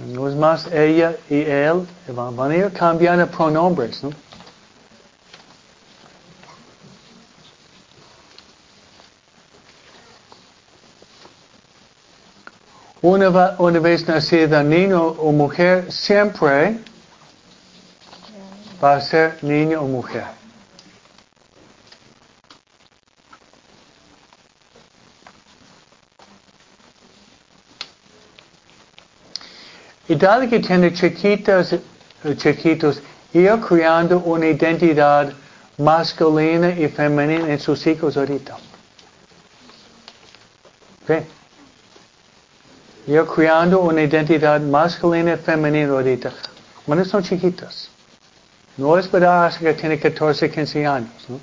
No 0.07 0.29
es 0.29 0.37
más 0.37 0.69
ella 0.69 1.17
y 1.29 1.41
él. 1.41 1.85
Van 2.07 2.39
a 2.53 2.57
ir 2.57 2.73
cambiando 2.73 3.27
pronombres, 3.27 4.05
¿no? 4.05 4.13
Una, 13.03 13.57
una 13.59 13.81
vez 13.81 14.07
nacida 14.07 14.63
niño 14.63 15.03
o 15.03 15.33
mujer, 15.33 15.91
siempre 15.91 16.79
va 18.81 18.95
a 18.95 19.01
ser 19.01 19.43
niño 19.43 19.81
o 19.81 19.89
mujer. 19.89 20.40
Y 30.11 30.17
dado 30.17 30.49
que 30.49 30.59
tiene 30.59 30.93
chiquitos, 30.93 31.77
chiquitos, 32.37 33.01
ir 33.33 33.61
creando 33.61 34.19
una 34.19 34.49
identidad 34.49 35.33
masculina 35.79 36.71
y 36.71 36.89
femenina 36.89 37.49
en 37.49 37.61
sus 37.61 37.87
hijos 37.87 38.17
ahorita. 38.17 38.57
¿Ve? 41.07 41.25
Yo 43.07 43.25
creando 43.25 43.79
una 43.83 44.03
identidad 44.03 44.61
masculina 44.61 45.35
y 45.35 45.37
femenina 45.37 45.93
ahorita. 45.93 46.33
Cuando 46.85 47.05
son 47.05 47.23
chiquitas. 47.23 47.89
No 48.79 48.99
esperar 48.99 49.47
hasta 49.47 49.61
que 49.61 49.75
tiene 49.75 50.01
14, 50.01 50.51
15 50.51 50.87
años. 50.87 51.25
¿no? 51.29 51.39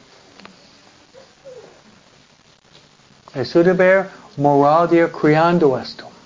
Es 3.34 3.48
su 3.48 3.64
deber 3.64 4.10
moral 4.36 4.90
de 4.90 4.98
ir 4.98 5.12
creando 5.14 5.80
esto. 5.80 6.17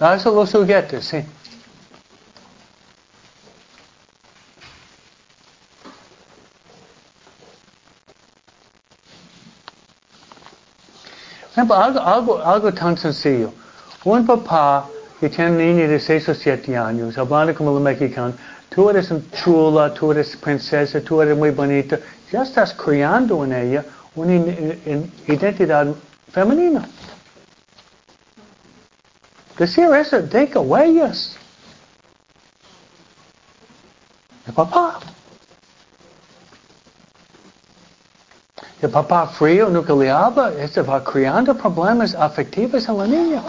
Los 0.00 0.52
juguetes, 0.52 1.04
sí. 1.04 1.24
Por 11.54 11.62
ejemplo, 11.64 11.76
algo, 11.76 12.00
algo, 12.00 12.42
algo 12.42 12.72
tan 12.74 12.98
sencillo. 12.98 13.52
Un 14.04 14.26
papá 14.26 14.88
que 15.20 15.28
tiene 15.30 15.52
un 15.52 15.58
niño 15.58 15.88
de 15.88 16.00
6 16.00 16.28
o 16.28 16.34
7 16.34 16.76
años, 16.76 17.16
hablando 17.16 17.54
como 17.54 17.76
el 17.78 17.82
mexicano, 17.82 18.28
um, 18.28 18.34
tú 18.68 18.90
eres 18.90 19.10
un 19.10 19.18
um 19.18 19.30
chula, 19.30 19.94
tú 19.94 20.10
eres 20.10 20.36
princesa, 20.36 21.00
tú 21.00 21.22
eres 21.22 21.36
muy 21.36 21.50
bonita, 21.50 21.98
ya 22.32 22.42
estás 22.42 22.74
creando 22.74 23.44
en 23.44 23.52
ella 23.52 23.84
una 24.16 24.34
in- 24.34 25.10
identidad 29.58 29.94
femenina. 29.94 29.94
Decir 29.94 29.94
eso 29.94 30.22
deja 30.22 30.60
huellas. 30.60 31.36
El 34.46 34.52
papá. 34.52 35.00
El 38.82 38.90
papá 38.90 39.26
frío 39.28 39.70
nunca 39.70 39.94
le 39.94 40.10
habla, 40.10 40.52
va 40.86 41.02
creando 41.02 41.54
problemas 41.54 42.14
afectivos 42.14 42.86
en 42.86 42.98
la 42.98 43.06
niña. 43.06 43.42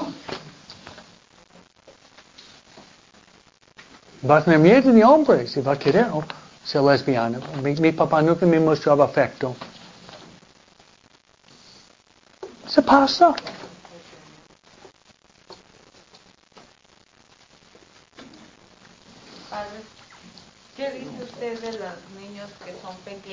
Va 4.27 4.37
a 4.37 4.43
tener 4.43 4.59
miedo 4.59 4.91
de 4.91 5.03
hombres 5.03 5.57
y 5.57 5.61
va 5.61 5.73
a 5.73 5.77
querer 5.77 6.07
oh, 6.13 6.23
ser 6.63 6.81
lesbiana. 6.81 7.39
Mi, 7.61 7.75
mi 7.75 7.91
papá 7.91 8.21
nunca 8.21 8.45
me 8.45 8.59
mostraba 8.59 9.05
afecto. 9.05 9.55
Se 12.65 12.81
pasa. 12.81 13.35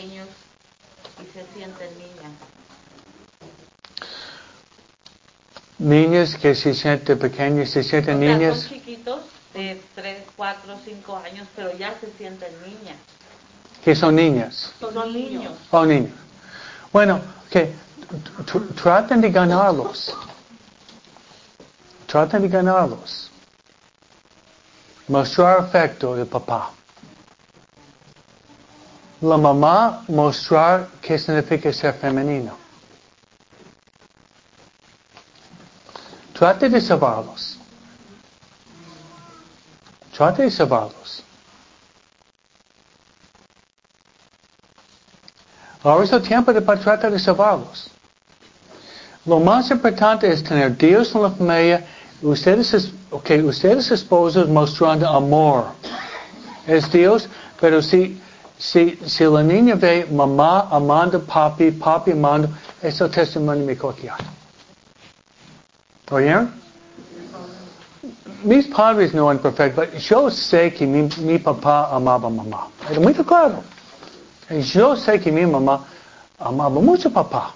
Pequeños 0.03 0.29
y 1.21 1.33
se 1.33 1.47
sienten 1.55 1.99
niñas? 1.99 2.33
Niños 5.79 6.37
que 6.37 6.55
se 6.55 6.75
sienten 6.75 7.19
pequeños, 7.19 7.71
se 7.71 7.83
sienten 7.83 8.17
O 8.17 8.21
sea, 8.21 8.37
niñas. 8.37 8.61
son 8.61 8.69
chiquitos 8.69 9.21
de 9.55 9.83
3, 9.95 10.19
4, 10.37 10.75
5 10.85 11.17
años, 11.19 11.47
pero 11.57 11.77
ya 11.77 11.95
se 12.01 12.11
sienten 12.17 12.51
niñas. 12.65 12.97
que 13.85 13.97
son 13.97 14.15
niñas. 14.15 14.73
Son, 14.79 15.13
niños. 15.13 15.53
Oh, 15.73 15.85
niños. 15.85 16.13
Bueno, 16.93 17.21
que 17.51 17.73
tr- 18.47 18.75
traten 18.81 19.21
de 19.21 19.31
ganarlos. 19.31 20.15
Traten 22.07 22.43
de 22.43 22.49
ganarlos. 22.49 23.31
Mostrar 25.09 25.59
afecto 25.59 26.15
del 26.15 26.27
papá. 26.29 26.71
La 29.23 29.37
mamá 29.37 30.03
mostrar 30.09 30.89
qué 31.01 31.16
significa 31.18 31.73
ser 31.73 31.95
femenino. 31.95 32.57
Trate 36.35 36.68
de 36.68 36.81
salvarlos. 36.81 37.57
Trate 40.16 40.43
de 40.43 40.51
salvarlos. 40.51 41.23
Ahora 45.85 46.05
es 46.05 46.12
el 46.12 46.23
tiempo 46.23 46.53
de 46.53 46.61
tratar 46.61 47.11
de 47.11 47.18
salvarlos. 47.18 47.91
Lo 49.25 49.39
más 49.41 49.70
importante 49.70 50.31
es 50.33 50.43
tener 50.43 50.77
Dios 50.77 51.14
en 51.14 51.23
la 51.23 51.31
familia, 51.31 51.87
ustedes, 52.23 52.75
es- 52.75 52.93
okay, 53.11 53.41
ustedes 53.43 53.91
esposos 53.91 54.49
mostrando 54.49 55.09
amor. 55.09 55.66
Es 56.66 56.91
Dios, 56.91 57.29
pero 57.61 57.83
si, 57.83 58.20
si, 58.63 58.97
si 59.07 59.25
la 59.25 59.43
niña 59.43 59.75
ve 59.75 60.07
mamá 60.09 60.69
amando 60.71 61.19
papi, 61.19 61.73
papi 61.73 62.13
amando, 62.13 62.49
es 62.81 63.01
el 63.01 63.11
testimonio 63.11 63.67
mejor 63.67 63.97
que 63.97 64.09
hay. 64.09 64.25
¿Oyeron? 66.11 66.53
Mis 68.45 68.69
padres 68.69 69.15
no 69.15 69.31
eran 69.31 69.43
perfectos, 69.43 69.87
pero 69.91 69.99
yo 69.99 70.31
sé 70.31 70.73
que 70.73 70.87
mi, 70.87 71.09
mi 71.19 71.39
papá 71.39 71.89
amaba 71.93 72.29
a 72.29 72.31
mamá. 72.31 72.69
Era 72.89 73.01
muy 73.01 73.15
claro. 73.15 73.65
Y 74.49 74.61
Yo 74.61 74.95
sé 74.95 75.19
que 75.19 75.33
mi 75.33 75.45
mamá 75.45 75.85
amaba 76.39 76.81
mucho 76.81 77.09
a 77.09 77.13
papá. 77.13 77.55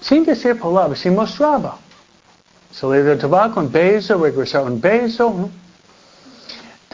Sin 0.00 0.24
decir 0.24 0.60
palabras, 0.60 0.98
se 0.98 1.10
mostraba. 1.10 1.78
Salir 2.70 3.04
del 3.04 3.18
tabaco, 3.18 3.60
un 3.60 3.72
beso, 3.72 4.18
regresar 4.18 4.64
un 4.64 4.78
beso. 4.78 5.30
¿no? 5.30 5.63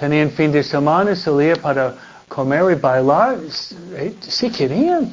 Tenían 0.01 0.30
fin 0.30 0.51
de 0.51 0.62
semana, 0.62 1.14
salía 1.14 1.57
para 1.57 1.94
comer 2.26 2.70
y 2.72 2.74
bailar. 2.74 3.36
Si 4.22 4.51
querían. 4.51 5.12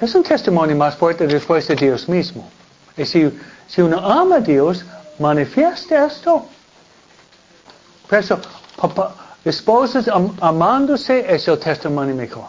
Es 0.00 0.14
un 0.16 0.24
testimonio 0.24 0.74
más 0.76 0.96
fuerte 0.96 1.26
después 1.28 1.66
de 1.68 1.76
Dios 1.76 2.08
mismo. 2.08 2.48
Y 2.96 3.04
si, 3.06 3.30
si 3.68 3.80
uno 3.82 3.98
ama 3.98 4.36
a 4.36 4.40
Dios, 4.40 4.84
manifiesta 5.20 6.06
esto. 6.06 6.44
Por 8.08 8.18
eso, 8.18 8.40
esposas 9.44 10.08
am- 10.08 10.36
amándose 10.40 11.24
es 11.32 11.46
el 11.46 11.58
testimonio 11.58 12.16
mejor. 12.16 12.46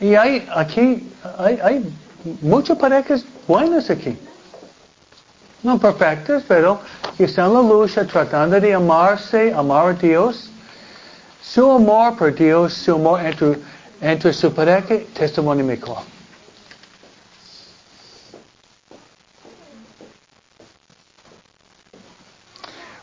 Y 0.00 0.14
hay 0.14 0.48
aquí, 0.54 1.12
hay, 1.38 1.58
hay 1.62 1.94
muchas 2.40 2.78
parejas 2.78 3.22
buenas 3.46 3.90
aquí. 3.90 4.18
No 5.62 5.78
perfectas, 5.78 6.42
pero 6.48 6.80
que 7.16 7.24
están 7.24 7.46
en 7.48 7.54
la 7.54 7.60
lucha 7.62 8.06
tratando 8.06 8.58
de 8.60 8.72
amarse, 8.74 9.52
amar 9.52 9.88
a 9.88 9.92
Dios. 9.92 10.48
Su 11.42 11.70
amor 11.70 12.16
por 12.16 12.34
Dios, 12.34 12.72
su 12.74 12.94
amor 12.94 13.20
entre, 13.24 13.58
entre 14.00 14.32
su 14.32 14.52
pareja, 14.54 14.96
testimonio 15.14 15.64
mejor. 15.64 15.98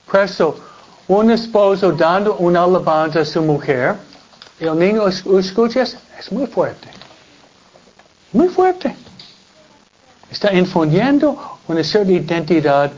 Por 0.10 0.22
eso, 0.22 0.56
un 1.08 1.32
esposo 1.32 1.92
dando 1.92 2.36
una 2.38 2.64
alabanza 2.64 3.22
a 3.22 3.26
su 3.26 3.42
mujer, 3.42 3.96
el 4.60 4.78
niño 4.78 5.08
es- 5.08 5.26
escucha, 5.26 5.82
es 5.84 5.98
es 6.20 6.32
muy 6.32 6.48
fuerte. 6.48 6.88
Muy 8.34 8.48
fuerte. 8.50 8.96
Está 10.32 10.52
infundiendo 10.54 11.57
una 11.68 11.84
cierta 11.84 12.12
identidad 12.12 12.92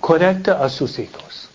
correcta 0.00 0.62
a 0.64 0.68
sus 0.68 0.98
hijos. 0.98 1.48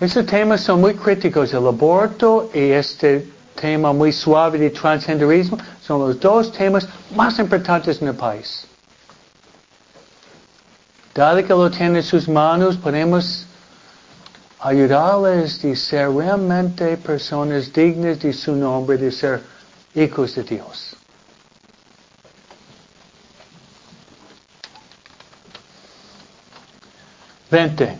Estos 0.00 0.26
temas 0.26 0.60
son 0.60 0.80
muy 0.80 0.94
críticos. 0.94 1.52
El 1.52 1.66
aborto 1.66 2.50
y 2.54 2.70
este 2.70 3.26
tema 3.60 3.92
muy 3.92 4.12
suave 4.12 4.58
de 4.58 4.70
transgenderismo 4.70 5.58
son 5.82 6.00
los 6.00 6.20
dos 6.20 6.52
temas 6.52 6.86
más 7.14 7.38
importantes 7.40 8.00
en 8.00 8.08
el 8.08 8.14
país. 8.14 8.66
Dado 11.14 11.42
que 11.42 11.48
lo 11.48 11.68
tiene 11.68 11.98
en 11.98 12.04
sus 12.04 12.28
manos, 12.28 12.76
podemos 12.76 13.44
ayudarles 14.60 15.60
de 15.62 15.74
ser 15.74 16.10
realmente 16.10 16.96
personas 16.96 17.72
dignas 17.72 18.20
de 18.20 18.32
su 18.32 18.54
nombre, 18.54 18.96
de 18.96 19.10
ser 19.10 19.42
hijos 19.96 20.36
de 20.36 20.44
Dios. 20.44 20.97
Veinte. 27.50 27.96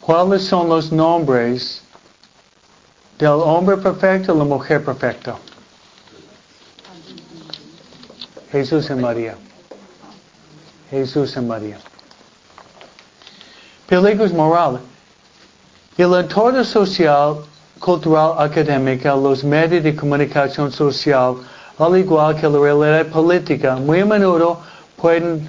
¿Cuáles 0.00 0.44
son 0.44 0.68
los 0.68 0.92
nombres 0.92 1.82
del 3.18 3.28
hombre 3.28 3.76
perfecto 3.76 4.34
y 4.34 4.38
la 4.38 4.44
mujer 4.44 4.84
perfecta? 4.84 5.36
Jesús 8.52 8.88
y 8.90 8.94
María. 8.94 9.36
Jesús 10.90 11.36
y 11.36 11.40
María. 11.40 11.78
Peligros 13.88 14.32
morales. 14.32 14.80
El 15.96 16.14
entorno 16.14 16.64
social, 16.64 17.44
cultural, 17.80 18.34
académica, 18.38 19.14
los 19.14 19.42
medios 19.42 19.82
de 19.82 19.94
comunicación 19.94 20.70
social, 20.72 21.36
al 21.78 21.98
igual 21.98 22.36
que 22.36 22.48
la 22.48 22.58
realidad 22.58 23.06
política, 23.08 23.76
muy 23.76 24.00
a 24.00 24.06
menudo 24.06 24.60
pueden 24.96 25.48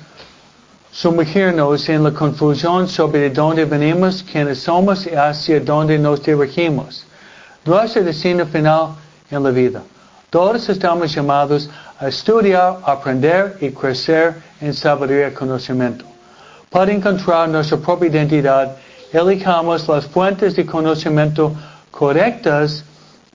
sumergirnos 0.92 1.88
en 1.90 2.04
la 2.04 2.12
confusión 2.12 2.88
sobre 2.88 3.22
de 3.22 3.30
dónde 3.30 3.66
venimos, 3.66 4.24
quiénes 4.24 4.60
somos 4.60 5.08
y 5.08 5.16
hacia 5.16 5.60
dónde 5.60 5.98
nos 5.98 6.22
dirigimos. 6.22 7.06
Nuestro 7.66 8.04
destino 8.04 8.46
final 8.46 8.96
en 9.30 9.44
la 9.44 9.52
vida. 9.52 9.82
Todos 10.30 10.68
estamos 10.70 11.14
llamados 11.14 11.70
a 12.00 12.08
estudiar, 12.08 12.80
aprender 12.84 13.58
y 13.62 13.70
crecer 13.72 14.36
en 14.60 14.74
sabiduría 14.74 15.30
y 15.30 15.34
conocimiento. 15.34 16.06
Para 16.70 16.92
encontrar 16.92 17.50
nuestra 17.50 17.78
propia 17.78 18.10
identidad, 18.10 18.78
elijamos 19.12 19.88
las 19.88 20.06
fuentes 20.06 20.56
de 20.56 20.66
conocimiento 20.66 21.54
correctas 21.92 22.84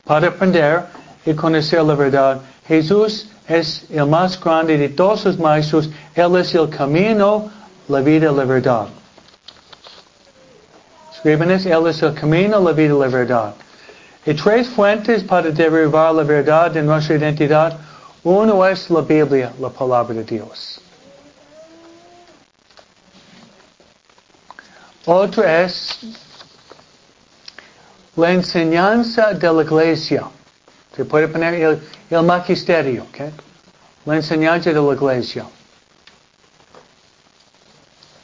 para 0.04 0.28
aprender 0.28 0.84
y 1.24 1.34
conocer 1.34 1.82
la 1.82 1.94
verdad. 1.94 2.40
Jesús 2.66 3.28
es 3.48 3.84
el 3.90 4.06
más 4.06 4.40
grande 4.40 4.76
de 4.76 4.88
todos 4.88 5.24
los 5.24 5.38
maestros. 5.38 5.88
Él 6.14 6.36
es 6.36 6.54
el 6.54 6.68
camino, 6.68 7.50
la 7.88 8.00
vida 8.00 8.32
la 8.32 8.44
verdad. 8.44 8.88
Escriben 11.12 11.50
Él 11.50 11.86
es 11.86 12.02
el 12.02 12.14
camino, 12.14 12.60
la 12.60 12.72
vida 12.72 12.94
la 12.94 13.08
verdad. 13.08 13.54
Y 14.24 14.34
tres 14.34 14.68
fuentes 14.68 15.22
para 15.22 15.50
derivar 15.50 16.14
la 16.14 16.24
verdad 16.24 16.70
de 16.70 16.82
nuestra 16.82 17.16
identidad. 17.16 17.78
Uno 18.24 18.66
es 18.66 18.90
la 18.90 19.02
Biblia, 19.02 19.52
la 19.60 19.68
palabra 19.68 20.14
de 20.14 20.24
Dios. 20.24 20.80
Otro 25.04 25.44
es 25.44 26.00
la 28.16 28.32
enseñanza 28.32 29.32
de 29.32 29.52
la 29.52 29.62
iglesia. 29.62 30.24
Se 30.96 31.04
puede 31.04 31.28
poner 31.28 31.54
el, 31.54 31.80
el 32.10 32.22
magisterio, 32.22 33.04
¿ok? 33.04 33.32
La 34.04 34.16
enseñanza 34.16 34.72
de 34.72 34.80
la 34.80 34.92
iglesia. 34.94 35.46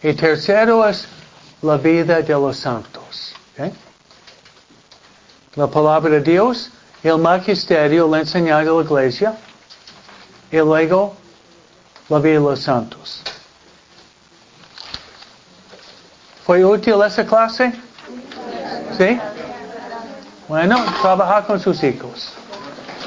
Y 0.03 0.15
tercero 0.15 0.87
es 0.87 1.07
la 1.63 1.77
vida 1.77 2.21
de 2.21 2.33
los 2.33 2.57
santos. 2.57 3.35
La 5.55 5.67
palabra 5.67 6.11
de 6.11 6.21
Dios, 6.21 6.71
el 7.03 7.19
magisterio, 7.19 8.09
la 8.09 8.21
enseñanza 8.21 8.71
de 8.71 8.77
la 8.77 8.83
iglesia, 8.83 9.37
y 10.51 10.57
luego 10.57 11.15
la 12.09 12.19
vida 12.19 12.35
de 12.35 12.41
los 12.41 12.61
santos. 12.61 13.23
¿Fue 16.45 16.65
útil 16.65 17.03
esa 17.07 17.25
clase? 17.25 17.73
¿Sí? 18.99 19.21
Bueno, 20.49 20.77
trabaja 21.01 21.47
con 21.47 21.61
sus 21.61 21.83
hijos. 21.85 22.33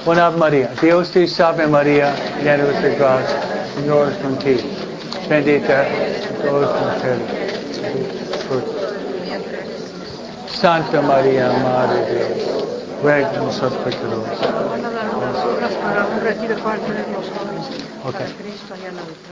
Buena 0.06 0.30
María. 0.30 0.70
Dios 0.80 1.10
te 1.10 1.28
salve 1.28 1.66
María, 1.66 2.14
llena 2.44 2.64
de 2.64 2.96
gracia. 2.96 3.42
Señor 3.74 4.12
es 4.12 4.18
contigo. 4.20 4.62
Bendita 5.28 5.84
todos 6.44 6.80
mujeres. 6.80 7.46
Santa 10.48 11.02
María, 11.02 11.52
Madre 11.64 12.06
de 12.06 12.36
Dios, 12.36 12.66
ruega 13.02 13.32
por 13.32 13.44
nosotros 13.46 13.82
pecadores. 13.84 14.40
Van 14.70 14.86
a 14.86 14.90
dar 14.92 15.16
unas 15.16 15.44
horas 15.44 15.72
para 15.74 16.06
un 16.06 16.22
retiro 16.22 16.56
tener 16.56 17.06
los. 17.10 17.26
Ok. 18.06 18.14
Para 18.14 18.26
Cristo 18.26 18.76
la 18.94 19.02